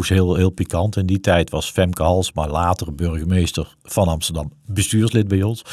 is 0.00 0.08
heel, 0.08 0.34
heel 0.34 0.50
pikant. 0.50 0.96
In 0.96 1.06
die 1.06 1.20
tijd 1.20 1.50
was 1.50 1.70
Femke 1.70 2.02
Halsma, 2.02 2.48
later 2.48 2.94
burgemeester 2.94 3.76
van 3.82 4.08
Amsterdam, 4.08 4.52
bestuurslid 4.66 5.28
bij 5.28 5.42
ons. 5.42 5.64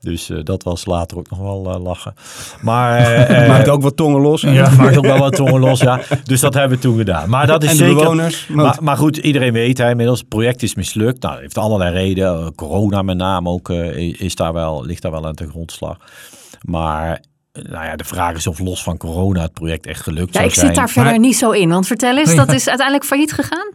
Dus 0.00 0.30
dat 0.42 0.62
was 0.62 0.84
later 0.84 1.03
ook 1.14 1.30
nog 1.30 1.38
wel 1.38 1.72
eh, 1.74 1.82
lachen. 1.82 2.14
Maar 2.62 2.98
eh, 2.98 3.42
eh, 3.42 3.48
Maakt 3.48 3.68
ook 3.68 3.82
wat 3.82 3.96
tongen 3.96 4.20
los. 4.20 4.40
ja, 4.40 4.70
maakt 4.78 4.96
ook 4.96 5.04
wel 5.06 5.18
wat 5.18 5.36
tongen 5.36 5.60
los, 5.60 5.80
ja. 5.80 6.00
Dus 6.24 6.40
dat 6.40 6.54
hebben 6.54 6.76
we 6.76 6.82
toen 6.82 6.96
gedaan. 6.96 7.28
Maar 7.30 7.46
dat 7.46 7.62
is 7.62 7.70
En 7.70 7.76
de 7.76 7.84
zeker... 7.84 7.96
bewoners? 8.00 8.46
Maar, 8.48 8.76
maar 8.80 8.96
goed, 8.96 9.16
iedereen 9.16 9.52
weet, 9.52 9.78
hè, 9.78 9.90
inmiddels, 9.90 10.18
het 10.18 10.28
project 10.28 10.62
is 10.62 10.74
mislukt. 10.74 11.22
Nou, 11.22 11.32
dat 11.34 11.42
heeft 11.42 11.58
allerlei 11.58 11.92
redenen. 11.94 12.54
Corona 12.54 13.02
met 13.02 13.16
name 13.16 13.48
ook, 13.48 13.70
eh, 13.70 14.20
is 14.20 14.34
daar 14.34 14.52
wel, 14.52 14.84
ligt 14.84 15.02
daar 15.02 15.10
wel 15.12 15.26
aan 15.26 15.34
de 15.34 15.48
grondslag. 15.48 15.96
Maar 16.62 17.22
nou 17.52 17.84
ja, 17.84 17.96
de 17.96 18.04
vraag 18.04 18.34
is 18.36 18.46
of 18.46 18.58
los 18.58 18.82
van 18.82 18.96
corona 18.96 19.42
het 19.42 19.52
project 19.52 19.86
echt 19.86 20.02
gelukt 20.02 20.26
Ja, 20.32 20.32
zou 20.34 20.44
ik 20.46 20.54
zijn. 20.54 20.66
zit 20.66 20.74
daar 20.76 20.88
verder 20.90 21.10
Maar- 21.10 21.20
niet 21.20 21.36
zo 21.36 21.50
in. 21.50 21.68
Want 21.68 21.86
vertel 21.86 22.16
eens, 22.18 22.34
dat 22.44 22.52
is 22.52 22.68
uiteindelijk 22.68 23.06
failliet 23.06 23.32
gegaan? 23.32 23.72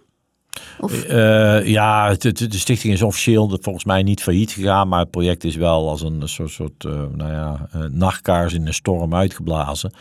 Eh, 0.87 1.65
ja, 1.65 2.13
de 2.13 2.47
stichting 2.49 2.93
is 2.93 3.01
officieel 3.01 3.57
volgens 3.61 3.85
mij 3.85 4.03
niet 4.03 4.23
failliet 4.23 4.51
gegaan, 4.51 4.87
maar 4.87 4.99
het 4.99 5.11
project 5.11 5.43
is 5.43 5.55
wel 5.55 5.89
als 5.89 6.01
een 6.01 6.21
soort, 6.25 6.51
soort 6.51 6.85
eh, 6.85 6.91
nou 6.91 7.31
ja, 7.31 7.67
eh, 7.71 7.81
nachtkaars 7.91 8.53
in 8.53 8.67
een 8.67 8.73
storm 8.73 9.15
uitgeblazen. 9.15 9.93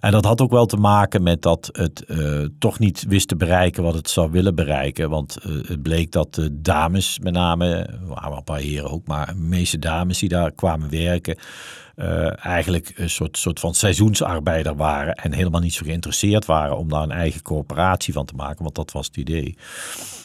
En 0.00 0.10
dat 0.10 0.24
had 0.24 0.40
ook 0.40 0.50
wel 0.50 0.66
te 0.66 0.76
maken 0.76 1.22
met 1.22 1.42
dat 1.42 1.68
het 1.72 2.06
toch 2.58 2.78
niet 2.78 3.04
wist 3.08 3.28
te 3.28 3.36
bereiken 3.36 3.82
wat 3.82 3.94
het 3.94 4.10
zou 4.10 4.30
willen 4.30 4.54
bereiken. 4.54 5.10
Want 5.10 5.38
het 5.42 5.82
bleek 5.82 6.12
dat 6.12 6.34
de 6.34 6.60
dames, 6.60 7.18
met 7.18 7.32
name, 7.32 7.88
wel 8.06 8.36
een 8.36 8.44
paar 8.44 8.58
heren 8.58 8.90
ook, 8.90 9.06
maar 9.06 9.26
de 9.26 9.34
meeste 9.34 9.78
dames 9.78 10.18
die 10.18 10.28
daar 10.28 10.52
kwamen 10.52 10.90
werken, 10.90 11.38
eigenlijk 12.36 12.92
een 12.96 13.10
soort, 13.10 13.38
soort 13.38 13.60
van 13.60 13.74
seizoensarbeider 13.74 14.76
waren 14.76 15.14
en 15.14 15.32
helemaal 15.32 15.60
niet 15.60 15.74
zo 15.74 15.84
geïnteresseerd 15.84 16.46
waren 16.46 16.76
om 16.76 16.88
daar 16.88 17.02
een 17.02 17.10
eigen 17.10 17.42
coöperatie 17.42 18.12
van 18.12 18.24
te 18.24 18.34
maken, 18.34 18.62
want 18.62 18.74
dat 18.74 18.92
was 18.92 19.06
het 19.06 19.16
idee. 19.16 19.56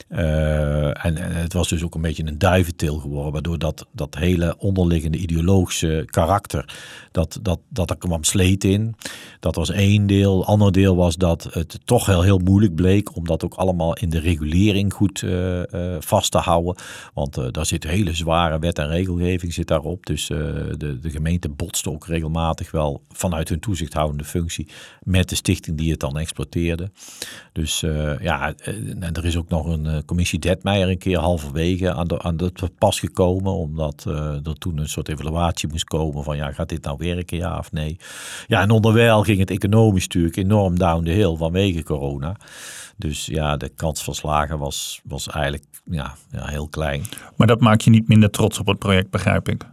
Eh, 0.08 1.06
en, 1.06 1.16
het 1.18 1.54
was 1.54 1.70
dus 1.70 1.84
ook 1.84 1.96
een 1.96 2.02
beetje 2.02 2.26
een 2.26 2.38
duiventil 2.38 2.98
geworden, 2.98 3.32
waardoor 3.32 3.60
dat, 3.60 3.88
dat 3.92 4.16
hele 4.16 4.58
onderliggende 4.58 5.18
ideologische 5.18 6.04
karakter, 6.10 6.76
dat, 7.12 7.40
dat, 7.42 7.60
dat 7.70 7.90
er 7.90 7.98
kwam 7.98 8.24
sleet 8.24 8.64
in. 8.64 8.96
Dat 9.40 9.56
was 9.56 9.70
één 9.70 10.08
deel. 10.08 10.46
Ander 10.46 10.72
deel 10.72 10.96
was 10.96 11.16
dat 11.16 11.48
het 11.52 11.80
toch 11.86 12.06
heel, 12.06 12.22
heel 12.22 12.38
moeilijk 12.38 12.76
bleek 12.76 13.16
om 13.16 13.26
dat 13.26 13.44
ook 13.46 13.54
allemaal 13.54 13.96
in 13.96 14.10
de 14.10 14.20
regulering 14.20 14.94
goed 14.94 15.24
eh, 15.24 15.74
eh, 15.74 16.02
vast 16.02 16.32
te 16.32 16.38
houden. 16.38 16.76
Want 17.14 17.54
daar 17.54 17.66
zit 17.66 17.84
hele 17.84 18.14
zware 18.14 18.60
wet 18.60 18.80
en 18.80 18.88
regelgeving 18.88 19.54
zit 19.54 19.68
daarop. 19.68 20.06
Dus 20.06 20.28
de, 20.28 20.98
de 21.02 21.10
gemeente 21.10 21.50
botste 21.50 21.92
ook 21.92 22.08
regelmatig 22.08 22.72
wel 22.72 23.04
vanuit 23.10 23.50
hun 23.50 23.60
toezichthoudende 23.60 24.24
functie 24.24 24.68
met 25.04 25.30
de 25.30 25.36
stichting 25.36 25.78
die 25.78 25.92
het 25.92 26.00
dan 26.00 26.18
exploiteerde. 26.18 26.92
Dus 27.52 27.80
ja, 28.22 28.54
en 29.00 29.14
er 29.14 29.26
is 29.26 29.38
ook 29.38 29.50
nog 29.50 29.66
een 29.66 29.83
eh, 29.86 29.98
commissie 30.06 30.40
Detmeijer 30.40 30.90
een 30.90 30.98
keer 30.98 31.18
halverwege 31.18 31.94
aan 31.94 32.08
de, 32.08 32.22
aan 32.22 32.38
de 32.38 32.52
pas 32.78 33.00
gekomen. 33.00 33.54
Omdat 33.54 34.04
eh, 34.08 34.48
er 34.48 34.58
toen 34.58 34.78
een 34.78 34.90
soort 34.90 35.10
evaluatie 35.10 35.70
moest 35.70 35.84
komen 35.84 36.24
van 36.24 36.38
ja, 36.38 36.52
gaat 36.52 36.70
dit 36.70 36.84
nou 36.84 36.98
werken, 37.00 37.38
ja 37.38 37.58
of 37.58 37.72
nee. 37.72 37.98
Ja, 38.48 38.62
en 38.62 38.70
onderwijl 38.70 39.24
ging 39.24 39.40
het 39.40 39.52
economisch 39.52 40.04
natuurlijk 40.04 40.36
enorm 40.36 40.78
down 40.80 41.04
the 41.04 41.12
hill 41.12 41.36
vanwege 41.36 41.84
corona. 41.84 42.36
Dus 42.98 43.26
ja, 43.26 43.58
de 43.58 43.70
kans 43.70 44.04
van 44.04 44.16
slagen 44.16 44.60
was, 44.60 45.02
was 45.04 45.28
eigenlijk 45.28 45.66
ja, 45.86 46.16
ja, 46.32 46.48
heel 46.48 46.68
klein. 46.68 47.04
Maar 47.36 47.48
dat 47.48 47.60
maakt 47.60 47.84
je 47.84 47.90
niet 47.90 48.08
minder 48.08 48.30
trots 48.30 48.60
op 48.60 48.68
het 48.68 48.80
project, 48.80 49.10
begrijp 49.10 49.50
ik. 49.50 49.66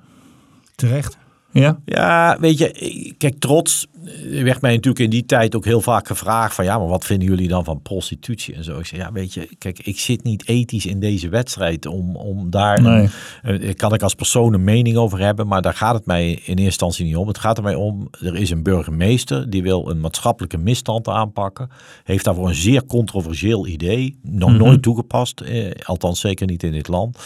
Terecht. 0.74 1.18
Ja? 1.52 1.80
Ja, 1.84 2.36
weet 2.40 2.58
je, 2.58 3.14
kijk, 3.18 3.38
trots 3.38 3.86
er 4.32 4.44
werd 4.44 4.60
mij 4.60 4.70
natuurlijk 4.70 5.04
in 5.04 5.10
die 5.10 5.26
tijd 5.26 5.56
ook 5.56 5.64
heel 5.64 5.80
vaak 5.80 6.06
gevraagd 6.06 6.54
van 6.54 6.64
ja, 6.64 6.78
maar 6.78 6.88
wat 6.88 7.04
vinden 7.04 7.28
jullie 7.28 7.48
dan 7.48 7.64
van 7.64 7.82
prostitutie 7.82 8.54
en 8.54 8.64
zo. 8.64 8.78
Ik 8.78 8.86
zei 8.86 9.00
ja, 9.00 9.12
weet 9.12 9.34
je, 9.34 9.48
kijk, 9.58 9.78
ik 9.78 9.98
zit 9.98 10.22
niet 10.22 10.48
ethisch 10.48 10.86
in 10.86 11.00
deze 11.00 11.28
wedstrijd 11.28 11.86
om, 11.86 12.16
om 12.16 12.50
daar, 12.50 12.82
Nee. 12.82 13.08
een, 13.42 13.62
eh, 13.62 13.74
kan 13.74 13.94
ik 13.94 14.02
als 14.02 14.14
persoon 14.14 14.54
een 14.54 14.64
mening 14.64 14.96
over 14.96 15.18
hebben, 15.18 15.46
maar 15.46 15.62
daar 15.62 15.74
gaat 15.74 15.94
het 15.94 16.06
mij 16.06 16.30
in 16.30 16.38
eerste 16.40 16.62
instantie 16.62 17.04
niet 17.04 17.16
om. 17.16 17.28
Het 17.28 17.38
gaat 17.38 17.56
er 17.56 17.62
mij 17.62 17.74
om, 17.74 18.08
er 18.20 18.36
is 18.36 18.50
een 18.50 18.62
burgemeester 18.62 19.50
die 19.50 19.62
wil 19.62 19.90
een 19.90 20.00
maatschappelijke 20.00 20.58
misstand 20.58 21.08
aanpakken, 21.08 21.70
heeft 22.04 22.24
daarvoor 22.24 22.48
een 22.48 22.54
zeer 22.54 22.86
controversieel 22.86 23.66
idee, 23.66 24.18
nog 24.22 24.52
nooit 24.52 24.82
toegepast, 24.82 25.40
eh, 25.40 25.70
althans 25.84 26.20
zeker 26.20 26.46
niet 26.46 26.62
in 26.62 26.72
dit 26.72 26.88
land. 26.88 27.18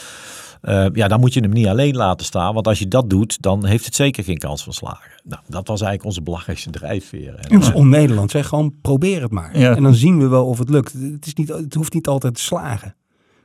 Eh, 0.64 0.86
ja, 0.92 1.08
dan 1.08 1.20
moet 1.20 1.34
je 1.34 1.40
hem 1.40 1.50
niet 1.50 1.66
alleen 1.66 1.96
laten 1.96 2.26
staan. 2.26 2.54
Want 2.54 2.66
als 2.66 2.78
je 2.78 2.88
dat 2.88 3.10
doet, 3.10 3.42
dan 3.42 3.66
heeft 3.66 3.84
het 3.84 3.94
zeker 3.94 4.24
geen 4.24 4.38
kans 4.38 4.64
van 4.64 4.72
slagen. 4.72 5.10
Nou, 5.24 5.42
dat 5.46 5.68
was 5.68 5.80
eigenlijk 5.80 6.04
onze 6.04 6.22
belangrijkste 6.22 6.70
drijfveer. 6.70 7.34
En, 7.34 7.54
Het 7.54 7.62
is 7.62 7.72
on-Nederlands. 7.72 8.32
Zeg 8.32 8.46
gewoon 8.46 8.74
probeer 8.82 9.22
het 9.22 9.30
maar. 9.30 9.58
Ja. 9.58 9.76
En 9.76 9.82
dan 9.82 9.94
zien 9.94 10.18
we 10.18 10.28
wel 10.28 10.46
of 10.46 10.58
het 10.58 10.70
lukt. 10.70 10.92
Het, 10.92 11.26
is 11.26 11.34
niet, 11.34 11.48
het 11.48 11.74
hoeft 11.74 11.94
niet 11.94 12.06
altijd 12.06 12.34
te 12.34 12.40
slagen. 12.40 12.94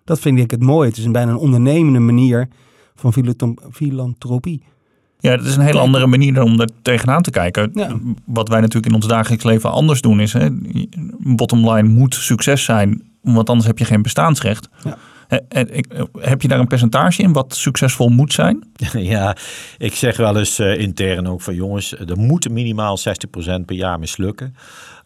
Dat 0.04 0.20
vind 0.20 0.40
ik 0.40 0.52
het 0.52 0.62
mooi. 0.62 0.90
Het 0.90 0.98
is 0.98 1.06
een 1.06 1.12
bijna 1.12 1.32
een 1.32 1.38
ondernemende 1.38 2.00
manier 2.00 2.48
van 2.96 3.14
filantropie. 3.72 4.64
Ja, 5.20 5.38
dat 5.38 5.46
is 5.46 5.56
een 5.56 5.62
hele 5.62 5.80
andere 5.80 6.08
manier 6.08 6.42
om 6.42 6.60
er 6.60 6.70
tegenaan 6.82 7.22
te 7.22 7.32
kijken. 7.32 7.72
Ja. 7.74 7.98
Wat 8.26 8.50
wij 8.50 8.60
natuurlijk 8.60 8.88
in 8.88 8.96
ons 8.96 9.08
dagelijks 9.08 9.44
leven 9.44 9.72
anders 9.72 10.02
doen 10.02 10.20
is... 10.20 10.34
Hè, 10.34 10.48
bottom 11.20 11.70
line 11.70 11.90
moet 11.90 12.16
succes 12.16 12.64
zijn, 12.64 13.12
want 13.22 13.50
anders 13.50 13.68
heb 13.68 13.78
je 13.78 13.86
geen 13.86 14.02
bestaansrecht. 14.02 14.70
Ja. 14.84 14.98
Hè, 15.30 15.38
en 15.50 15.76
ik- 15.76 15.88
Heb 16.20 16.42
je 16.42 16.48
daar 16.48 16.60
een 16.60 16.68
percentage 16.68 17.22
in 17.22 17.34
wat 17.34 17.56
succesvol 17.56 18.10
moet 18.10 18.34
zijn? 18.34 18.64
Ja, 18.94 19.36
ik 19.78 19.96
zeg 19.96 20.18
wel 20.18 20.38
eens 20.38 20.60
eh, 20.60 20.80
intern 20.80 21.28
ook 21.28 21.42
van 21.42 21.56
jongens, 21.56 21.92
er 21.92 22.18
moet 22.18 22.50
minimaal 22.50 22.98
60% 22.98 23.66
per 23.66 23.76
jaar 23.76 24.00
mislukken. 24.00 24.56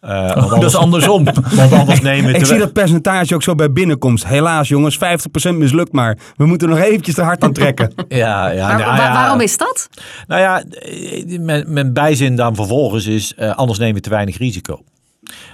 Eh, 0.00 0.26
dat 0.36 0.64
is 0.64 0.74
anders, 0.74 0.76
andersom. 0.76 1.24
want 1.56 1.72
anders 1.72 2.00
nemen 2.00 2.34
Ik 2.34 2.46
zie 2.46 2.58
dat 2.58 2.72
percentage 2.72 3.34
ook 3.34 3.42
zo 3.42 3.54
bij 3.54 3.72
binnenkomst. 3.72 4.26
Helaas 4.26 4.68
jongens, 4.68 4.96
50% 4.96 5.54
mislukt 5.54 5.92
maar. 5.92 6.18
We 6.36 6.46
moeten 6.46 6.68
nog 6.68 6.78
eventjes 6.78 7.14
te 7.14 7.22
hard 7.22 7.44
aan 7.44 7.52
trekken. 7.52 7.92
Ja, 8.08 8.48
ja, 8.50 8.66
Maar 8.68 8.78
nou 8.78 8.96
ja. 8.96 9.12
waarom 9.12 9.40
is 9.40 9.56
dat? 9.56 9.88
Nou 10.26 10.40
ja, 10.40 10.62
eh, 10.62 11.38
mijn, 11.38 11.64
mijn 11.72 11.92
bijzin 11.92 12.36
dan 12.36 12.54
vervolgens 12.54 13.06
is, 13.06 13.34
eh, 13.34 13.50
anders 13.56 13.78
nemen 13.78 13.94
we 13.94 14.00
te 14.00 14.10
weinig 14.10 14.38
risico. 14.38 14.82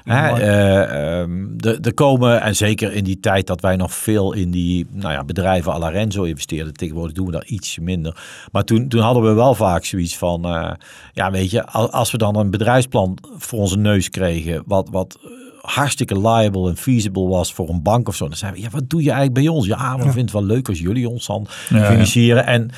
Hè, 0.04 0.38
eh, 0.40 1.20
ehm, 1.20 1.46
er 1.59 1.80
er 1.80 1.94
komen, 1.94 2.40
en 2.40 2.56
zeker 2.56 2.92
in 2.92 3.04
die 3.04 3.20
tijd 3.20 3.46
dat 3.46 3.61
wij 3.61 3.76
nog 3.76 3.94
veel 3.94 4.33
in 4.33 4.50
die 4.50 4.87
nou 4.90 5.12
ja, 5.12 5.24
bedrijven 5.24 5.72
à 5.72 5.88
Renzo 5.88 6.22
investeerden, 6.22 6.74
tegenwoordig 6.74 7.14
doen 7.14 7.26
we 7.26 7.33
dat 7.33 7.48
ietsje 7.48 7.80
minder. 7.80 8.16
Maar 8.52 8.64
toen, 8.64 8.88
toen 8.88 9.00
hadden 9.00 9.22
we 9.22 9.33
wel 9.33 9.54
vaak 9.54 9.85
zoiets 9.85 10.16
van, 10.16 10.44
eh, 10.44 10.72
ja 11.12 11.30
weet 11.30 11.50
je, 11.50 11.66
al- 11.66 11.90
als 11.90 12.11
we 12.11 12.18
dan 12.18 12.37
een 12.37 12.50
bedrijfsplan 12.50 13.18
voor 13.37 13.59
onze 13.59 13.78
neus 13.78 14.11
kregen, 14.11 14.62
wat, 14.66 14.88
wat 14.90 15.18
hartstikke 15.61 16.20
liable 16.28 16.68
en 16.68 16.76
feasible 16.76 17.26
was 17.26 17.52
voor 17.52 17.68
een 17.68 17.83
bank 17.83 18.09
of 18.09 18.14
zo, 18.16 18.28
dan 18.28 18.37
zeiden 18.37 18.61
we, 18.61 18.66
ja 18.66 18.72
wat 18.72 18.90
doe 18.90 19.02
je 19.02 19.11
eigenlijk 19.11 19.40
bij 19.40 19.48
ons? 19.48 19.66
Ja, 19.66 19.96
we 19.96 20.02
vinden 20.02 20.20
het 20.20 20.33
wel 20.33 20.44
leuk 20.44 20.68
als 20.68 20.78
jullie 20.78 21.09
ons 21.09 21.26
dan 21.26 21.46
ja. 21.68 21.85
financieren. 21.85 22.46
En 22.46 22.70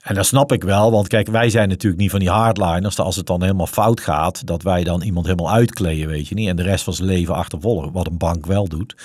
en 0.00 0.14
dat 0.14 0.26
snap 0.26 0.52
ik 0.52 0.62
wel, 0.62 0.90
want 0.90 1.08
kijk, 1.08 1.28
wij 1.28 1.50
zijn 1.50 1.68
natuurlijk 1.68 2.00
niet 2.00 2.10
van 2.10 2.20
die 2.20 2.30
hardliners. 2.30 2.94
dat 2.94 3.06
Als 3.06 3.16
het 3.16 3.26
dan 3.26 3.42
helemaal 3.42 3.66
fout 3.66 4.00
gaat, 4.00 4.46
dat 4.46 4.62
wij 4.62 4.84
dan 4.84 5.02
iemand 5.02 5.26
helemaal 5.26 5.52
uitkleden, 5.52 6.08
weet 6.08 6.28
je 6.28 6.34
niet. 6.34 6.48
En 6.48 6.56
de 6.56 6.62
rest 6.62 6.84
van 6.84 6.92
zijn 6.92 7.08
leven 7.08 7.34
achtervolgen, 7.34 7.92
wat 7.92 8.06
een 8.06 8.18
bank 8.18 8.46
wel 8.46 8.68
doet. 8.68 8.96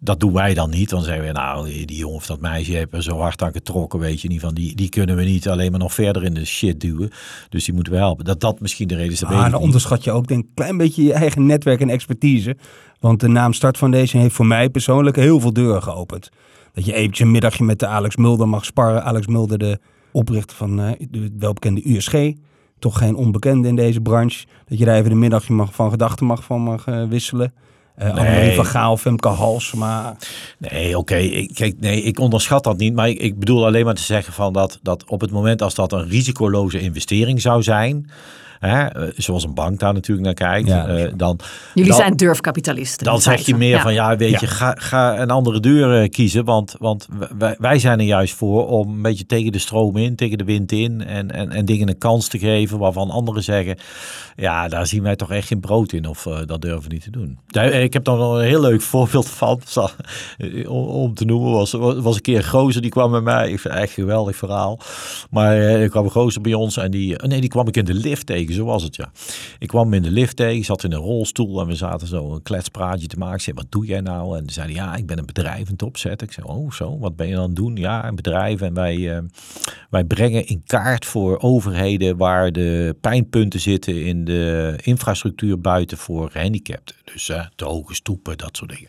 Dat 0.00 0.20
doen 0.20 0.32
wij 0.32 0.54
dan 0.54 0.70
niet. 0.70 0.90
Dan 0.90 1.02
zeggen 1.02 1.24
we, 1.24 1.32
nou, 1.32 1.84
die 1.84 1.96
jongen 1.96 2.16
of 2.16 2.26
dat 2.26 2.40
meisje 2.40 2.72
heeft 2.72 2.92
er 2.92 3.02
zo 3.02 3.18
hard 3.18 3.42
aan 3.42 3.52
getrokken, 3.52 3.98
weet 3.98 4.20
je 4.20 4.28
niet. 4.28 4.40
Van 4.40 4.54
die, 4.54 4.76
die 4.76 4.88
kunnen 4.88 5.16
we 5.16 5.24
niet 5.24 5.48
alleen 5.48 5.70
maar 5.70 5.80
nog 5.80 5.94
verder 5.94 6.24
in 6.24 6.34
de 6.34 6.44
shit 6.44 6.80
duwen. 6.80 7.10
Dus 7.48 7.64
die 7.64 7.74
moeten 7.74 7.92
we 7.92 7.98
helpen. 7.98 8.24
Dat 8.24 8.40
dat 8.40 8.60
misschien 8.60 8.88
de 8.88 8.94
reden 8.94 9.12
is, 9.12 9.20
weet 9.20 9.30
Ah, 9.30 9.50
dan 9.50 9.60
onderschat 9.60 10.04
je 10.04 10.10
ook 10.10 10.28
denk 10.28 10.42
een 10.44 10.50
klein 10.54 10.76
beetje 10.76 11.04
je 11.04 11.12
eigen 11.12 11.46
netwerk 11.46 11.80
en 11.80 11.90
expertise. 11.90 12.56
Want 13.00 13.20
de 13.20 13.28
naam 13.28 13.52
Start 13.52 13.76
Foundation 13.76 14.22
heeft 14.22 14.34
voor 14.34 14.46
mij 14.46 14.68
persoonlijk 14.68 15.16
heel 15.16 15.40
veel 15.40 15.52
deuren 15.52 15.82
geopend. 15.82 16.30
Dat 16.72 16.84
je 16.84 16.92
eventjes 16.92 17.26
een 17.26 17.32
middagje 17.32 17.64
met 17.64 17.78
de 17.78 17.86
Alex 17.86 18.16
Mulder 18.16 18.48
mag 18.48 18.64
sparren. 18.64 19.04
Alex 19.04 19.26
Mulder, 19.26 19.58
de 19.58 19.78
oprichter 20.18 20.56
van 20.56 20.80
eh, 20.80 20.90
de 21.10 21.30
welbekende 21.38 21.80
USG. 21.96 22.14
Toch 22.78 22.98
geen 22.98 23.14
onbekende 23.16 23.68
in 23.68 23.76
deze 23.76 24.00
branche. 24.00 24.46
Dat 24.68 24.78
je 24.78 24.84
daar 24.84 24.96
even 24.96 25.10
een 25.10 25.18
middagje 25.18 25.52
mag, 25.52 25.74
van 25.74 25.90
gedachten 25.90 26.26
mag 26.26 26.44
van 26.44 26.60
mag 26.60 26.86
eh, 26.86 27.04
wisselen. 27.08 27.52
Eh 27.94 28.08
Annemarie 28.10 28.54
van 28.54 28.66
Gaal, 28.66 28.96
Femke. 28.96 29.28
Nee, 30.58 30.98
oké. 30.98 31.16
Ik- 31.16 31.54
Kijk, 31.54 31.80
nee, 31.80 32.02
ik 32.02 32.18
onderschat 32.18 32.64
dat 32.64 32.76
niet. 32.78 32.94
Maar 32.94 33.08
ik, 33.08 33.18
ik 33.18 33.38
bedoel 33.38 33.66
alleen 33.66 33.84
maar 33.84 33.94
te 33.94 34.02
zeggen 34.02 34.32
van 34.32 34.52
dat, 34.52 34.78
dat 34.82 35.04
op 35.08 35.20
het 35.20 35.30
moment 35.30 35.62
als 35.62 35.74
dat 35.74 35.92
een 35.92 36.08
risicoloze 36.08 36.80
investering 36.80 37.40
zou 37.40 37.62
zijn. 37.62 38.10
Hè, 38.58 38.84
eh, 38.84 39.08
zoals 39.16 39.44
een 39.44 39.54
bank 39.54 39.78
daar 39.78 39.92
natuurlijk 39.92 40.26
naar 40.26 40.34
kijkt. 40.50 40.68
Ja, 40.68 40.86
eh, 40.86 41.12
dan, 41.16 41.38
Jullie 41.74 41.90
dan, 41.90 42.00
zijn 42.00 42.16
durfkapitalisten. 42.16 43.06
Dan 43.06 43.20
zeg 43.20 43.46
je 43.46 43.54
meer 43.56 43.68
Ja. 43.76 43.82
van 43.82 43.94
ja, 43.94 44.16
weet 44.16 44.30
Ja. 44.30 44.38
je, 44.40 44.46
ga, 44.46 44.74
ga 44.78 45.18
een 45.18 45.30
andere 45.30 45.60
deur 45.60 46.02
eh, 46.02 46.08
kiezen. 46.08 46.44
Want, 46.44 46.74
want 46.78 47.08
wij, 47.38 47.56
wij 47.58 47.78
zijn 47.78 47.98
er 47.98 48.04
juist 48.04 48.34
voor 48.34 48.66
om 48.68 48.88
een 48.94 49.02
beetje 49.02 49.26
tegen 49.26 49.52
de 49.52 49.58
stroom 49.58 49.96
in, 49.96 50.16
tegen 50.16 50.38
de 50.38 50.44
wind 50.44 50.72
in. 50.72 51.04
En, 51.04 51.30
en, 51.30 51.50
en 51.50 51.64
dingen 51.64 51.88
een 51.88 51.98
kans 51.98 52.28
te 52.28 52.38
geven 52.38 52.78
waarvan 52.78 53.10
anderen 53.10 53.42
zeggen. 53.42 53.76
Ja, 54.36 54.68
daar 54.68 54.86
zien 54.86 55.02
wij 55.02 55.16
toch 55.16 55.30
echt 55.30 55.46
geen 55.46 55.60
brood 55.60 55.92
in. 55.92 56.06
Of 56.06 56.22
dat 56.46 56.62
durven 56.62 56.82
we 56.88 56.94
niet 56.94 57.02
te 57.02 57.10
doen. 57.10 57.38
Ja, 57.46 57.62
ik 57.62 57.92
heb 57.92 58.04
dan 58.04 58.18
wel 58.18 58.40
een 58.40 58.46
heel 58.46 58.60
leuk 58.60 58.82
voorbeeld 58.92 59.28
van. 59.28 59.60
Om, 60.68 61.14
te 61.14 61.24
noemen 61.24 61.50
was, 61.52 61.72
was 61.72 62.14
een 62.16 62.20
keer 62.22 62.36
een 62.36 62.44
gozer 62.44 62.82
die 62.82 62.90
kwam 62.90 63.10
bij 63.10 63.20
mij. 63.20 63.50
Ik 63.50 63.60
vind 63.60 63.74
het 63.74 63.82
echt 63.82 63.96
een 63.96 64.02
geweldig 64.04 64.36
verhaal. 64.36 64.78
Maar 65.30 65.52
eh, 65.52 65.82
er 65.82 65.88
kwam 65.88 66.04
een 66.04 66.10
gozer 66.10 66.40
bij 66.40 66.54
ons 66.54 66.76
en 66.76 66.90
die, 66.90 67.16
nee, 67.22 67.40
die 67.40 67.50
kwam 67.50 67.68
ik 67.68 67.76
in 67.76 67.84
de 67.84 67.94
lift 67.94 68.26
tegen. 68.26 68.47
Zo 68.54 68.64
was 68.64 68.82
het 68.82 68.96
ja. 68.96 69.10
Ik 69.58 69.68
kwam 69.68 69.94
in 69.94 70.02
de 70.02 70.10
lift 70.10 70.36
tegen, 70.36 70.64
zat 70.64 70.84
in 70.84 70.92
een 70.92 70.98
rolstoel 70.98 71.60
en 71.60 71.66
we 71.66 71.74
zaten 71.74 72.06
zo 72.06 72.34
een 72.34 72.42
kletspraatje 72.42 73.06
te 73.06 73.18
maken. 73.18 73.36
Ik 73.36 73.42
zei, 73.42 73.56
wat 73.56 73.66
doe 73.68 73.86
jij 73.86 74.00
nou? 74.00 74.38
En 74.38 74.50
zei 74.50 74.66
hij, 74.66 74.74
ja, 74.74 74.96
ik 74.96 75.06
ben 75.06 75.18
een 75.18 75.26
bedrijf 75.26 75.66
aan 75.66 75.72
het 75.72 75.82
opzetten. 75.82 76.26
Ik 76.26 76.32
zei, 76.32 76.46
oh 76.46 76.72
zo, 76.72 76.98
wat 76.98 77.16
ben 77.16 77.28
je 77.28 77.36
aan 77.36 77.42
het 77.42 77.56
doen? 77.56 77.76
Ja, 77.76 78.08
een 78.08 78.14
bedrijf 78.14 78.60
en 78.60 78.74
wij, 78.74 79.16
eh, 79.16 79.22
wij 79.90 80.04
brengen 80.04 80.46
in 80.46 80.62
kaart 80.66 81.04
voor 81.04 81.38
overheden 81.40 82.16
waar 82.16 82.52
de 82.52 82.96
pijnpunten 83.00 83.60
zitten 83.60 84.04
in 84.04 84.24
de 84.24 84.78
infrastructuur 84.82 85.60
buiten 85.60 85.98
voor 85.98 86.30
gehandicapten. 86.30 86.96
Dus 87.12 87.28
eh, 87.28 87.46
de 87.56 87.64
hoge 87.64 87.94
stoepen, 87.94 88.38
dat 88.38 88.56
soort 88.56 88.70
dingen. 88.70 88.88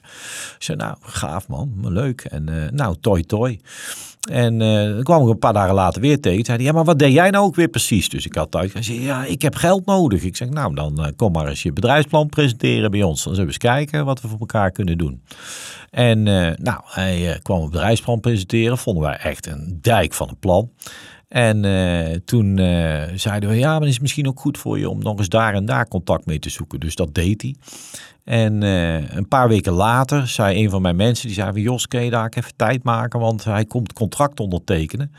Ik 0.55 0.55
zei, 0.63 0.77
nou, 0.77 0.97
gaaf 1.01 1.47
man, 1.47 1.91
leuk. 1.93 2.21
En 2.21 2.49
eh, 2.49 2.71
nou, 2.71 2.95
toi 3.01 3.23
toi. 3.23 3.59
En 4.29 4.59
dan 4.59 5.03
kwam 5.03 5.23
ik 5.23 5.29
een 5.29 5.39
paar 5.39 5.53
dagen 5.53 5.73
later 5.73 6.01
weer 6.01 6.19
tegen. 6.19 6.45
Zei 6.45 6.57
hij, 6.57 6.65
ja, 6.65 6.71
maar 6.71 6.83
wat 6.83 6.99
deed 6.99 7.13
jij 7.13 7.29
nou 7.29 7.45
ook 7.45 7.55
weer 7.55 7.67
precies? 7.67 8.09
Dus 8.09 8.25
ik 8.25 8.35
had 8.35 8.51
thuis 8.51 8.71
gezegd, 8.71 9.01
ja, 9.01 9.25
ik 9.25 9.41
heb 9.41 9.55
geld 9.55 9.85
nodig. 9.85 10.23
Ik 10.23 10.35
zeg, 10.35 10.49
nou, 10.49 10.75
dan 10.75 11.03
eh, 11.03 11.11
kom 11.15 11.31
maar 11.31 11.47
eens 11.47 11.63
je 11.63 11.73
bedrijfsplan 11.73 12.29
presenteren 12.29 12.91
bij 12.91 13.03
ons. 13.03 13.23
Dan 13.23 13.33
zullen 13.35 13.49
we 13.49 13.53
eens 13.53 13.73
kijken 13.73 14.05
wat 14.05 14.21
we 14.21 14.27
voor 14.27 14.39
elkaar 14.39 14.71
kunnen 14.71 14.97
doen. 14.97 15.23
En 15.89 16.27
eh, 16.27 16.55
nou, 16.55 16.81
hij 16.83 17.39
kwam 17.41 17.61
het 17.61 17.71
bedrijfsplan 17.71 18.19
presenteren. 18.19 18.77
Vonden 18.77 19.03
wij 19.03 19.17
echt 19.17 19.47
een 19.47 19.79
dijk 19.81 20.13
van 20.13 20.29
een 20.29 20.39
plan. 20.39 20.71
En 21.27 21.61
toen 22.25 22.57
zeiden 23.15 23.49
we, 23.49 23.55
ja, 23.55 23.71
maar 23.71 23.81
het 23.81 23.89
is 23.89 23.99
misschien 23.99 24.27
ook 24.27 24.39
goed 24.39 24.57
voor 24.57 24.79
je 24.79 24.89
om 24.89 24.99
nog 24.99 25.17
eens 25.17 25.29
daar 25.29 25.53
en 25.53 25.65
daar 25.65 25.87
contact 25.87 26.25
mee 26.25 26.39
te 26.39 26.49
zoeken. 26.49 26.79
Dus 26.79 26.95
dat 26.95 27.13
deed 27.13 27.41
hij. 27.41 27.55
En 28.29 28.63
eh, 28.63 29.15
een 29.15 29.27
paar 29.27 29.47
weken 29.47 29.73
later 29.73 30.27
zei 30.27 30.63
een 30.63 30.69
van 30.69 30.81
mijn 30.81 30.95
mensen, 30.95 31.27
die 31.27 31.35
zei 31.35 31.51
van 31.51 31.61
Jos, 31.61 31.87
kun 31.87 32.03
je 32.03 32.09
daar 32.09 32.29
even 32.29 32.55
tijd 32.55 32.83
maken, 32.83 33.19
want 33.19 33.43
hij 33.43 33.65
komt 33.65 33.93
contract 33.93 34.39
ondertekenen. 34.39 35.11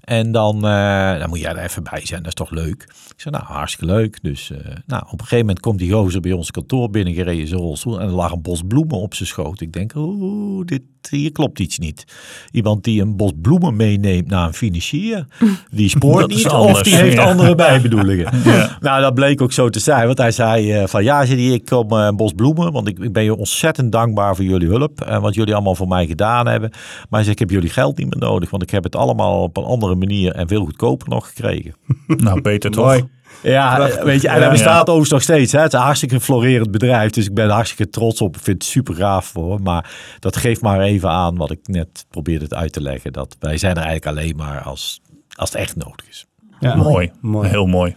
En 0.00 0.32
dan, 0.32 0.66
eh, 0.66 1.18
dan 1.18 1.28
moet 1.28 1.40
jij 1.40 1.50
er 1.50 1.62
even 1.62 1.82
bij 1.82 2.06
zijn, 2.06 2.18
dat 2.22 2.28
is 2.28 2.34
toch 2.34 2.50
leuk? 2.50 2.82
Ik 2.82 3.20
zei, 3.20 3.34
nou, 3.34 3.46
hartstikke 3.46 3.94
leuk. 3.94 4.18
Dus 4.22 4.50
eh, 4.50 4.58
nou, 4.86 5.02
op 5.04 5.12
een 5.12 5.18
gegeven 5.18 5.38
moment 5.38 5.60
komt 5.60 5.78
die 5.78 5.92
gozer 5.92 6.20
bij 6.20 6.32
ons 6.32 6.50
kantoor 6.50 6.90
binnengereden 6.90 7.40
in 7.40 7.46
zijn 7.46 7.60
rolstoel 7.60 8.00
en 8.00 8.06
er 8.06 8.14
lag 8.14 8.32
een 8.32 8.42
bos 8.42 8.62
bloemen 8.68 8.96
op 8.96 9.14
zijn 9.14 9.28
schoot. 9.28 9.60
Ik 9.60 9.72
denk, 9.72 9.94
oeh, 9.94 10.66
dit, 10.66 10.82
hier 11.10 11.32
klopt 11.32 11.58
iets 11.58 11.78
niet. 11.78 12.04
Iemand 12.50 12.84
die 12.84 13.02
een 13.02 13.16
bos 13.16 13.32
bloemen 13.42 13.76
meeneemt 13.76 14.28
naar 14.28 14.46
een 14.46 14.54
financier, 14.54 15.26
die 15.70 15.88
spoort 15.88 16.28
niet 16.28 16.48
of 16.48 16.82
die 16.82 16.96
heeft 16.96 17.18
andere 17.18 17.54
bijbedoelingen. 17.54 18.30
Nou, 18.80 19.00
dat 19.00 19.14
bleek 19.14 19.40
ook 19.40 19.52
zo 19.52 19.68
te 19.68 19.78
zijn, 19.78 20.06
want 20.06 20.18
hij 20.18 20.30
zei 20.30 20.72
eh, 20.72 20.86
van 20.86 21.04
ja, 21.04 21.24
zei 21.24 21.52
ik 21.52 21.64
kom 21.64 21.92
eh, 21.92 22.04
een 22.04 22.16
bos 22.16 22.32
bloemen, 22.32 22.72
want 22.72 22.88
ik, 22.88 22.98
ik 22.98 23.12
ben 23.12 23.24
je 23.24 23.36
ontzettend 23.36 23.92
dankbaar 23.92 24.36
voor 24.36 24.44
jullie 24.44 24.68
hulp 24.68 25.00
en 25.00 25.20
wat 25.20 25.34
jullie 25.34 25.54
allemaal 25.54 25.74
voor 25.74 25.88
mij 25.88 26.06
gedaan 26.06 26.46
hebben. 26.46 26.70
Maar 26.70 27.08
hij 27.10 27.20
zei, 27.20 27.32
ik 27.32 27.38
heb 27.38 27.50
jullie 27.50 27.70
geld 27.70 27.98
niet 27.98 28.14
meer 28.14 28.28
nodig, 28.28 28.50
want 28.50 28.62
ik 28.62 28.70
heb 28.70 28.84
het 28.84 28.96
allemaal 28.96 29.42
op 29.42 29.56
een 29.56 29.64
andere 29.64 29.94
manier 29.94 30.32
en 30.32 30.48
veel 30.48 30.64
goedkoper 30.64 31.08
nog 31.08 31.26
gekregen. 31.26 31.74
Nou, 32.06 32.40
beter 32.40 32.70
toch? 32.70 32.84
Mooi. 32.84 33.08
Ja, 33.42 33.74
Prachtig. 33.74 34.02
weet 34.04 34.20
je, 34.22 34.28
en 34.28 34.34
Ja, 34.34 34.40
hij 34.40 34.50
bestaat 34.50 34.74
ja. 34.74 34.80
overigens 34.80 35.10
nog 35.10 35.22
steeds. 35.22 35.52
Hè? 35.52 35.58
Het 35.60 35.72
is 35.72 35.78
een 35.78 35.84
hartstikke 35.84 36.20
florerend 36.20 36.70
bedrijf, 36.70 37.10
dus 37.10 37.26
ik 37.26 37.34
ben 37.34 37.44
er 37.44 37.50
hartstikke 37.50 37.92
trots 37.92 38.20
op. 38.20 38.36
Ik 38.36 38.42
vind 38.42 38.62
het 38.62 38.70
super 38.72 38.94
gaaf 38.94 39.26
voor 39.26 39.54
hem, 39.54 39.62
maar 39.62 39.90
dat 40.18 40.36
geeft 40.36 40.60
maar 40.60 40.80
even 40.80 41.08
aan 41.10 41.36
wat 41.36 41.50
ik 41.50 41.60
net 41.62 42.06
probeerde 42.10 42.44
het 42.44 42.54
uit 42.54 42.72
te 42.72 42.80
leggen. 42.82 43.12
Dat 43.12 43.36
wij 43.38 43.56
zijn 43.58 43.76
er 43.76 43.82
eigenlijk 43.84 44.18
alleen 44.18 44.36
maar 44.36 44.60
als, 44.62 45.00
als 45.34 45.50
het 45.52 45.58
echt 45.60 45.76
nodig 45.76 46.08
is. 46.08 46.26
Ja. 46.60 46.74
Mooi. 46.74 47.10
Mooi. 47.20 47.48
Heel 47.48 47.66
mooi. 47.66 47.96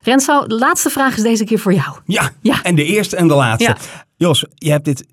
Renzo, 0.00 0.46
de 0.46 0.54
laatste 0.54 0.90
vraag 0.90 1.16
is 1.16 1.22
deze 1.22 1.44
keer 1.44 1.58
voor 1.58 1.74
jou. 1.74 1.96
Ja, 2.04 2.30
Ja. 2.40 2.62
en 2.62 2.74
de 2.74 2.84
eerste 2.84 3.16
en 3.16 3.28
de 3.28 3.34
laatste. 3.34 3.70
Ja. 3.70 3.76
Jos, 4.16 4.44
je 4.54 4.70
hebt 4.70 4.84
dit 4.84 5.06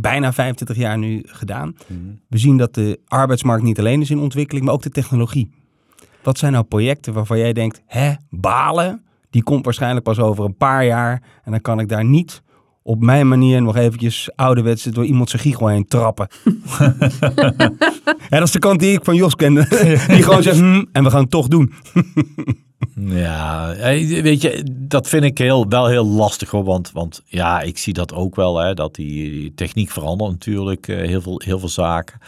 bijna 0.00 0.32
25 0.32 0.76
jaar 0.76 0.98
nu 0.98 1.22
gedaan. 1.26 1.76
Mhm. 1.86 1.98
We 2.28 2.38
zien 2.38 2.56
dat 2.56 2.74
de 2.74 3.00
arbeidsmarkt 3.06 3.62
niet 3.62 3.78
alleen 3.78 4.00
is 4.00 4.10
in 4.10 4.18
ontwikkeling, 4.18 4.64
maar 4.66 4.74
ook 4.74 4.82
de 4.82 4.90
technologie. 4.90 5.50
Wat 6.28 6.38
zijn 6.38 6.52
nou 6.52 6.64
projecten 6.64 7.12
waarvan 7.12 7.38
jij 7.38 7.52
denkt, 7.52 7.82
hè, 7.86 8.12
balen? 8.30 9.04
Die 9.30 9.42
komt 9.42 9.64
waarschijnlijk 9.64 10.04
pas 10.04 10.18
over 10.18 10.44
een 10.44 10.56
paar 10.56 10.84
jaar. 10.84 11.22
En 11.44 11.50
dan 11.50 11.60
kan 11.60 11.80
ik 11.80 11.88
daar 11.88 12.04
niet 12.04 12.42
op 12.82 13.02
mijn 13.02 13.28
manier 13.28 13.62
nog 13.62 13.76
eventjes 13.76 14.30
ouderwets 14.36 14.84
door 14.84 15.04
iemand 15.04 15.30
zijn 15.30 15.42
giegel 15.42 15.66
heen 15.66 15.86
trappen. 15.86 16.28
ja, 18.28 18.38
dat 18.38 18.42
is 18.42 18.50
de 18.50 18.58
kant 18.58 18.80
die 18.80 18.92
ik 18.92 19.04
van 19.04 19.14
Jos 19.14 19.34
kende. 19.34 19.66
die 20.08 20.22
gewoon 20.22 20.42
zegt, 20.42 20.58
hm, 20.58 20.84
en 20.92 21.04
we 21.04 21.10
gaan 21.10 21.20
het 21.20 21.30
toch 21.30 21.48
doen. 21.48 21.72
Ja, 22.94 23.74
weet 24.22 24.42
je, 24.42 24.64
dat 24.72 25.08
vind 25.08 25.24
ik 25.24 25.38
heel, 25.38 25.68
wel 25.68 25.86
heel 25.86 26.06
lastig 26.06 26.50
hoor. 26.50 26.64
Want, 26.64 26.92
want 26.92 27.22
ja, 27.24 27.60
ik 27.60 27.78
zie 27.78 27.92
dat 27.92 28.14
ook 28.14 28.36
wel, 28.36 28.58
hè, 28.58 28.74
dat 28.74 28.94
die, 28.94 29.30
die 29.30 29.54
techniek 29.54 29.90
verandert 29.90 30.30
natuurlijk, 30.30 30.88
eh, 30.88 30.96
heel, 30.96 31.20
veel, 31.20 31.40
heel 31.44 31.58
veel 31.58 31.68
zaken. 31.68 32.18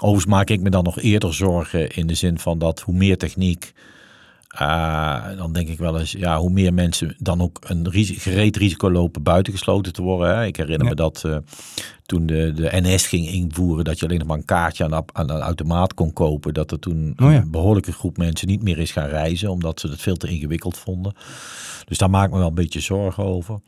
Overigens 0.00 0.26
maak 0.34 0.50
ik 0.50 0.60
me 0.60 0.70
dan 0.70 0.84
nog 0.84 1.00
eerder 1.00 1.34
zorgen 1.34 1.88
in 1.90 2.06
de 2.06 2.14
zin 2.14 2.38
van 2.38 2.58
dat 2.58 2.80
hoe 2.80 2.94
meer 2.94 3.16
techniek, 3.18 3.72
eh, 4.48 5.36
dan 5.36 5.52
denk 5.52 5.68
ik 5.68 5.78
wel 5.78 5.98
eens, 5.98 6.12
ja, 6.12 6.38
hoe 6.38 6.50
meer 6.50 6.74
mensen 6.74 7.14
dan 7.18 7.40
ook 7.42 7.58
een 7.66 7.90
risi- 7.90 8.18
gereed 8.18 8.56
risico 8.56 8.90
lopen 8.90 9.22
buitengesloten 9.22 9.92
te 9.92 10.02
worden. 10.02 10.36
Hè. 10.36 10.44
Ik 10.46 10.56
herinner 10.56 10.82
Ja. 10.82 10.88
me 10.88 10.94
dat 10.96 11.22
eh, 11.24 11.36
toen 12.06 12.26
de, 12.26 12.52
de 12.54 12.68
NS 12.72 13.06
ging 13.06 13.26
invoeren 13.28 13.84
dat 13.84 13.98
je 13.98 14.06
alleen 14.06 14.18
nog 14.18 14.26
maar 14.28 14.36
een 14.36 14.44
kaartje 14.44 14.84
aan, 14.84 15.04
aan 15.12 15.30
een 15.30 15.40
automaat 15.40 15.94
kon 15.94 16.12
kopen, 16.12 16.54
dat 16.54 16.70
er 16.70 16.78
toen 16.78 17.12
Oh 17.22 17.32
ja. 17.32 17.36
een 17.38 17.50
behoorlijke 17.50 17.92
groep 17.92 18.16
mensen 18.16 18.48
niet 18.48 18.62
meer 18.62 18.78
is 18.78 18.90
gaan 18.90 19.08
reizen, 19.08 19.50
omdat 19.50 19.80
ze 19.80 19.88
het 19.88 20.00
veel 20.02 20.16
te 20.16 20.28
ingewikkeld 20.28 20.76
vonden. 20.78 21.14
Dus 21.84 21.98
daar 21.98 22.10
maak 22.10 22.26
ik 22.26 22.32
me 22.32 22.38
wel 22.38 22.48
een 22.48 22.54
beetje 22.54 22.80
zorgen 22.80 23.24
over. 23.24 23.60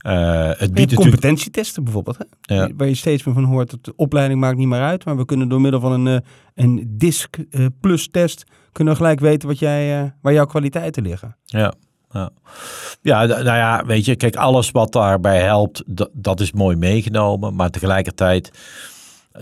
Eh, 0.00 0.50
het 0.56 0.74
biedt 0.74 0.94
competentietesten 0.94 1.84
bijvoorbeeld. 1.84 2.18
Hè? 2.18 2.54
Ja. 2.54 2.68
Waar 2.76 2.88
je 2.88 2.94
steeds 2.94 3.24
meer 3.24 3.34
van 3.34 3.44
hoort 3.44 3.70
dat 3.70 3.84
de 3.84 3.92
opleiding 3.96 4.40
maakt 4.40 4.56
niet 4.56 4.68
meer 4.68 4.80
uit. 4.80 5.04
Maar 5.04 5.16
we 5.16 5.24
kunnen 5.24 5.48
door 5.48 5.60
middel 5.60 5.80
van 5.80 5.92
een, 5.92 6.06
eh, 6.06 6.28
een 6.54 6.94
DISC 6.98 7.36
eh, 7.36 7.66
plus 7.80 8.08
test 8.10 8.44
kunnen 8.72 8.92
we 8.92 9.00
gelijk 9.00 9.20
weten 9.20 9.48
wat 9.48 9.58
jij, 9.58 10.12
waar 10.22 10.32
jouw 10.32 10.46
kwaliteiten 10.46 11.02
liggen. 11.02 11.36
Ja. 11.44 11.74
Ja, 12.12 12.30
ja 13.02 13.24
nou 13.24 13.44
ja, 13.44 13.84
weet 13.86 14.04
je, 14.04 14.16
kijk, 14.16 14.36
alles 14.36 14.70
wat 14.70 14.92
daarbij 14.92 15.40
helpt, 15.40 15.82
dat, 15.86 16.10
dat 16.12 16.40
is 16.40 16.52
mooi 16.52 16.76
meegenomen. 16.76 17.54
Maar 17.54 17.70
tegelijkertijd 17.70 18.50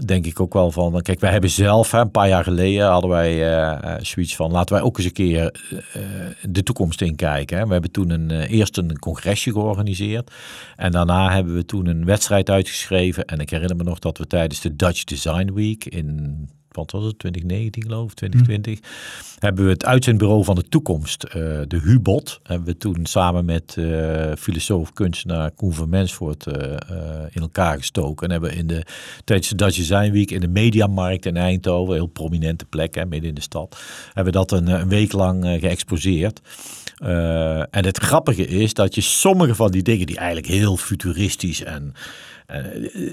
denk 0.05 0.27
ik 0.27 0.41
ook 0.41 0.53
wel 0.53 0.71
van, 0.71 1.03
kijk, 1.03 1.21
wij 1.21 1.31
hebben 1.31 1.51
zelf, 1.51 1.91
hè, 1.91 2.01
een 2.01 2.11
paar 2.11 2.29
jaar 2.29 2.45
geleden 2.45 2.87
hadden 2.87 3.11
wij 3.11 3.57
eh, 3.57 3.95
zoiets 4.01 4.37
van, 4.37 4.51
laten 4.51 4.75
wij 4.75 4.85
ook 4.85 4.97
eens 4.97 5.07
een 5.07 5.13
keer 5.13 5.55
eh, 5.93 6.03
de 6.43 6.63
toekomst 6.63 7.01
inkijken. 7.01 7.59
Hè. 7.59 7.67
We 7.67 7.73
hebben 7.73 7.91
toen 7.91 8.11
een, 8.11 8.31
eerst 8.31 8.77
een 8.77 8.99
congresje 8.99 9.53
georganiseerd 9.53 10.31
en 10.77 10.93
daarna 10.93 11.33
hebben 11.33 11.55
we 11.55 11.65
toen 11.65 11.87
een 11.87 12.05
wedstrijd 12.05 12.51
uitgeschreven. 12.51 13.25
En 13.25 13.39
ik 13.39 13.51
herinner 13.51 13.77
me 13.77 13.83
nog 13.83 13.99
dat 13.99 14.19
we 14.19 14.27
tijdens 14.27 14.61
de 14.61 14.77
Dutch 14.77 15.05
Design 15.05 15.53
Week 15.53 15.85
in, 15.85 16.49
wat 16.79 16.91
was 16.91 17.05
het, 17.05 17.19
2019 17.19 17.83
geloof 17.83 18.11
ik, 18.11 18.17
2020, 18.17 18.81
hebben 19.39 19.65
we 19.65 19.71
het 19.71 19.85
uitzendbureau 19.85 20.45
van 20.45 20.55
de 20.55 20.69
toekomst, 20.69 21.23
eh, 21.23 21.33
de 21.67 21.81
Hubot, 21.83 22.41
hebben 22.43 22.67
we 22.67 22.77
toen 22.77 23.07
samen 23.07 23.45
met 23.45 23.77
eh, 23.79 24.33
filosoof, 24.39 24.93
kunstenaar 24.93 25.51
Koen 25.51 25.73
van 25.73 25.89
Mensvoort 25.89 26.47
eh, 26.47 26.77
in 27.31 27.41
elkaar 27.41 27.77
gestoken. 27.77 28.27
En 28.27 28.33
hebben 28.33 28.55
in 28.55 28.67
de, 28.67 28.85
tijdens 29.25 29.49
de 29.49 29.55
Dutch 29.55 29.77
Design 29.77 30.11
Week 30.11 30.31
in 30.31 30.41
de 30.41 30.49
Mediamarkt 30.49 31.27
in 31.27 31.37
Eindhoven, 31.37 31.93
een 31.93 32.01
heel 32.01 32.07
prominente 32.07 32.65
plek, 32.65 32.95
hè, 32.95 33.07
midden 33.07 33.29
in 33.29 33.35
de 33.35 33.41
stad, 33.41 33.83
hebben 34.07 34.33
we 34.33 34.39
dat 34.39 34.53
een, 34.53 34.67
een 34.67 34.89
week 34.89 35.13
lang 35.13 35.45
geëxposeerd. 35.45 36.41
En 37.71 37.85
het 37.85 37.99
grappige 37.99 38.47
is 38.47 38.75
dat 38.75 38.95
je 38.95 39.01
sommige 39.01 39.55
van 39.55 39.71
die 39.71 39.83
dingen 39.83 40.07
die 40.07 40.17
eigenlijk 40.17 40.47
heel 40.47 40.77
futuristisch 40.77 41.63
en 41.65 41.95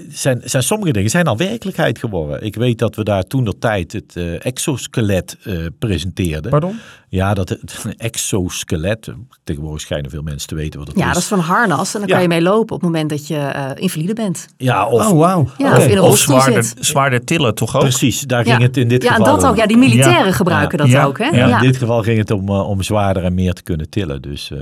zijn, 0.09 0.41
zijn 0.43 0.63
sommige 0.63 0.91
dingen 0.91 1.09
zijn 1.09 1.27
al 1.27 1.38
werkelijkheid 1.38 1.99
geworden. 1.99 2.41
Ik 2.41 2.55
weet 2.55 2.79
dat 2.79 2.95
we 2.95 3.03
daar 3.03 3.23
toen 3.23 3.45
de 3.45 3.57
tijd 3.57 3.91
het 3.91 4.15
eh, 4.15 4.45
exoskelet 4.45 5.38
eh, 5.43 5.65
presenteerden. 5.79 6.51
Pardon? 6.51 6.79
Ja, 7.16 7.34
dat 7.34 7.49
het 7.49 7.80
een 7.84 7.97
exoskelet. 7.97 9.09
Tegenwoordig 9.43 9.82
schijnen 9.82 10.09
veel 10.11 10.22
mensen 10.22 10.47
te 10.47 10.55
weten 10.55 10.80
wat 10.80 10.88
het 10.88 10.97
Ja, 10.97 11.07
is. 11.07 11.13
dat 11.13 11.22
is 11.22 11.28
van 11.28 11.39
harnas 11.39 11.93
en 11.93 11.99
dan 11.99 12.09
Ja. 12.09 12.13
kan 12.13 12.24
je 12.24 12.28
mee 12.30 12.41
lopen 12.41 12.76
op 12.76 12.82
het 12.82 12.89
moment 12.91 13.09
dat 13.09 13.28
je 13.28 13.36
eh, 13.38 13.72
invalide 13.76 14.13
bent. 14.13 14.47
Ja, 14.57 14.86
of 14.88 15.11
Oh, 15.11 15.18
wauw. 15.20 15.47
Ja, 15.57 15.78
of 15.78 15.88
in 15.88 15.97
een 15.97 16.03
Of 16.03 16.18
zwaarder, 16.18 16.63
zit. 16.63 16.86
zwaarder 16.86 17.24
tillen 17.24 17.55
toch 17.55 17.76
ook? 17.76 17.82
precies, 17.82 18.20
daar 18.22 18.43
ging 18.43 18.57
Ja. 18.57 18.63
het 18.66 18.78
in 18.78 18.88
dit 18.88 19.03
Ja, 19.03 19.09
en 19.09 19.16
geval 19.16 19.34
dat 19.36 19.43
om. 19.43 19.49
ook. 19.49 19.55
Ja, 19.57 19.66
die 19.66 19.78
militairen 19.78 20.26
Ja. 20.26 20.32
gebruiken 20.32 20.78
dat 20.78 20.88
Ja. 20.89 21.03
ook, 21.05 21.18
hè? 21.18 21.26
Ja, 21.30 21.55
In 21.61 21.68
dit 21.68 21.78
geval 21.78 22.01
ging 22.03 22.18
het 22.18 22.32
om, 22.32 22.49
eh, 22.49 22.70
om 22.70 22.82
zwaarder 22.84 23.24
en 23.24 23.34
meer 23.34 23.53
te 23.53 23.63
kunnen 23.63 23.89
tillen. 23.89 24.22
Dus, 24.22 24.51
eh, 24.51 24.57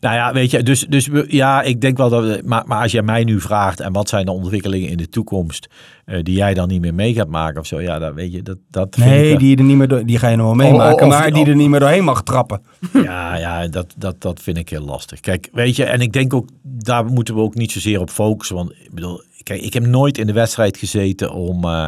nou 0.00 0.14
ja, 0.14 0.32
weet 0.32 0.50
je, 0.50 0.62
dus, 0.62 0.86
dus 0.88 1.08
ja, 1.26 1.62
ik 1.62 1.80
denk 1.80 1.96
wel 1.96 2.08
dat. 2.08 2.22
we- 2.22 2.42
Maar, 2.44 2.62
maar 2.66 2.82
als 2.82 2.92
jij 2.92 3.02
mij 3.02 3.24
nu 3.24 3.40
vraagt 3.40 3.80
en 3.80 3.92
wat 3.92 4.08
zijn 4.08 4.24
de 4.24 4.32
ontwikkelingen 4.32 4.88
in 4.88 4.96
de 4.96 5.08
toekomst 5.08 5.68
eh, 6.08 6.22
die 6.22 6.34
jij 6.36 6.54
dan 6.54 6.68
niet 6.68 6.80
meer 6.80 6.94
mee 6.94 7.14
gaat 7.14 7.28
maken 7.28 7.60
of 7.60 7.66
zo, 7.66 7.80
ja, 7.80 7.98
dat 7.98 8.14
weet 8.14 8.32
je, 8.32 8.42
dat, 8.42 8.58
dat 8.70 8.96
ik 8.96 9.04
Nee, 9.04 9.28
wel- 9.30 9.38
die, 9.38 9.56
er 9.56 9.64
niet 9.64 9.76
meer 9.76 9.88
door, 9.88 10.04
die 10.06 10.18
ga 10.18 10.28
je 10.28 10.36
nog 10.36 10.46
wel 10.46 10.54
meemaken, 10.54 11.06
Oh, 11.06 11.12
of- 11.12 11.18
maar 11.18 11.32
die 11.32 11.46
er 11.46 11.56
niet 11.56 11.68
meer 11.68 11.80
doorheen 11.80 12.04
mag 12.04 12.22
trappen. 12.22 12.62
Ja, 12.92 13.36
ja 13.36 13.68
dat, 13.68 13.94
dat, 13.98 14.20
dat 14.20 14.40
vind 14.42 14.56
ik 14.56 14.68
heel 14.68 14.84
lastig. 14.84 15.20
Kijk, 15.20 15.48
weet 15.52 15.76
je, 15.76 15.84
en 15.84 16.00
ik 16.00 16.12
denk 16.12 16.34
ook, 16.34 16.48
daar 16.62 17.04
moeten 17.04 17.34
we 17.34 17.40
ook 17.40 17.54
niet 17.54 17.72
zozeer 17.72 18.00
op 18.00 18.10
focussen. 18.10 18.56
Want 18.56 18.70
ik 18.70 18.94
bedoel, 18.94 19.22
kijk, 19.42 19.60
ik 19.62 19.74
heb 19.74 19.86
nooit 19.86 20.18
in 20.18 20.26
de 20.26 20.32
wedstrijd 20.32 20.76
gezeten 20.76 21.32
om, 21.32 21.64
eh, 21.64 21.86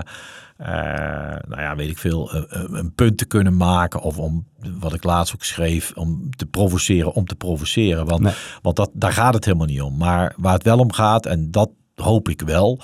eh, 0.57 1.37
nou 1.49 1.61
ja, 1.61 1.77
weet 1.77 1.91
ik 1.91 1.99
veel, 1.99 2.31
een, 2.49 2.93
punt 2.95 3.19
te 3.19 3.25
kunnen 3.27 3.57
maken. 3.57 4.01
Of 4.01 4.19
om, 4.19 4.47
wat 4.81 4.95
ik 4.95 5.05
laatst 5.05 5.35
ook 5.35 5.45
schreef, 5.45 5.93
om 5.95 6.31
te 6.37 6.47
provoceren, 6.47 7.13
om 7.15 7.27
te 7.27 7.35
provoceren. 7.35 8.07
Want, 8.07 8.21
Nee. 8.23 8.33
want 8.63 8.77
dat, 8.77 8.91
daar 8.95 9.13
gaat 9.13 9.35
het 9.35 9.45
helemaal 9.45 9.67
niet 9.67 9.83
om. 9.83 9.97
Maar 9.97 10.35
waar 10.37 10.53
het 10.53 10.63
wel 10.63 10.79
om 10.79 10.93
gaat, 10.93 11.27
en 11.27 11.51
dat 11.51 11.71
hoop 11.95 12.29
ik 12.29 12.43
wel 12.43 12.81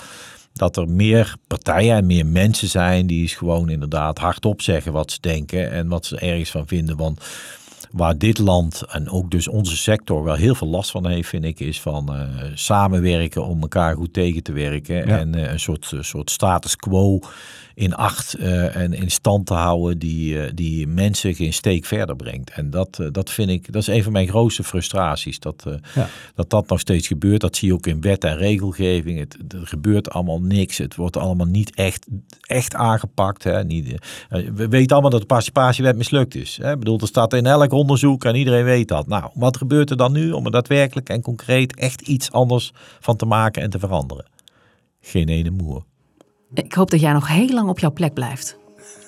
dat 0.56 0.76
er 0.76 0.88
meer 0.88 1.34
partijen 1.46 1.96
en 1.96 2.06
meer 2.06 2.26
mensen 2.26 2.68
zijn 2.68 3.06
die 3.06 3.20
eens 3.20 3.34
gewoon 3.34 3.68
inderdaad 3.68 4.18
hardop 4.18 4.62
zeggen 4.62 4.92
wat 4.92 5.12
ze 5.12 5.18
denken 5.20 5.70
en 5.70 5.88
wat 5.88 6.06
ze 6.06 6.18
ergens 6.18 6.50
van 6.50 6.66
vinden. 6.66 6.96
Want 6.96 7.20
waar 7.90 8.18
dit 8.18 8.38
land 8.38 8.82
en 8.88 9.10
ook 9.10 9.30
dus 9.30 9.48
onze 9.48 9.76
sector 9.76 10.24
wel 10.24 10.34
heel 10.34 10.54
veel 10.54 10.68
last 10.68 10.90
van 10.90 11.06
heeft, 11.06 11.28
vind 11.28 11.44
ik, 11.44 11.60
is 11.60 11.80
van 11.80 12.14
eh, 12.14 12.28
samenwerken 12.54 13.44
om 13.44 13.60
elkaar 13.60 13.94
goed 13.94 14.12
tegen 14.12 14.42
te 14.42 14.52
werken. 14.52 14.96
Ja. 14.96 15.18
En 15.18 15.34
eh, 15.34 15.52
een 15.52 15.60
soort, 15.60 15.92
soort 16.00 16.30
status 16.30 16.76
quo 16.76 17.20
in 17.76 17.94
acht 17.94 18.34
eh, 18.34 18.76
en 18.76 18.92
in 18.92 19.10
stand 19.10 19.46
te 19.46 19.54
houden 19.54 19.98
die, 19.98 20.42
eh, 20.42 20.50
die 20.54 20.86
mensen 20.86 21.34
geen 21.34 21.52
steek 21.52 21.84
verder 21.84 22.16
brengt. 22.16 22.50
En 22.50 22.70
dat, 22.70 22.98
eh, 22.98 23.06
dat 23.12 23.30
vind 23.30 23.50
ik, 23.50 23.72
dat 23.72 23.82
is 23.82 23.86
een 23.88 24.02
van 24.02 24.12
mijn 24.12 24.28
grootste 24.28 24.64
frustraties. 24.64 25.38
Dat, 25.38 25.64
Ja. 25.94 26.08
dat 26.34 26.50
dat 26.50 26.68
nog 26.68 26.80
steeds 26.80 27.06
gebeurt. 27.06 27.40
Dat 27.40 27.56
zie 27.56 27.68
je 27.68 27.74
ook 27.74 27.86
in 27.86 28.00
wet 28.00 28.24
en 28.24 28.36
regelgeving. 28.36 29.18
Het, 29.18 29.36
er 29.48 29.66
gebeurt 29.66 30.10
allemaal 30.10 30.40
niks. 30.40 30.78
Het 30.78 30.94
wordt 30.94 31.16
allemaal 31.16 31.46
niet 31.46 31.74
echt, 31.74 32.06
echt 32.40 32.74
aangepakt. 32.74 33.44
Hè. 33.44 33.64
Niet, 33.64 33.94
we 34.54 34.68
weten 34.68 34.92
allemaal 34.92 35.10
dat 35.10 35.20
de 35.20 35.26
participatiewet 35.26 35.96
mislukt 35.96 36.34
is. 36.34 36.58
Hè. 36.62 36.72
Ik 36.72 36.78
bedoel, 36.78 37.00
er 37.00 37.06
staat 37.06 37.32
in 37.32 37.46
elk 37.46 37.72
onderzoek 37.72 38.24
en 38.24 38.34
iedereen 38.34 38.64
weet 38.64 38.88
dat. 38.88 39.06
Nou, 39.06 39.30
wat 39.34 39.56
gebeurt 39.56 39.90
er 39.90 39.96
dan 39.96 40.12
nu 40.12 40.32
om 40.32 40.44
er 40.44 40.50
daadwerkelijk 40.50 41.08
en 41.08 41.22
concreet 41.22 41.76
echt 41.76 42.00
iets 42.00 42.32
anders 42.32 42.72
van 43.00 43.16
te 43.16 43.26
maken 43.26 43.62
en 43.62 43.70
te 43.70 43.78
veranderen? 43.78 44.26
Geen 45.00 45.28
ene 45.28 45.50
moer. 45.50 45.84
Ik 46.64 46.72
hoop 46.72 46.90
dat 46.90 47.00
jij 47.00 47.12
nog 47.12 47.28
heel 47.28 47.48
lang 47.48 47.68
op 47.68 47.78
jouw 47.78 47.92
plek 47.92 48.14
blijft. 48.14 48.56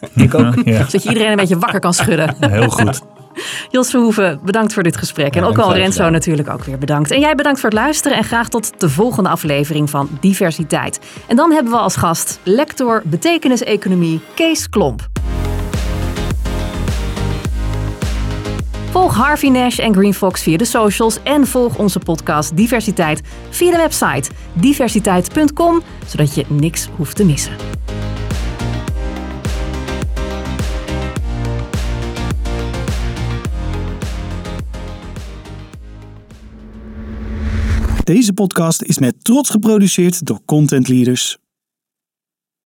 Ik 0.14 0.34
ook. 0.34 0.54
Ja, 0.64 0.84
Zodat 0.84 1.02
je 1.02 1.08
iedereen 1.08 1.30
een 1.30 1.36
beetje 1.36 1.58
wakker 1.58 1.80
kan 1.80 1.94
schudden. 1.94 2.34
heel 2.50 2.68
goed. 2.68 3.02
Jos 3.70 3.90
Verhoeven, 3.90 4.40
bedankt 4.44 4.72
voor 4.72 4.82
dit 4.82 4.96
gesprek. 4.96 5.36
En 5.36 5.44
ook 5.44 5.58
al. 5.58 5.74
Renzo 5.74 6.10
natuurlijk 6.10 6.50
ook 6.50 6.64
weer 6.64 6.78
bedankt. 6.78 7.10
En 7.10 7.20
jij 7.20 7.34
bedankt 7.34 7.60
voor 7.60 7.70
het 7.70 7.78
luisteren 7.78 8.16
en 8.16 8.24
graag 8.24 8.48
tot 8.48 8.80
de 8.80 8.88
volgende 8.88 9.28
aflevering 9.28 9.90
van 9.90 10.08
Diversiteit. 10.20 11.00
En 11.26 11.36
dan 11.36 11.52
hebben 11.52 11.72
we 11.72 11.78
als 11.78 11.96
gast 11.96 12.40
lector 12.42 13.02
betekenis-economie 13.04 14.20
Kees 14.34 14.68
Klomp. 14.68 15.08
Volg 18.98 19.14
Harvey 19.14 19.50
Nash 19.50 19.78
en 19.78 19.94
Green 19.94 20.14
Fox 20.14 20.42
via 20.42 20.56
de 20.56 20.64
socials 20.64 21.18
en 21.22 21.46
volg 21.46 21.78
onze 21.78 21.98
podcast 21.98 22.56
Diversiteit 22.56 23.20
via 23.50 23.70
de 23.70 23.76
website 23.76 24.30
diversiteit.com, 24.52 25.82
zodat 26.06 26.34
je 26.34 26.44
niks 26.48 26.88
hoeft 26.96 27.16
te 27.16 27.24
missen. 27.24 27.52
Deze 38.04 38.32
podcast 38.32 38.82
is 38.82 38.98
met 38.98 39.24
trots 39.24 39.50
geproduceerd 39.50 40.26
door 40.26 40.40
Content 40.44 40.88
Leaders. 40.88 41.38